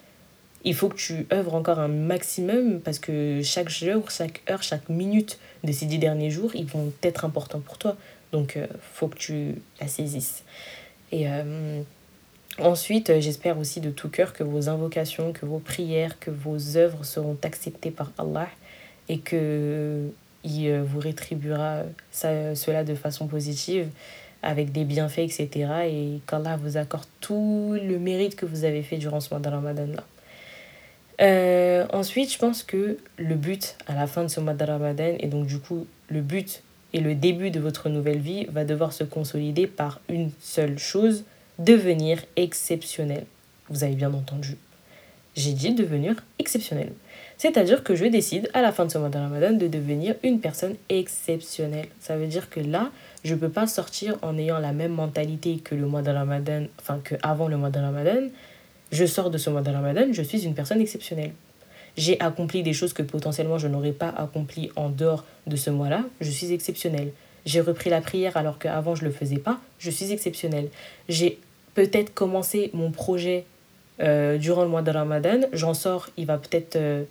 Il 0.63 0.75
faut 0.75 0.87
que 0.87 0.97
tu 0.97 1.25
œuvres 1.33 1.55
encore 1.55 1.79
un 1.79 1.87
maximum 1.87 2.81
parce 2.81 2.99
que 2.99 3.41
chaque 3.43 3.69
jour, 3.69 4.11
chaque 4.11 4.43
heure, 4.49 4.61
chaque 4.61 4.89
minute 4.89 5.39
de 5.63 5.71
ces 5.71 5.87
dix 5.87 5.97
derniers 5.97 6.29
jours, 6.29 6.51
ils 6.53 6.67
vont 6.67 6.93
être 7.01 7.25
importants 7.25 7.61
pour 7.61 7.79
toi. 7.79 7.97
Donc, 8.31 8.57
euh, 8.57 8.67
faut 8.93 9.07
que 9.07 9.17
tu 9.17 9.55
la 9.81 9.87
saisisses. 9.87 10.43
Et. 11.11 11.27
Euh, 11.27 11.81
Ensuite, 12.57 13.09
euh, 13.09 13.21
j'espère 13.21 13.57
aussi 13.57 13.79
de 13.79 13.89
tout 13.89 14.09
cœur 14.09 14.33
que 14.33 14.43
vos 14.43 14.69
invocations, 14.69 15.31
que 15.31 15.45
vos 15.45 15.59
prières, 15.59 16.19
que 16.19 16.31
vos 16.31 16.77
œuvres 16.77 17.05
seront 17.05 17.37
acceptées 17.43 17.91
par 17.91 18.11
Allah 18.17 18.49
et 19.07 19.19
que 19.19 20.09
il 20.43 20.67
euh, 20.67 20.83
vous 20.83 20.99
rétribuera 20.99 21.83
ça, 22.11 22.55
cela 22.55 22.83
de 22.83 22.95
façon 22.95 23.27
positive 23.27 23.87
avec 24.41 24.71
des 24.71 24.85
bienfaits, 24.85 25.19
etc. 25.19 25.49
Et 25.85 26.19
qu'Allah 26.27 26.57
vous 26.57 26.77
accorde 26.77 27.07
tout 27.19 27.77
le 27.81 27.99
mérite 27.99 28.35
que 28.35 28.45
vous 28.45 28.63
avez 28.63 28.83
fait 28.83 28.97
durant 28.97 29.19
ce 29.19 29.29
mois 29.33 29.39
de 29.39 29.49
Ramadan 29.49 29.87
là. 29.87 30.03
Euh, 31.21 31.85
ensuite, 31.91 32.31
je 32.31 32.37
pense 32.37 32.63
que 32.63 32.97
le 33.17 33.35
but 33.35 33.75
à 33.87 33.95
la 33.95 34.07
fin 34.07 34.23
de 34.23 34.29
ce 34.29 34.39
mois 34.39 34.53
de 34.53 34.63
Ramadan, 34.63 35.15
et 35.19 35.27
donc 35.27 35.47
du 35.47 35.59
coup 35.59 35.85
le 36.07 36.21
but 36.21 36.63
et 36.93 37.01
le 37.01 37.13
début 37.13 37.51
de 37.51 37.59
votre 37.59 37.89
nouvelle 37.89 38.19
vie 38.19 38.45
va 38.45 38.63
devoir 38.63 38.93
se 38.93 39.03
consolider 39.03 39.67
par 39.67 39.99
une 40.07 40.31
seule 40.39 40.79
chose, 40.79 41.25
devenir 41.59 42.19
exceptionnel. 42.35 43.25
Vous 43.69 43.83
avez 43.83 43.93
bien 43.93 44.13
entendu. 44.13 44.57
J'ai 45.35 45.53
dit 45.53 45.73
devenir 45.73 46.15
exceptionnel. 46.39 46.91
C'est-à-dire 47.37 47.83
que 47.83 47.95
je 47.95 48.05
décide 48.05 48.49
à 48.53 48.61
la 48.61 48.71
fin 48.71 48.85
de 48.85 48.91
ce 48.91 48.97
mois 48.97 49.09
de 49.09 49.17
Ramadan 49.17 49.51
de 49.51 49.67
devenir 49.67 50.15
une 50.23 50.39
personne 50.39 50.75
exceptionnelle. 50.89 51.87
Ça 51.99 52.17
veut 52.17 52.27
dire 52.27 52.49
que 52.49 52.59
là, 52.59 52.91
je 53.23 53.35
ne 53.35 53.39
peux 53.39 53.49
pas 53.49 53.67
sortir 53.67 54.17
en 54.21 54.37
ayant 54.37 54.59
la 54.59 54.73
même 54.73 54.93
mentalité 54.93 55.57
que 55.57 55.75
le 55.75 55.85
mois 55.85 56.01
de 56.01 56.11
Ramadan, 56.11 56.65
enfin 56.79 56.99
que 57.03 57.15
avant 57.21 57.47
le 57.47 57.57
mois 57.57 57.69
de 57.69 57.79
Ramadan. 57.79 58.27
Je 58.91 59.05
sors 59.05 59.29
de 59.29 59.37
ce 59.37 59.51
mois 59.51 59.61
de 59.61 59.69
Ramadan, 59.69 60.07
je 60.11 60.23
suis 60.23 60.43
une 60.45 60.55
personne 60.55 60.81
exceptionnelle. 60.81 61.31
J'ai 61.95 62.19
accompli 62.19 62.63
des 62.63 62.73
choses 62.73 62.93
que 62.93 63.03
potentiellement 63.03 63.59
je 63.59 63.67
n'aurais 63.67 63.91
pas 63.91 64.09
accompli 64.09 64.71
en 64.75 64.89
dehors 64.89 65.25
de 65.45 65.55
ce 65.55 65.69
mois-là, 65.69 66.05
je 66.21 66.31
suis 66.31 66.51
exceptionnelle. 66.51 67.11
J'ai 67.45 67.61
repris 67.61 67.89
la 67.89 68.01
prière 68.01 68.35
alors 68.35 68.57
qu'avant 68.57 68.95
je 68.95 69.03
ne 69.03 69.09
le 69.09 69.13
faisais 69.13 69.37
pas, 69.37 69.59
je 69.77 69.91
suis 69.91 70.11
exceptionnelle. 70.11 70.69
J'ai 71.07 71.39
peut-être 71.73 72.13
commencer 72.13 72.69
mon 72.73 72.91
projet 72.91 73.45
euh, 74.01 74.37
durant 74.37 74.63
le 74.63 74.69
mois 74.69 74.81
de 74.81 74.91
Ramadan, 74.91 75.41
j'en 75.51 75.73
sors, 75.73 76.09
il 76.17 76.25
va 76.25 76.37
peut-être 76.37 76.75
euh, 76.75 77.03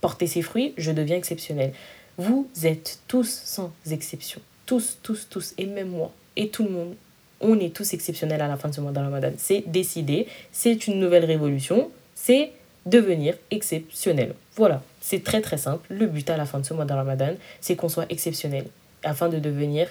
porter 0.00 0.26
ses 0.26 0.42
fruits, 0.42 0.74
je 0.76 0.92
deviens 0.92 1.16
exceptionnel. 1.16 1.72
Vous 2.18 2.48
êtes 2.64 3.00
tous 3.08 3.40
sans 3.44 3.72
exception. 3.90 4.40
tous, 4.66 4.98
tous, 5.02 5.26
tous, 5.28 5.54
et 5.58 5.66
même 5.66 5.88
moi, 5.88 6.12
et 6.36 6.48
tout 6.48 6.62
le 6.62 6.70
monde, 6.70 6.94
on 7.40 7.58
est 7.58 7.74
tous 7.74 7.94
exceptionnels 7.94 8.40
à 8.42 8.48
la 8.48 8.56
fin 8.56 8.68
de 8.68 8.74
ce 8.74 8.80
mois 8.80 8.92
de 8.92 8.98
Ramadan. 8.98 9.32
C'est 9.36 9.64
décidé, 9.66 10.28
c'est 10.52 10.86
une 10.86 11.00
nouvelle 11.00 11.24
révolution, 11.24 11.90
c'est 12.14 12.52
devenir 12.86 13.34
exceptionnel. 13.50 14.34
Voilà, 14.56 14.82
c'est 15.00 15.24
très 15.24 15.40
très 15.40 15.56
simple. 15.56 15.86
Le 15.88 16.06
but 16.06 16.28
à 16.30 16.36
la 16.36 16.44
fin 16.44 16.58
de 16.58 16.66
ce 16.66 16.74
mois 16.74 16.84
de 16.84 16.92
Ramadan, 16.92 17.34
c'est 17.60 17.76
qu'on 17.76 17.88
soit 17.88 18.06
exceptionnel 18.10 18.66
afin 19.02 19.28
de 19.28 19.38
devenir 19.38 19.88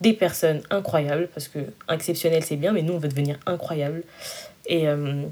des 0.00 0.12
personnes 0.12 0.62
incroyables, 0.70 1.28
parce 1.34 1.48
que 1.48 1.58
exceptionnel 1.92 2.42
c'est 2.42 2.56
bien, 2.56 2.72
mais 2.72 2.82
nous 2.82 2.94
on 2.94 2.98
veut 2.98 3.08
devenir 3.08 3.38
incroyable. 3.46 4.02
Et 4.66 4.88
euh, 4.88 5.24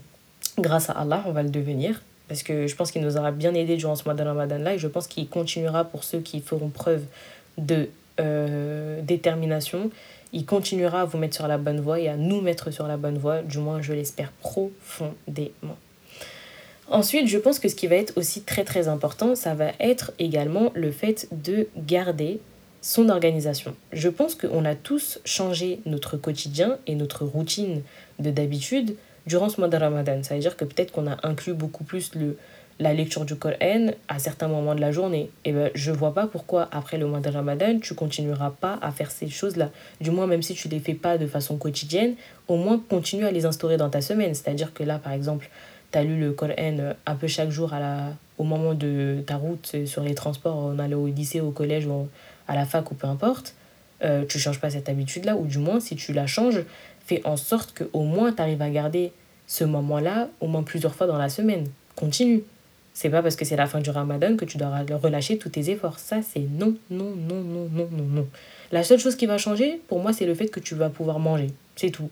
grâce 0.58 0.90
à 0.90 0.94
Allah, 0.94 1.22
on 1.26 1.32
va 1.32 1.42
le 1.42 1.50
devenir, 1.50 2.02
parce 2.28 2.42
que 2.42 2.66
je 2.66 2.74
pense 2.74 2.90
qu'il 2.90 3.02
nous 3.02 3.16
aura 3.16 3.30
bien 3.30 3.54
aidé 3.54 3.76
durant 3.76 3.94
ce 3.94 4.04
mois 4.04 4.14
de 4.14 4.22
Ramadan 4.22 4.58
là, 4.58 4.74
et 4.74 4.78
je 4.78 4.88
pense 4.88 5.06
qu'il 5.06 5.28
continuera 5.28 5.84
pour 5.84 6.04
ceux 6.04 6.20
qui 6.20 6.40
feront 6.40 6.68
preuve 6.68 7.04
de 7.58 7.88
euh, 8.20 9.00
détermination. 9.02 9.90
Il 10.32 10.44
continuera 10.44 11.02
à 11.02 11.04
vous 11.04 11.18
mettre 11.18 11.36
sur 11.36 11.46
la 11.46 11.58
bonne 11.58 11.80
voie 11.80 12.00
et 12.00 12.08
à 12.08 12.16
nous 12.16 12.40
mettre 12.40 12.70
sur 12.70 12.86
la 12.86 12.96
bonne 12.96 13.18
voie, 13.18 13.42
du 13.42 13.58
moins 13.58 13.80
je 13.80 13.92
l'espère 13.92 14.32
profondément. 14.32 15.76
Ensuite, 16.88 17.26
je 17.26 17.38
pense 17.38 17.58
que 17.58 17.68
ce 17.68 17.74
qui 17.74 17.88
va 17.88 17.96
être 17.96 18.16
aussi 18.16 18.42
très 18.42 18.64
très 18.64 18.86
important, 18.86 19.34
ça 19.34 19.54
va 19.54 19.72
être 19.80 20.12
également 20.18 20.70
le 20.74 20.92
fait 20.92 21.28
de 21.32 21.68
garder 21.76 22.40
son 22.86 23.08
organisation. 23.08 23.74
Je 23.92 24.08
pense 24.08 24.36
qu'on 24.36 24.64
a 24.64 24.76
tous 24.76 25.18
changé 25.24 25.80
notre 25.86 26.16
quotidien 26.16 26.78
et 26.86 26.94
notre 26.94 27.24
routine 27.24 27.82
de 28.20 28.30
d'habitude 28.30 28.94
durant 29.26 29.48
ce 29.48 29.60
mois 29.60 29.68
de 29.68 29.76
Ramadan. 29.76 30.22
Ça 30.22 30.34
veut 30.36 30.40
dire 30.40 30.56
que 30.56 30.64
peut-être 30.64 30.92
qu'on 30.92 31.08
a 31.08 31.16
inclus 31.24 31.52
beaucoup 31.52 31.82
plus 31.82 32.14
le, 32.14 32.38
la 32.78 32.94
lecture 32.94 33.24
du 33.24 33.34
Coran 33.34 33.88
à 34.06 34.20
certains 34.20 34.46
moments 34.46 34.76
de 34.76 34.80
la 34.80 34.92
journée. 34.92 35.30
Et 35.44 35.50
ben, 35.50 35.68
je 35.74 35.90
vois 35.90 36.14
pas 36.14 36.28
pourquoi 36.28 36.68
après 36.70 36.96
le 36.96 37.06
mois 37.06 37.18
de 37.18 37.28
Ramadan, 37.28 37.80
tu 37.80 37.94
continueras 37.94 38.50
pas 38.50 38.78
à 38.80 38.92
faire 38.92 39.10
ces 39.10 39.28
choses-là. 39.28 39.70
Du 40.00 40.12
moins, 40.12 40.28
même 40.28 40.42
si 40.42 40.54
tu 40.54 40.68
les 40.68 40.78
fais 40.78 40.94
pas 40.94 41.18
de 41.18 41.26
façon 41.26 41.56
quotidienne, 41.56 42.14
au 42.46 42.54
moins 42.54 42.80
continue 42.88 43.24
à 43.24 43.32
les 43.32 43.46
instaurer 43.46 43.78
dans 43.78 43.90
ta 43.90 44.00
semaine. 44.00 44.32
C'est-à-dire 44.32 44.72
que 44.72 44.84
là, 44.84 45.00
par 45.00 45.12
exemple, 45.12 45.50
tu 45.96 46.00
as 46.00 46.04
lu 46.04 46.20
le 46.20 46.32
Coran 46.32 46.52
un 47.06 47.14
peu 47.14 47.26
chaque 47.26 47.48
jour 47.48 47.72
à 47.72 47.80
la, 47.80 48.12
au 48.36 48.44
moment 48.44 48.74
de 48.74 49.22
ta 49.26 49.36
route 49.36 49.86
sur 49.86 50.02
les 50.02 50.14
transports, 50.14 50.56
on 50.56 50.78
allait 50.78 50.94
au 50.94 51.06
lycée, 51.06 51.40
au 51.40 51.52
collège 51.52 51.86
ou 51.86 52.08
à 52.48 52.54
la 52.54 52.66
fac 52.66 52.90
ou 52.90 52.94
peu 52.94 53.06
importe, 53.06 53.54
euh, 54.04 54.26
tu 54.28 54.38
changes 54.38 54.60
pas 54.60 54.68
cette 54.68 54.90
habitude-là, 54.90 55.36
ou 55.36 55.46
du 55.46 55.56
moins, 55.58 55.80
si 55.80 55.96
tu 55.96 56.12
la 56.12 56.26
changes, 56.26 56.62
fais 57.06 57.22
en 57.24 57.38
sorte 57.38 57.72
que 57.72 57.84
au 57.94 58.02
moins 58.02 58.30
tu 58.30 58.42
arrives 58.42 58.60
à 58.60 58.68
garder 58.68 59.10
ce 59.46 59.64
moment-là 59.64 60.28
au 60.40 60.48
moins 60.48 60.62
plusieurs 60.62 60.94
fois 60.94 61.06
dans 61.06 61.16
la 61.16 61.30
semaine. 61.30 61.66
Continue. 61.94 62.42
C'est 62.92 63.10
pas 63.10 63.22
parce 63.22 63.36
que 63.36 63.46
c'est 63.46 63.56
la 63.56 63.66
fin 63.66 63.80
du 63.80 63.88
ramadan 63.88 64.36
que 64.36 64.44
tu 64.44 64.58
dois 64.58 64.68
relâcher 65.02 65.38
tous 65.38 65.48
tes 65.48 65.70
efforts. 65.70 65.98
Ça, 65.98 66.20
c'est 66.22 66.40
non, 66.40 66.74
non, 66.90 67.14
non, 67.16 67.40
non, 67.40 67.68
non, 67.72 67.88
non, 67.90 68.04
non. 68.04 68.26
La 68.70 68.82
seule 68.82 68.98
chose 68.98 69.16
qui 69.16 69.24
va 69.24 69.38
changer, 69.38 69.80
pour 69.88 70.00
moi, 70.00 70.12
c'est 70.12 70.26
le 70.26 70.34
fait 70.34 70.48
que 70.48 70.60
tu 70.60 70.74
vas 70.74 70.90
pouvoir 70.90 71.18
manger. 71.18 71.48
C'est 71.74 71.90
tout. 71.90 72.10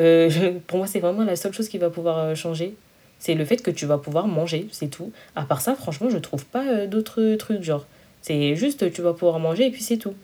Euh, 0.00 0.58
pour 0.66 0.78
moi, 0.78 0.86
c'est 0.86 1.00
vraiment 1.00 1.24
la 1.24 1.36
seule 1.36 1.54
chose 1.54 1.68
qui 1.68 1.78
va 1.78 1.88
pouvoir 1.88 2.18
euh, 2.18 2.34
changer. 2.34 2.74
C'est 3.18 3.34
le 3.34 3.44
fait 3.44 3.58
que 3.58 3.70
tu 3.70 3.86
vas 3.86 3.98
pouvoir 3.98 4.26
manger, 4.26 4.68
c'est 4.72 4.88
tout. 4.88 5.12
À 5.34 5.44
part 5.44 5.60
ça, 5.60 5.74
franchement, 5.74 6.10
je 6.10 6.18
trouve 6.18 6.44
pas 6.44 6.64
euh, 6.66 6.86
d'autres 6.86 7.34
trucs. 7.36 7.62
Genre, 7.62 7.86
c'est 8.22 8.54
juste 8.56 8.92
tu 8.92 9.02
vas 9.02 9.12
pouvoir 9.12 9.38
manger 9.38 9.66
et 9.66 9.70
puis 9.70 9.82
c'est 9.82 9.96
tout. 9.96 10.14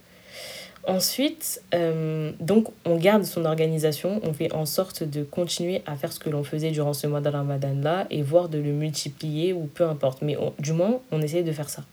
Ensuite, 0.84 1.62
euh, 1.74 2.32
donc 2.40 2.68
on 2.84 2.96
garde 2.96 3.22
son 3.22 3.44
organisation, 3.44 4.20
on 4.24 4.32
fait 4.32 4.52
en 4.52 4.66
sorte 4.66 5.04
de 5.04 5.22
continuer 5.22 5.80
à 5.86 5.94
faire 5.94 6.12
ce 6.12 6.18
que 6.18 6.28
l'on 6.28 6.42
faisait 6.42 6.72
durant 6.72 6.92
ce 6.92 7.06
mois 7.06 7.20
de 7.20 7.28
Ramadan 7.28 7.76
là 7.80 8.08
et 8.10 8.20
voire 8.22 8.48
de 8.48 8.58
le 8.58 8.72
multiplier 8.72 9.52
ou 9.52 9.66
peu 9.72 9.84
importe. 9.84 10.22
Mais 10.22 10.36
du 10.58 10.72
moins, 10.72 11.00
on 11.12 11.22
essaie 11.22 11.44
de 11.44 11.52
faire 11.52 11.70
ça. 11.70 11.84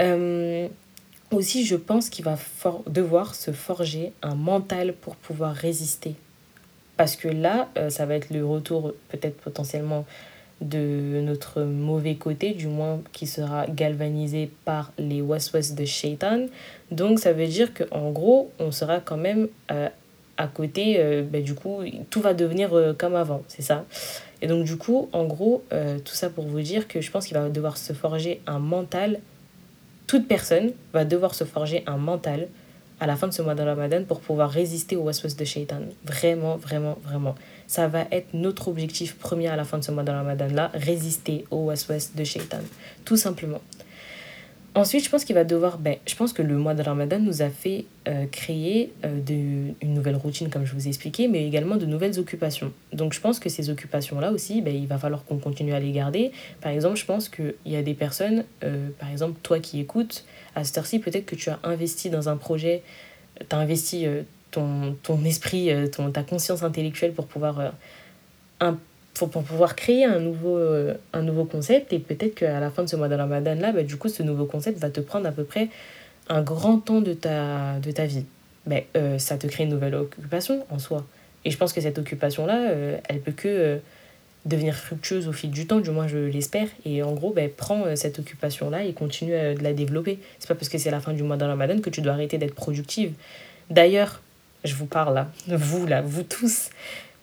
Euh, 0.00 0.68
aussi, 1.30 1.64
je 1.64 1.76
pense 1.76 2.10
qu'il 2.10 2.24
va 2.24 2.36
devoir 2.86 3.34
se 3.34 3.52
forger 3.52 4.12
un 4.22 4.34
mental 4.34 4.92
pour 4.92 5.16
pouvoir 5.16 5.54
résister. 5.54 6.14
Parce 6.98 7.14
que 7.14 7.28
là, 7.28 7.68
euh, 7.78 7.90
ça 7.90 8.06
va 8.06 8.16
être 8.16 8.30
le 8.30 8.44
retour 8.44 8.92
peut-être 9.08 9.36
potentiellement 9.36 10.04
de 10.60 11.20
notre 11.20 11.62
mauvais 11.62 12.16
côté, 12.16 12.50
du 12.50 12.66
moins 12.66 13.00
qui 13.12 13.28
sera 13.28 13.66
galvanisé 13.68 14.50
par 14.64 14.92
les 14.98 15.22
waswas 15.22 15.74
de 15.76 15.84
Shaitan. 15.84 16.46
Donc 16.90 17.20
ça 17.20 17.32
veut 17.32 17.46
dire 17.46 17.72
qu'en 17.72 18.10
gros, 18.10 18.50
on 18.58 18.72
sera 18.72 18.98
quand 18.98 19.16
même 19.16 19.46
euh, 19.70 19.88
à 20.36 20.48
côté, 20.48 20.96
euh, 20.98 21.22
ben, 21.22 21.40
du 21.40 21.54
coup, 21.54 21.82
tout 22.10 22.20
va 22.20 22.34
devenir 22.34 22.70
comme 22.98 23.14
avant, 23.14 23.44
c'est 23.46 23.62
ça? 23.62 23.84
Et 24.42 24.48
donc 24.48 24.64
du 24.64 24.76
coup, 24.76 25.08
en 25.12 25.24
gros, 25.24 25.62
tout 26.04 26.14
ça 26.14 26.30
pour 26.30 26.46
vous 26.46 26.60
dire 26.60 26.88
que 26.88 27.00
je 27.00 27.10
pense 27.12 27.26
qu'il 27.26 27.36
va 27.36 27.48
devoir 27.48 27.76
se 27.76 27.92
forger 27.92 28.40
un 28.48 28.58
mental, 28.58 29.20
toute 30.08 30.26
personne 30.26 30.72
va 30.92 31.04
devoir 31.04 31.36
se 31.36 31.44
forger 31.44 31.84
un 31.86 31.96
mental 31.96 32.48
à 33.00 33.06
la 33.06 33.16
fin 33.16 33.28
de 33.28 33.32
ce 33.32 33.42
mois 33.42 33.54
de 33.54 33.62
Ramadan 33.62 34.04
pour 34.04 34.20
pouvoir 34.20 34.50
résister 34.50 34.96
aux 34.96 35.02
waswas 35.02 35.36
de 35.36 35.44
shaitan. 35.44 35.80
Vraiment, 36.04 36.56
vraiment, 36.56 36.98
vraiment. 37.04 37.34
Ça 37.66 37.86
va 37.86 38.06
être 38.10 38.28
notre 38.32 38.68
objectif 38.68 39.16
premier 39.16 39.48
à 39.48 39.56
la 39.56 39.64
fin 39.64 39.78
de 39.78 39.84
ce 39.84 39.92
mois 39.92 40.02
de 40.02 40.10
Ramadan 40.10 40.48
là, 40.52 40.70
résister 40.74 41.44
aux 41.50 41.66
waswas 41.66 42.10
de 42.14 42.24
shaitan. 42.24 42.60
Tout 43.04 43.16
simplement. 43.16 43.60
Ensuite, 44.78 45.04
je 45.04 45.10
pense 45.10 45.24
qu'il 45.24 45.34
va 45.34 45.42
devoir. 45.42 45.76
Ben, 45.78 45.96
je 46.06 46.14
pense 46.14 46.32
que 46.32 46.40
le 46.40 46.56
mois 46.56 46.72
de 46.72 46.82
Ramadan 46.82 47.18
nous 47.18 47.42
a 47.42 47.50
fait 47.50 47.86
euh, 48.06 48.26
créer 48.26 48.92
euh, 49.04 49.20
de, 49.20 49.74
une 49.82 49.92
nouvelle 49.92 50.14
routine, 50.14 50.50
comme 50.50 50.64
je 50.64 50.72
vous 50.72 50.86
ai 50.86 50.88
expliqué, 50.88 51.26
mais 51.26 51.44
également 51.44 51.74
de 51.74 51.84
nouvelles 51.84 52.20
occupations. 52.20 52.72
Donc, 52.92 53.12
je 53.12 53.20
pense 53.20 53.40
que 53.40 53.48
ces 53.48 53.70
occupations-là 53.70 54.30
aussi, 54.30 54.62
ben, 54.62 54.72
il 54.72 54.86
va 54.86 54.96
falloir 54.96 55.24
qu'on 55.24 55.38
continue 55.38 55.72
à 55.72 55.80
les 55.80 55.90
garder. 55.90 56.30
Par 56.60 56.70
exemple, 56.70 56.94
je 56.94 57.04
pense 57.04 57.28
qu'il 57.28 57.54
y 57.66 57.74
a 57.74 57.82
des 57.82 57.94
personnes, 57.94 58.44
euh, 58.62 58.90
par 59.00 59.10
exemple, 59.10 59.40
toi 59.42 59.58
qui 59.58 59.80
écoutes, 59.80 60.24
à 60.54 60.62
cette 60.62 60.78
heure-ci, 60.78 61.00
peut-être 61.00 61.26
que 61.26 61.34
tu 61.34 61.50
as 61.50 61.58
investi 61.64 62.08
dans 62.08 62.28
un 62.28 62.36
projet, 62.36 62.84
tu 63.40 63.56
as 63.56 63.58
investi 63.58 64.06
ton, 64.52 64.96
ton 65.02 65.24
esprit, 65.24 65.70
ton, 65.90 66.12
ta 66.12 66.22
conscience 66.22 66.62
intellectuelle 66.62 67.14
pour 67.14 67.26
pouvoir 67.26 67.72
pour, 69.26 69.42
pouvoir 69.42 69.76
créer 69.76 70.04
un 70.04 70.20
nouveau, 70.20 70.56
euh, 70.56 70.94
un 71.12 71.22
nouveau 71.22 71.44
concept. 71.44 71.92
Et 71.92 71.98
peut-être 71.98 72.34
qu'à 72.34 72.60
la 72.60 72.70
fin 72.70 72.82
de 72.82 72.88
ce 72.88 72.96
mois 72.96 73.08
de 73.08 73.14
Ramadan, 73.14 73.54
là, 73.54 73.72
bah, 73.72 73.82
du 73.82 73.96
coup, 73.96 74.08
ce 74.08 74.22
nouveau 74.22 74.46
concept 74.46 74.78
va 74.78 74.90
te 74.90 75.00
prendre 75.00 75.26
à 75.26 75.32
peu 75.32 75.44
près 75.44 75.68
un 76.28 76.42
grand 76.42 76.78
temps 76.78 77.00
de 77.00 77.14
ta, 77.14 77.78
de 77.80 77.90
ta 77.90 78.06
vie. 78.06 78.24
Mais 78.66 78.86
euh, 78.96 79.18
ça 79.18 79.36
te 79.36 79.46
crée 79.46 79.64
une 79.64 79.70
nouvelle 79.70 79.94
occupation 79.94 80.64
en 80.70 80.78
soi. 80.78 81.04
Et 81.44 81.50
je 81.50 81.56
pense 81.56 81.72
que 81.72 81.80
cette 81.80 81.98
occupation-là, 81.98 82.70
euh, 82.70 82.98
elle 83.08 83.20
peut 83.20 83.32
que 83.32 83.78
devenir 84.44 84.74
fructueuse 84.74 85.28
au 85.28 85.32
fil 85.32 85.50
du 85.50 85.66
temps, 85.66 85.80
du 85.80 85.90
moins 85.90 86.06
je 86.06 86.18
l'espère. 86.18 86.68
Et 86.84 87.02
en 87.02 87.12
gros, 87.12 87.32
ben, 87.32 87.50
prends 87.54 87.84
cette 87.96 88.18
occupation-là 88.18 88.84
et 88.84 88.92
continue 88.92 89.32
de 89.32 89.62
la 89.62 89.72
développer. 89.72 90.18
C'est 90.38 90.48
pas 90.48 90.54
parce 90.54 90.68
que 90.68 90.78
c'est 90.78 90.90
la 90.90 91.00
fin 91.00 91.12
du 91.12 91.22
mois 91.22 91.36
de 91.36 91.44
Ramadan 91.44 91.80
que 91.80 91.90
tu 91.90 92.00
dois 92.00 92.12
arrêter 92.12 92.38
d'être 92.38 92.54
productive. 92.54 93.12
D'ailleurs, 93.70 94.20
je 94.64 94.74
vous 94.74 94.86
parle 94.86 95.14
là, 95.14 95.28
vous 95.48 95.86
là, 95.86 96.02
vous 96.02 96.22
tous, 96.22 96.70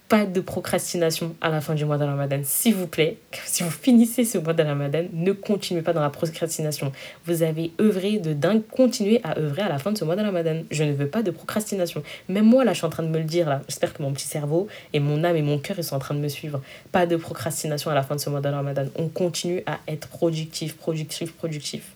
pas 0.07 0.25
de 0.25 0.39
procrastination 0.39 1.35
à 1.41 1.49
la 1.49 1.61
fin 1.61 1.73
du 1.73 1.83
mois 1.83 1.97
de 1.97 2.03
Ramadan. 2.03 2.41
S'il 2.43 2.75
vous 2.75 2.85
plaît, 2.85 3.17
si 3.45 3.63
vous 3.63 3.71
finissez 3.71 4.23
ce 4.23 4.37
mois 4.37 4.53
de 4.53 4.61
Ramadan, 4.61 5.05
ne 5.13 5.31
continuez 5.31 5.81
pas 5.81 5.93
dans 5.93 6.01
la 6.01 6.11
procrastination. 6.11 6.91
Vous 7.25 7.41
avez 7.41 7.71
œuvré 7.81 8.19
de 8.19 8.33
dingue, 8.33 8.61
continuez 8.69 9.19
à 9.23 9.39
œuvrer 9.39 9.63
à 9.63 9.69
la 9.69 9.79
fin 9.79 9.91
de 9.91 9.97
ce 9.97 10.05
mois 10.05 10.15
de 10.15 10.21
Ramadan. 10.21 10.61
Je 10.69 10.83
ne 10.83 10.93
veux 10.93 11.07
pas 11.07 11.23
de 11.23 11.31
procrastination. 11.31 12.03
Même 12.29 12.45
moi, 12.45 12.63
là, 12.63 12.73
je 12.73 12.77
suis 12.77 12.85
en 12.85 12.91
train 12.91 13.03
de 13.03 13.07
me 13.07 13.17
le 13.17 13.23
dire, 13.23 13.49
là. 13.49 13.61
J'espère 13.67 13.93
que 13.93 14.03
mon 14.03 14.13
petit 14.13 14.27
cerveau 14.27 14.67
et 14.93 14.99
mon 14.99 15.23
âme 15.23 15.35
et 15.35 15.41
mon 15.41 15.57
cœur, 15.57 15.77
ils 15.79 15.83
sont 15.83 15.95
en 15.95 15.99
train 15.99 16.13
de 16.15 16.19
me 16.19 16.29
suivre. 16.29 16.61
Pas 16.91 17.07
de 17.07 17.15
procrastination 17.15 17.89
à 17.89 17.95
la 17.95 18.03
fin 18.03 18.15
de 18.15 18.19
ce 18.21 18.29
mois 18.29 18.41
de 18.41 18.49
Ramadan. 18.49 18.85
On 18.97 19.07
continue 19.07 19.63
à 19.65 19.79
être 19.87 20.07
productif, 20.07 20.77
productif, 20.77 21.33
productif. 21.33 21.93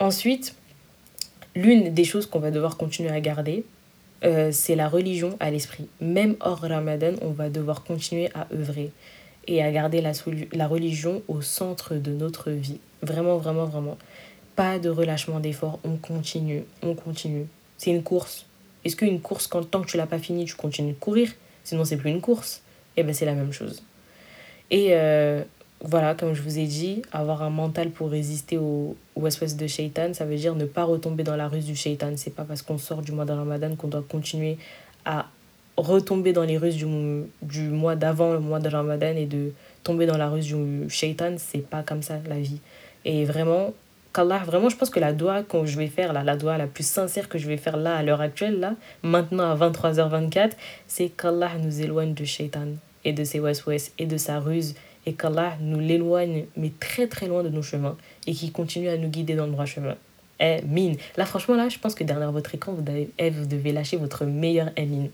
Ensuite, 0.00 0.56
l'une 1.54 1.94
des 1.94 2.04
choses 2.04 2.26
qu'on 2.26 2.40
va 2.40 2.50
devoir 2.50 2.76
continuer 2.76 3.10
à 3.10 3.20
garder, 3.20 3.64
euh, 4.24 4.50
c'est 4.52 4.74
la 4.74 4.88
religion 4.88 5.36
à 5.40 5.50
l'esprit. 5.50 5.88
Même 6.00 6.36
hors 6.40 6.60
Ramadan, 6.60 7.12
on 7.20 7.30
va 7.30 7.50
devoir 7.50 7.84
continuer 7.84 8.30
à 8.34 8.46
œuvrer 8.52 8.90
et 9.46 9.62
à 9.62 9.70
garder 9.70 10.00
la, 10.00 10.66
religion 10.66 11.22
au 11.28 11.42
centre 11.42 11.94
de 11.94 12.12
notre 12.12 12.50
vie. 12.50 12.80
Vraiment, 13.02 13.36
vraiment, 13.36 13.66
vraiment. 13.66 13.98
Pas 14.56 14.78
de 14.78 14.88
relâchement 14.88 15.40
d'effort, 15.40 15.78
on 15.84 15.96
continue, 15.96 16.64
on 16.82 16.94
continue. 16.94 17.46
C'est 17.76 17.90
une 17.90 18.02
course. 18.02 18.46
Est-ce 18.84 18.96
qu'une 18.96 19.20
course, 19.20 19.46
quand 19.46 19.62
tant 19.70 19.82
que 19.82 19.88
tu 19.88 19.96
l'as 19.96 20.06
pas 20.06 20.18
fini, 20.18 20.44
tu 20.44 20.54
continues 20.54 20.92
de 20.92 20.98
courir? 20.98 21.30
Sinon, 21.64 21.84
c'est 21.84 21.96
plus 21.96 22.10
une 22.10 22.20
course. 22.20 22.62
Eh 22.96 23.02
bien, 23.02 23.12
c'est 23.12 23.26
la 23.26 23.34
même 23.34 23.52
chose. 23.52 23.82
Et 24.70 24.88
euh, 24.92 25.42
voilà, 25.86 26.14
comme 26.14 26.32
je 26.32 26.40
vous 26.40 26.58
ai 26.58 26.64
dit, 26.64 27.02
avoir 27.12 27.42
un 27.42 27.50
mental 27.50 27.90
pour 27.90 28.10
résister 28.10 28.56
au, 28.56 28.96
waswas 29.16 29.54
de 29.54 29.66
shaitan, 29.66 30.14
ça 30.14 30.24
veut 30.24 30.36
dire 30.36 30.54
ne 30.54 30.64
pas 30.64 30.84
retomber 30.84 31.24
dans 31.24 31.36
la 31.36 31.46
ruse 31.46 31.66
du 31.66 31.76
shaitan. 31.76 32.12
C'est 32.16 32.34
pas 32.34 32.44
parce 32.44 32.62
qu'on 32.62 32.78
sort 32.78 33.02
du 33.02 33.12
mois 33.12 33.26
de 33.26 33.32
Ramadan 33.32 33.76
qu'on 33.76 33.88
doit 33.88 34.04
continuer 34.08 34.56
à 35.04 35.26
retomber 35.76 36.32
dans 36.32 36.44
les 36.44 36.56
ruses 36.56 36.76
du, 36.76 36.86
du 37.42 37.68
mois 37.68 37.96
d'avant 37.96 38.32
le 38.32 38.40
mois 38.40 38.60
de 38.60 38.68
Ramadan 38.68 39.14
et 39.14 39.26
de 39.26 39.52
tomber 39.82 40.06
dans 40.06 40.16
la 40.16 40.30
ruse 40.30 40.46
du 40.46 40.88
shaitan. 40.88 41.34
C'est 41.36 41.68
pas 41.68 41.82
comme 41.82 42.02
ça 42.02 42.18
la 42.28 42.38
vie. 42.40 42.60
Et 43.04 43.26
vraiment, 43.26 43.74
qu'Allah, 44.14 44.38
vraiment, 44.38 44.70
je 44.70 44.76
pense 44.76 44.88
que 44.88 45.00
la 45.00 45.12
doigt 45.12 45.42
que 45.42 45.66
je 45.66 45.76
vais 45.76 45.88
faire, 45.88 46.14
là, 46.14 46.24
la 46.24 46.36
la 46.56 46.66
plus 46.66 46.86
sincère 46.86 47.28
que 47.28 47.36
je 47.36 47.46
vais 47.46 47.58
faire 47.58 47.76
là, 47.76 47.96
à 47.96 48.02
l'heure 48.02 48.22
actuelle, 48.22 48.58
là, 48.58 48.74
maintenant 49.02 49.50
à 49.50 49.56
23h24, 49.56 50.52
c'est 50.86 51.10
qu'Allah 51.10 51.50
nous 51.60 51.82
éloigne 51.82 52.14
du 52.14 52.24
shaitan 52.24 52.68
et 53.04 53.12
de 53.12 53.22
ses 53.22 53.38
waswas 53.38 53.90
et 53.98 54.06
de 54.06 54.16
sa 54.16 54.40
ruse 54.40 54.74
et 55.06 55.14
qu'Allah 55.14 55.56
nous 55.60 55.80
l'éloigne, 55.80 56.46
mais 56.56 56.72
très 56.80 57.06
très 57.06 57.26
loin 57.26 57.42
de 57.42 57.48
nos 57.48 57.62
chemins, 57.62 57.96
et 58.26 58.32
qu'il 58.32 58.52
continue 58.52 58.88
à 58.88 58.96
nous 58.96 59.08
guider 59.08 59.34
dans 59.34 59.46
le 59.46 59.52
droit 59.52 59.66
chemin. 59.66 59.96
mine. 60.66 60.96
Là, 61.16 61.26
franchement, 61.26 61.54
là, 61.54 61.68
je 61.68 61.78
pense 61.78 61.94
que 61.94 62.04
derrière 62.04 62.32
votre 62.32 62.54
écran, 62.54 62.72
vous 62.72 62.82
devez, 62.82 63.10
eh, 63.18 63.30
vous 63.30 63.46
devez 63.46 63.72
lâcher 63.72 63.96
votre 63.96 64.24
meilleur 64.24 64.70
mine. 64.76 65.10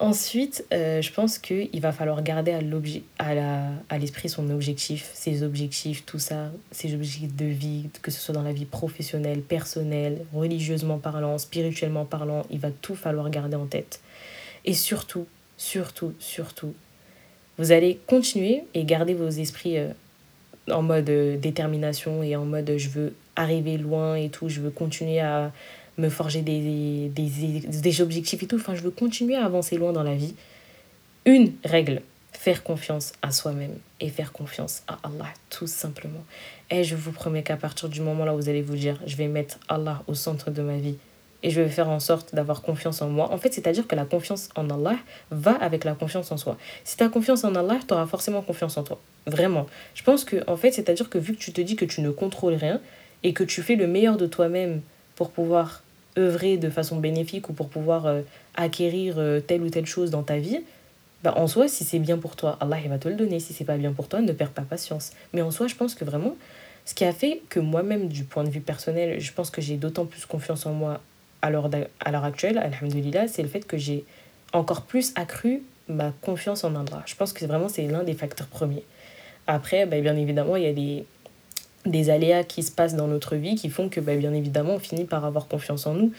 Ensuite, 0.00 0.64
euh, 0.72 1.02
je 1.02 1.12
pense 1.12 1.38
qu'il 1.38 1.80
va 1.80 1.90
falloir 1.90 2.22
garder 2.22 2.52
à 2.52 3.98
l'esprit 3.98 4.28
son 4.28 4.48
objectif, 4.50 5.10
ses 5.12 5.42
objectifs, 5.42 6.06
tout 6.06 6.20
ça, 6.20 6.52
ses 6.70 6.94
objectifs 6.94 7.34
de 7.34 7.46
vie, 7.46 7.88
que 8.00 8.12
ce 8.12 8.20
soit 8.20 8.34
dans 8.34 8.44
la 8.44 8.52
vie 8.52 8.64
professionnelle, 8.64 9.40
personnelle, 9.40 10.24
religieusement 10.32 10.98
parlant, 10.98 11.36
spirituellement 11.38 12.04
parlant, 12.04 12.46
il 12.50 12.60
va 12.60 12.70
tout 12.70 12.94
falloir 12.94 13.28
garder 13.28 13.56
en 13.56 13.66
tête. 13.66 14.00
Et 14.64 14.72
surtout, 14.72 15.26
surtout, 15.56 16.14
surtout, 16.20 16.74
vous 17.58 17.72
allez 17.72 17.98
continuer 18.06 18.62
et 18.74 18.84
garder 18.84 19.14
vos 19.14 19.28
esprits 19.28 19.78
euh, 19.78 19.88
en 20.70 20.82
mode 20.82 21.10
euh, 21.10 21.36
détermination 21.36 22.22
et 22.22 22.36
en 22.36 22.44
mode 22.44 22.74
je 22.76 22.88
veux 22.88 23.14
arriver 23.36 23.76
loin 23.76 24.14
et 24.14 24.28
tout, 24.28 24.48
je 24.48 24.60
veux 24.60 24.70
continuer 24.70 25.20
à 25.20 25.52
me 25.98 26.08
forger 26.08 26.42
des, 26.42 27.08
des, 27.08 27.30
des 27.66 28.00
objectifs 28.00 28.42
et 28.42 28.46
tout, 28.46 28.56
enfin 28.56 28.74
je 28.74 28.82
veux 28.82 28.90
continuer 28.90 29.34
à 29.34 29.44
avancer 29.44 29.76
loin 29.76 29.92
dans 29.92 30.04
la 30.04 30.14
vie. 30.14 30.34
Une 31.24 31.52
règle, 31.64 32.02
faire 32.32 32.62
confiance 32.62 33.12
à 33.20 33.32
soi-même 33.32 33.76
et 34.00 34.08
faire 34.08 34.32
confiance 34.32 34.82
à 34.86 34.98
Allah, 35.02 35.26
tout 35.50 35.66
simplement. 35.66 36.24
Et 36.70 36.84
je 36.84 36.94
vous 36.94 37.12
promets 37.12 37.42
qu'à 37.42 37.56
partir 37.56 37.88
du 37.88 38.00
moment 38.00 38.24
là 38.24 38.34
où 38.34 38.36
vous 38.36 38.48
allez 38.48 38.62
vous 38.62 38.76
dire, 38.76 39.00
je 39.06 39.16
vais 39.16 39.26
mettre 39.26 39.58
Allah 39.68 40.02
au 40.06 40.14
centre 40.14 40.50
de 40.50 40.62
ma 40.62 40.76
vie 40.76 40.96
et 41.42 41.50
je 41.50 41.60
vais 41.60 41.68
faire 41.68 41.88
en 41.88 42.00
sorte 42.00 42.34
d'avoir 42.34 42.62
confiance 42.62 43.00
en 43.00 43.08
moi. 43.08 43.30
En 43.32 43.38
fait, 43.38 43.52
c'est-à-dire 43.52 43.86
que 43.86 43.94
la 43.94 44.04
confiance 44.04 44.48
en 44.56 44.68
Allah 44.70 44.96
va 45.30 45.52
avec 45.52 45.84
la 45.84 45.94
confiance 45.94 46.32
en 46.32 46.36
soi. 46.36 46.56
Si 46.84 46.96
tu 46.96 47.04
as 47.04 47.08
confiance 47.08 47.44
en 47.44 47.54
Allah, 47.54 47.78
tu 47.86 47.94
auras 47.94 48.06
forcément 48.06 48.42
confiance 48.42 48.76
en 48.76 48.82
toi. 48.82 48.98
Vraiment. 49.26 49.66
Je 49.94 50.02
pense 50.02 50.24
que, 50.24 50.42
en 50.50 50.56
fait, 50.56 50.72
c'est-à-dire 50.72 51.08
que 51.08 51.18
vu 51.18 51.34
que 51.34 51.38
tu 51.38 51.52
te 51.52 51.60
dis 51.60 51.76
que 51.76 51.84
tu 51.84 52.00
ne 52.00 52.10
contrôles 52.10 52.54
rien 52.54 52.80
et 53.22 53.32
que 53.32 53.44
tu 53.44 53.62
fais 53.62 53.76
le 53.76 53.86
meilleur 53.86 54.16
de 54.16 54.26
toi-même 54.26 54.80
pour 55.14 55.30
pouvoir 55.30 55.82
œuvrer 56.16 56.56
de 56.56 56.70
façon 56.70 56.96
bénéfique 56.96 57.48
ou 57.48 57.52
pour 57.52 57.68
pouvoir 57.68 58.06
euh, 58.06 58.22
acquérir 58.56 59.16
euh, 59.18 59.40
telle 59.40 59.62
ou 59.62 59.70
telle 59.70 59.86
chose 59.86 60.10
dans 60.10 60.24
ta 60.24 60.38
vie, 60.38 60.60
bah 61.22 61.34
en 61.36 61.46
soi, 61.46 61.68
si 61.68 61.84
c'est 61.84 61.98
bien 61.98 62.18
pour 62.18 62.36
toi, 62.36 62.56
Allah 62.60 62.78
il 62.82 62.88
va 62.88 62.98
te 62.98 63.08
le 63.08 63.14
donner. 63.14 63.40
Si 63.40 63.52
c'est 63.52 63.64
pas 63.64 63.76
bien 63.76 63.92
pour 63.92 64.08
toi, 64.08 64.20
ne 64.20 64.32
perds 64.32 64.50
pas 64.50 64.62
patience. 64.62 65.12
Mais 65.32 65.42
en 65.42 65.50
soi, 65.50 65.66
je 65.66 65.74
pense 65.74 65.94
que 65.94 66.04
vraiment, 66.04 66.36
ce 66.84 66.94
qui 66.94 67.04
a 67.04 67.12
fait 67.12 67.42
que 67.48 67.60
moi-même, 67.60 68.08
du 68.08 68.24
point 68.24 68.44
de 68.44 68.50
vue 68.50 68.60
personnel, 68.60 69.20
je 69.20 69.32
pense 69.32 69.50
que 69.50 69.60
j'ai 69.60 69.76
d'autant 69.76 70.06
plus 70.06 70.26
confiance 70.26 70.64
en 70.66 70.72
moi 70.72 71.00
à 71.42 71.50
l'heure 71.50 72.24
actuelle, 72.24 72.58
alhamdulillah, 72.58 73.28
c'est 73.28 73.42
le 73.42 73.48
fait 73.48 73.66
que 73.66 73.76
j'ai 73.76 74.04
encore 74.52 74.82
plus 74.82 75.12
accru 75.16 75.62
ma 75.88 76.12
confiance 76.22 76.64
en 76.64 76.74
Allah. 76.74 77.02
Je 77.06 77.14
pense 77.14 77.32
que 77.32 77.44
vraiment 77.44 77.68
c'est 77.68 77.86
l'un 77.86 78.04
des 78.04 78.14
facteurs 78.14 78.46
premiers. 78.46 78.84
Après, 79.46 79.86
bah, 79.86 80.00
bien 80.00 80.16
évidemment, 80.16 80.56
il 80.56 80.64
y 80.64 80.66
a 80.66 80.72
des, 80.72 81.04
des 81.86 82.10
aléas 82.10 82.44
qui 82.44 82.62
se 82.62 82.70
passent 82.70 82.96
dans 82.96 83.06
notre 83.06 83.36
vie 83.36 83.54
qui 83.54 83.70
font 83.70 83.88
que, 83.88 84.00
bah, 84.00 84.14
bien 84.16 84.34
évidemment, 84.34 84.74
on 84.74 84.78
finit 84.78 85.04
par 85.04 85.24
avoir 85.24 85.48
confiance 85.48 85.86
en 85.86 85.94
nous. 85.94 86.12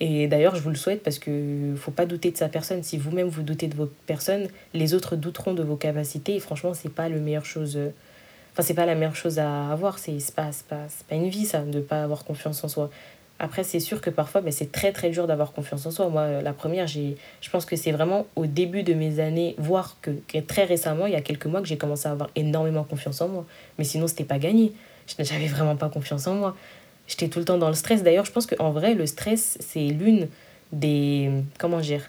Et 0.00 0.26
d'ailleurs, 0.26 0.56
je 0.56 0.62
vous 0.62 0.70
le 0.70 0.74
souhaite 0.74 1.04
parce 1.04 1.20
qu'il 1.20 1.70
ne 1.70 1.76
faut 1.76 1.92
pas 1.92 2.06
douter 2.06 2.32
de 2.32 2.36
sa 2.36 2.48
personne. 2.48 2.82
Si 2.82 2.98
vous-même 2.98 3.28
vous 3.28 3.42
doutez 3.42 3.68
de 3.68 3.76
votre 3.76 3.92
personne, 4.06 4.48
les 4.74 4.94
autres 4.94 5.14
douteront 5.14 5.54
de 5.54 5.62
vos 5.62 5.76
capacités. 5.76 6.34
Et 6.34 6.40
franchement, 6.40 6.74
c'est 6.74 6.88
pas 6.88 7.08
chose. 7.44 7.76
Euh, 7.76 7.90
enfin, 8.58 8.74
pas 8.74 8.84
la 8.84 8.96
meilleure 8.96 9.14
chose 9.14 9.38
à 9.38 9.70
avoir. 9.70 10.00
C'est 10.00 10.18
pas, 10.34 10.50
pas, 10.68 10.86
pas 11.08 11.14
une 11.14 11.28
vie, 11.28 11.44
ça, 11.44 11.60
de 11.60 11.78
pas 11.78 12.02
avoir 12.02 12.24
confiance 12.24 12.64
en 12.64 12.68
soi. 12.68 12.90
Après, 13.42 13.64
c'est 13.64 13.80
sûr 13.80 14.00
que 14.00 14.08
parfois, 14.08 14.40
ben, 14.40 14.52
c'est 14.52 14.70
très 14.70 14.92
très 14.92 15.10
dur 15.10 15.26
d'avoir 15.26 15.52
confiance 15.52 15.84
en 15.84 15.90
soi. 15.90 16.08
Moi, 16.08 16.22
euh, 16.22 16.42
la 16.42 16.52
première, 16.52 16.86
j'ai, 16.86 17.16
je 17.40 17.50
pense 17.50 17.66
que 17.66 17.74
c'est 17.74 17.90
vraiment 17.90 18.24
au 18.36 18.46
début 18.46 18.84
de 18.84 18.94
mes 18.94 19.18
années, 19.18 19.56
voire 19.58 19.96
que, 20.00 20.12
très 20.46 20.62
récemment, 20.62 21.06
il 21.06 21.12
y 21.12 21.16
a 21.16 21.20
quelques 21.20 21.46
mois, 21.46 21.60
que 21.60 21.66
j'ai 21.66 21.76
commencé 21.76 22.06
à 22.06 22.12
avoir 22.12 22.30
énormément 22.36 22.84
confiance 22.84 23.20
en 23.20 23.26
moi. 23.26 23.44
Mais 23.78 23.84
sinon, 23.84 24.06
c'était 24.06 24.22
pas 24.22 24.38
gagné. 24.38 24.72
Je 25.08 25.20
n'avais 25.20 25.48
vraiment 25.48 25.74
pas 25.74 25.88
confiance 25.88 26.28
en 26.28 26.34
moi. 26.34 26.56
J'étais 27.08 27.26
tout 27.26 27.40
le 27.40 27.44
temps 27.44 27.58
dans 27.58 27.66
le 27.66 27.74
stress. 27.74 28.04
D'ailleurs, 28.04 28.26
je 28.26 28.30
pense 28.30 28.46
qu'en 28.46 28.70
vrai, 28.70 28.94
le 28.94 29.06
stress, 29.06 29.58
c'est 29.58 29.88
l'une 29.88 30.28
des. 30.70 31.28
Comment 31.58 31.80
dire 31.80 32.08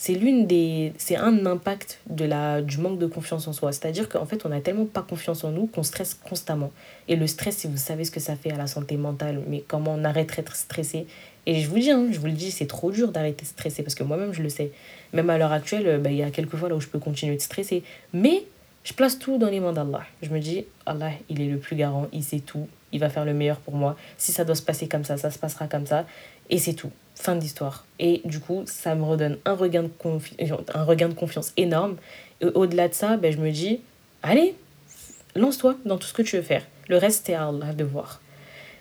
c'est 0.00 0.14
l'une 0.14 0.46
des 0.46 0.92
c'est 0.96 1.16
un 1.16 1.44
impact 1.44 1.98
de 2.08 2.24
la 2.24 2.62
du 2.62 2.78
manque 2.78 3.00
de 3.00 3.06
confiance 3.06 3.48
en 3.48 3.52
soi. 3.52 3.72
C'est 3.72 3.84
à 3.84 3.90
dire 3.90 4.08
qu'en 4.08 4.26
fait 4.26 4.46
on 4.46 4.52
a 4.52 4.60
tellement 4.60 4.86
pas 4.86 5.02
confiance 5.02 5.42
en 5.42 5.50
nous 5.50 5.66
qu'on 5.66 5.82
stresse 5.82 6.14
constamment. 6.14 6.70
Et 7.08 7.16
le 7.16 7.26
stress 7.26 7.56
si 7.56 7.66
vous 7.66 7.76
savez 7.76 8.04
ce 8.04 8.12
que 8.12 8.20
ça 8.20 8.36
fait 8.36 8.52
à 8.52 8.56
la 8.56 8.68
santé 8.68 8.96
mentale 8.96 9.42
mais 9.48 9.64
comment 9.66 9.96
on 9.98 10.04
arrête 10.04 10.36
d'être 10.36 10.54
stressé. 10.54 11.08
Et 11.46 11.60
je 11.60 11.68
vous 11.68 11.80
dis 11.80 11.90
hein, 11.90 12.06
je 12.12 12.20
vous 12.20 12.26
le 12.26 12.32
dis 12.32 12.52
c'est 12.52 12.68
trop 12.68 12.92
dur 12.92 13.10
d'arrêter 13.10 13.42
de 13.42 13.48
stresser 13.48 13.82
parce 13.82 13.96
que 13.96 14.04
moi-même 14.04 14.32
je 14.32 14.40
le 14.40 14.50
sais. 14.50 14.70
Même 15.12 15.30
à 15.30 15.36
l'heure 15.36 15.50
actuelle 15.50 16.00
bah, 16.00 16.12
il 16.12 16.16
y 16.16 16.22
a 16.22 16.30
quelques 16.30 16.54
fois 16.54 16.68
là 16.68 16.76
où 16.76 16.80
je 16.80 16.86
peux 16.86 17.00
continuer 17.00 17.34
de 17.34 17.42
stresser. 17.42 17.82
Mais 18.12 18.44
je 18.84 18.92
place 18.92 19.18
tout 19.18 19.36
dans 19.36 19.50
les 19.50 19.58
mains 19.58 19.72
d'Allah. 19.72 20.02
Je 20.22 20.30
me 20.30 20.38
dis 20.38 20.64
Allah 20.86 21.10
il 21.28 21.40
est 21.40 21.48
le 21.48 21.58
plus 21.58 21.74
garant 21.74 22.06
il 22.12 22.22
sait 22.22 22.38
tout 22.38 22.68
il 22.92 23.00
va 23.00 23.10
faire 23.10 23.24
le 23.24 23.34
meilleur 23.34 23.56
pour 23.56 23.74
moi. 23.74 23.96
Si 24.16 24.30
ça 24.30 24.44
doit 24.44 24.54
se 24.54 24.62
passer 24.62 24.86
comme 24.86 25.02
ça 25.02 25.16
ça 25.16 25.32
se 25.32 25.40
passera 25.40 25.66
comme 25.66 25.86
ça. 25.86 26.06
Et 26.50 26.58
c'est 26.58 26.74
tout 26.74 26.92
Fin 27.18 27.34
d'histoire. 27.34 27.84
Et 27.98 28.22
du 28.24 28.38
coup, 28.38 28.62
ça 28.66 28.94
me 28.94 29.02
redonne 29.02 29.38
un 29.44 29.54
regain 29.54 29.82
de, 29.82 29.90
un 30.74 30.84
regain 30.84 31.08
de 31.08 31.14
confiance 31.14 31.52
énorme. 31.56 31.96
Et 32.40 32.44
au-delà 32.44 32.88
de 32.88 32.94
ça, 32.94 33.16
ben, 33.16 33.32
je 33.32 33.38
me 33.38 33.50
dis, 33.50 33.80
allez, 34.22 34.54
lance-toi 35.34 35.76
dans 35.84 35.98
tout 35.98 36.06
ce 36.06 36.14
que 36.14 36.22
tu 36.22 36.36
veux 36.36 36.42
faire. 36.42 36.62
Le 36.88 36.96
reste, 36.96 37.26
c'est 37.26 37.34
à 37.34 37.48
Allah 37.48 37.72
de 37.72 37.82
voir. 37.82 38.20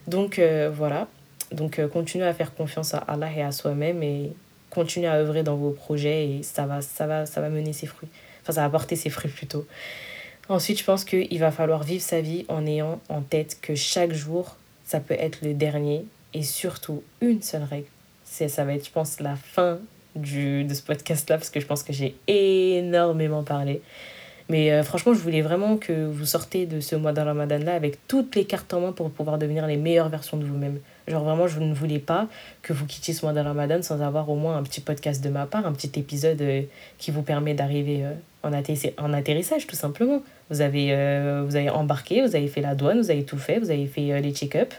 Donc 0.07 0.37
euh, 0.37 0.69
voilà. 0.73 1.07
Donc 1.51 1.79
euh, 1.79 1.87
continuez 1.87 2.25
à 2.25 2.33
faire 2.33 2.53
confiance 2.53 2.93
à 2.93 2.99
Allah 2.99 3.29
et 3.35 3.41
à 3.41 3.51
soi-même 3.51 4.03
et 4.03 4.33
continuez 4.69 5.07
à 5.07 5.15
œuvrer 5.15 5.41
dans 5.41 5.55
vos 5.55 5.71
projets 5.71 6.29
et 6.29 6.43
ça 6.43 6.67
va, 6.67 6.81
ça 6.81 7.07
va, 7.07 7.25
ça 7.25 7.41
va 7.41 7.49
mener 7.49 7.73
ses 7.73 7.87
fruits. 7.87 8.09
Enfin, 8.43 8.53
ça 8.53 8.61
va 8.61 8.69
porter 8.69 8.95
ses 8.95 9.09
fruits 9.09 9.31
plutôt. 9.31 9.65
Ensuite, 10.47 10.79
je 10.79 10.83
pense 10.83 11.03
qu'il 11.03 11.39
va 11.39 11.51
falloir 11.51 11.83
vivre 11.83 12.03
sa 12.03 12.21
vie 12.21 12.45
en 12.49 12.65
ayant 12.67 13.01
en 13.09 13.21
tête 13.21 13.57
que 13.61 13.73
chaque 13.73 14.13
jour, 14.13 14.55
ça 14.85 14.99
peut 14.99 15.15
être 15.17 15.39
le 15.41 15.53
dernier 15.53 16.05
et 16.33 16.43
surtout 16.43 17.03
une 17.19 17.41
seule 17.41 17.63
règle 17.63 17.87
ça 18.47 18.63
va 18.65 18.73
être, 18.73 18.85
je 18.85 18.91
pense, 18.91 19.19
la 19.19 19.35
fin 19.35 19.79
du, 20.15 20.63
de 20.63 20.73
ce 20.73 20.81
podcast-là, 20.81 21.37
parce 21.37 21.49
que 21.49 21.59
je 21.59 21.65
pense 21.65 21.83
que 21.83 21.93
j'ai 21.93 22.15
énormément 22.27 23.43
parlé. 23.43 23.81
Mais 24.49 24.71
euh, 24.71 24.81
franchement, 24.81 25.13
je 25.13 25.19
voulais 25.19 25.41
vraiment 25.41 25.75
que 25.75 26.05
vous 26.05 26.25
sortez 26.25 26.65
de 26.65 26.79
ce 26.79 26.95
mois 26.95 27.11
de 27.11 27.19
Ramadan-là 27.19 27.73
avec 27.73 28.07
toutes 28.07 28.33
les 28.35 28.45
cartes 28.45 28.73
en 28.73 28.79
main 28.79 28.91
pour 28.93 29.09
pouvoir 29.09 29.37
devenir 29.37 29.67
les 29.67 29.75
meilleures 29.75 30.07
versions 30.07 30.37
de 30.37 30.45
vous-même. 30.45 30.79
Genre 31.07 31.23
vraiment, 31.23 31.47
je 31.47 31.59
ne 31.59 31.73
voulais 31.73 31.99
pas 31.99 32.27
que 32.61 32.71
vous 32.71 32.85
quittiez 32.85 33.13
ce 33.13 33.25
mois 33.25 33.33
de 33.33 33.41
Ramadan 33.41 33.81
sans 33.81 34.01
avoir 34.01 34.29
au 34.29 34.35
moins 34.35 34.57
un 34.57 34.63
petit 34.63 34.79
podcast 34.79 35.21
de 35.21 35.29
ma 35.29 35.45
part, 35.45 35.65
un 35.65 35.73
petit 35.73 35.99
épisode 35.99 36.41
euh, 36.41 36.61
qui 36.97 37.11
vous 37.11 37.23
permet 37.23 37.55
d'arriver 37.55 38.05
euh, 38.05 38.13
en, 38.43 38.53
en 38.53 39.13
atterrissage, 39.13 39.67
tout 39.67 39.75
simplement. 39.75 40.21
Vous 40.49 40.61
avez, 40.61 40.95
vous 41.45 41.57
avez 41.57 41.69
embarqué, 41.69 42.25
vous 42.25 42.33
avez 42.33 42.47
fait 42.47 42.61
la 42.61 42.73
douane, 42.73 43.01
vous 43.01 43.11
avez 43.11 43.25
tout 43.25 43.37
fait, 43.37 43.59
vous 43.59 43.69
avez 43.69 43.85
fait 43.85 44.21
les 44.21 44.31
check-up, 44.31 44.73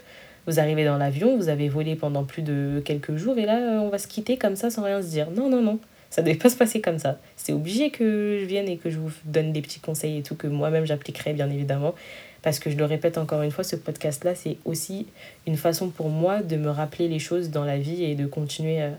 vous 0.47 0.59
arrivez 0.59 0.85
dans 0.85 0.97
l'avion, 0.97 1.37
vous 1.37 1.49
avez 1.49 1.69
volé 1.69 1.95
pendant 1.95 2.23
plus 2.23 2.41
de 2.41 2.81
quelques 2.83 3.15
jours 3.15 3.37
et 3.37 3.45
là, 3.45 3.57
euh, 3.57 3.79
on 3.79 3.89
va 3.89 3.97
se 3.97 4.07
quitter 4.07 4.37
comme 4.37 4.55
ça 4.55 4.69
sans 4.69 4.83
rien 4.83 5.01
se 5.01 5.07
dire. 5.07 5.29
Non, 5.31 5.49
non, 5.49 5.61
non. 5.61 5.79
Ça 6.09 6.21
ne 6.21 6.27
devait 6.27 6.39
pas 6.39 6.49
se 6.49 6.55
passer 6.55 6.81
comme 6.81 6.97
ça. 6.97 7.19
C'est 7.35 7.53
obligé 7.53 7.91
que 7.91 8.39
je 8.41 8.45
vienne 8.45 8.67
et 8.67 8.77
que 8.77 8.89
je 8.89 8.97
vous 8.97 9.11
donne 9.25 9.53
des 9.53 9.61
petits 9.61 9.79
conseils 9.79 10.17
et 10.17 10.23
tout 10.23 10.35
que 10.35 10.47
moi-même 10.47 10.85
j'appliquerai 10.85 11.33
bien 11.33 11.49
évidemment. 11.49 11.93
Parce 12.41 12.57
que 12.57 12.69
je 12.69 12.77
le 12.77 12.85
répète 12.85 13.17
encore 13.17 13.41
une 13.41 13.51
fois, 13.51 13.63
ce 13.63 13.75
podcast-là, 13.75 14.33
c'est 14.33 14.57
aussi 14.65 15.07
une 15.45 15.57
façon 15.57 15.89
pour 15.89 16.09
moi 16.09 16.41
de 16.41 16.55
me 16.55 16.69
rappeler 16.69 17.07
les 17.07 17.19
choses 17.19 17.51
dans 17.51 17.65
la 17.65 17.77
vie 17.77 18.03
et 18.03 18.15
de 18.15 18.25
continuer 18.25 18.81
euh, 18.81 18.91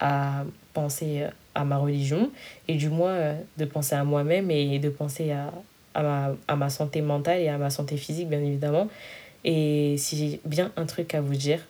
à 0.00 0.44
penser 0.74 1.22
euh, 1.22 1.28
à 1.54 1.64
ma 1.64 1.78
religion 1.78 2.30
et 2.66 2.74
du 2.74 2.88
moins 2.88 3.36
de 3.56 3.64
penser 3.64 3.94
à 3.94 4.02
moi-même 4.02 4.50
et 4.50 4.78
de 4.80 4.88
penser 4.88 5.30
à, 5.30 5.52
à, 5.94 6.02
ma, 6.02 6.36
à 6.48 6.56
ma 6.56 6.68
santé 6.68 7.00
mentale 7.00 7.40
et 7.40 7.48
à 7.48 7.58
ma 7.58 7.70
santé 7.70 7.96
physique, 7.96 8.28
bien 8.28 8.40
évidemment. 8.40 8.88
Et 9.44 9.96
si 9.98 10.16
j'ai 10.16 10.40
bien 10.44 10.72
un 10.76 10.86
truc 10.86 11.14
à 11.14 11.20
vous 11.20 11.34
dire, 11.34 11.60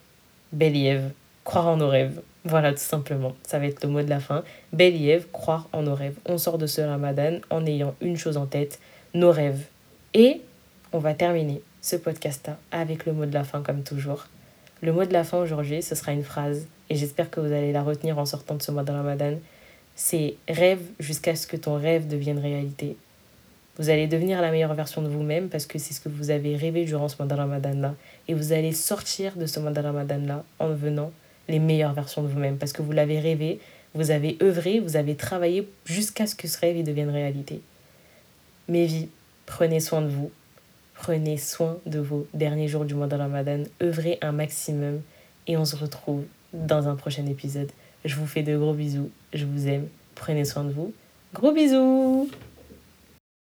Believe, 0.52 1.10
croire 1.42 1.66
en 1.66 1.76
nos 1.76 1.88
rêves. 1.88 2.20
Voilà, 2.44 2.72
tout 2.72 2.78
simplement. 2.78 3.34
Ça 3.42 3.58
va 3.58 3.66
être 3.66 3.82
le 3.82 3.90
mot 3.90 4.02
de 4.02 4.08
la 4.08 4.20
fin. 4.20 4.44
Believe, 4.72 5.26
croire 5.32 5.68
en 5.72 5.82
nos 5.82 5.94
rêves. 5.94 6.16
On 6.26 6.38
sort 6.38 6.58
de 6.58 6.66
ce 6.66 6.80
ramadan 6.80 7.38
en 7.50 7.66
ayant 7.66 7.94
une 8.00 8.16
chose 8.16 8.36
en 8.36 8.46
tête, 8.46 8.78
nos 9.14 9.32
rêves. 9.32 9.64
Et 10.12 10.42
on 10.92 10.98
va 10.98 11.14
terminer 11.14 11.60
ce 11.80 11.96
podcast-là 11.96 12.58
avec 12.70 13.04
le 13.04 13.12
mot 13.12 13.26
de 13.26 13.34
la 13.34 13.44
fin, 13.44 13.62
comme 13.62 13.82
toujours. 13.82 14.26
Le 14.80 14.92
mot 14.92 15.04
de 15.04 15.12
la 15.12 15.24
fin 15.24 15.38
aujourd'hui, 15.38 15.82
ce 15.82 15.94
sera 15.94 16.12
une 16.12 16.22
phrase, 16.22 16.66
et 16.90 16.94
j'espère 16.94 17.30
que 17.30 17.40
vous 17.40 17.52
allez 17.52 17.72
la 17.72 17.82
retenir 17.82 18.18
en 18.18 18.26
sortant 18.26 18.54
de 18.54 18.62
ce 18.62 18.70
mois 18.70 18.84
de 18.84 18.92
ramadan. 18.92 19.34
C'est 19.96 20.36
rêve 20.48 20.82
jusqu'à 21.00 21.34
ce 21.34 21.46
que 21.46 21.56
ton 21.56 21.76
rêve 21.76 22.06
devienne 22.06 22.38
réalité. 22.38 22.96
Vous 23.76 23.90
allez 23.90 24.06
devenir 24.06 24.40
la 24.40 24.52
meilleure 24.52 24.74
version 24.74 25.02
de 25.02 25.08
vous-même 25.08 25.48
parce 25.48 25.66
que 25.66 25.78
c'est 25.78 25.94
ce 25.94 26.00
que 26.00 26.08
vous 26.08 26.30
avez 26.30 26.56
rêvé 26.56 26.84
durant 26.84 27.08
ce 27.08 27.16
mois 27.18 27.26
de 27.26 27.34
Ramadan-là. 27.34 27.94
Et 28.28 28.34
vous 28.34 28.52
allez 28.52 28.72
sortir 28.72 29.36
de 29.36 29.46
ce 29.46 29.58
mois 29.58 29.72
de 29.72 29.80
Ramadan-là 29.80 30.44
en 30.60 30.68
devenant 30.68 31.10
les 31.48 31.58
meilleures 31.58 31.92
versions 31.92 32.22
de 32.22 32.28
vous-même 32.28 32.56
parce 32.56 32.72
que 32.72 32.82
vous 32.82 32.92
l'avez 32.92 33.18
rêvé, 33.18 33.58
vous 33.94 34.12
avez 34.12 34.38
œuvré, 34.42 34.78
vous 34.78 34.96
avez 34.96 35.16
travaillé 35.16 35.68
jusqu'à 35.84 36.26
ce 36.26 36.36
que 36.36 36.46
ce 36.46 36.58
rêve 36.58 36.84
devienne 36.84 37.10
réalité. 37.10 37.60
Mes 38.68 38.86
vies, 38.86 39.08
prenez 39.46 39.80
soin 39.80 40.02
de 40.02 40.08
vous. 40.08 40.30
Prenez 40.94 41.36
soin 41.36 41.78
de 41.84 41.98
vos 41.98 42.28
derniers 42.32 42.68
jours 42.68 42.84
du 42.84 42.94
mois 42.94 43.08
de 43.08 43.16
Ramadan. 43.16 43.64
œuvrez 43.82 44.18
un 44.22 44.30
maximum 44.30 45.00
et 45.48 45.56
on 45.56 45.64
se 45.64 45.74
retrouve 45.74 46.22
dans 46.52 46.88
un 46.88 46.94
prochain 46.94 47.26
épisode. 47.26 47.70
Je 48.04 48.14
vous 48.14 48.26
fais 48.26 48.42
de 48.42 48.56
gros 48.56 48.74
bisous. 48.74 49.10
Je 49.32 49.44
vous 49.44 49.66
aime. 49.66 49.88
Prenez 50.14 50.44
soin 50.44 50.62
de 50.62 50.72
vous. 50.72 50.92
Gros 51.34 51.52
bisous 51.52 52.30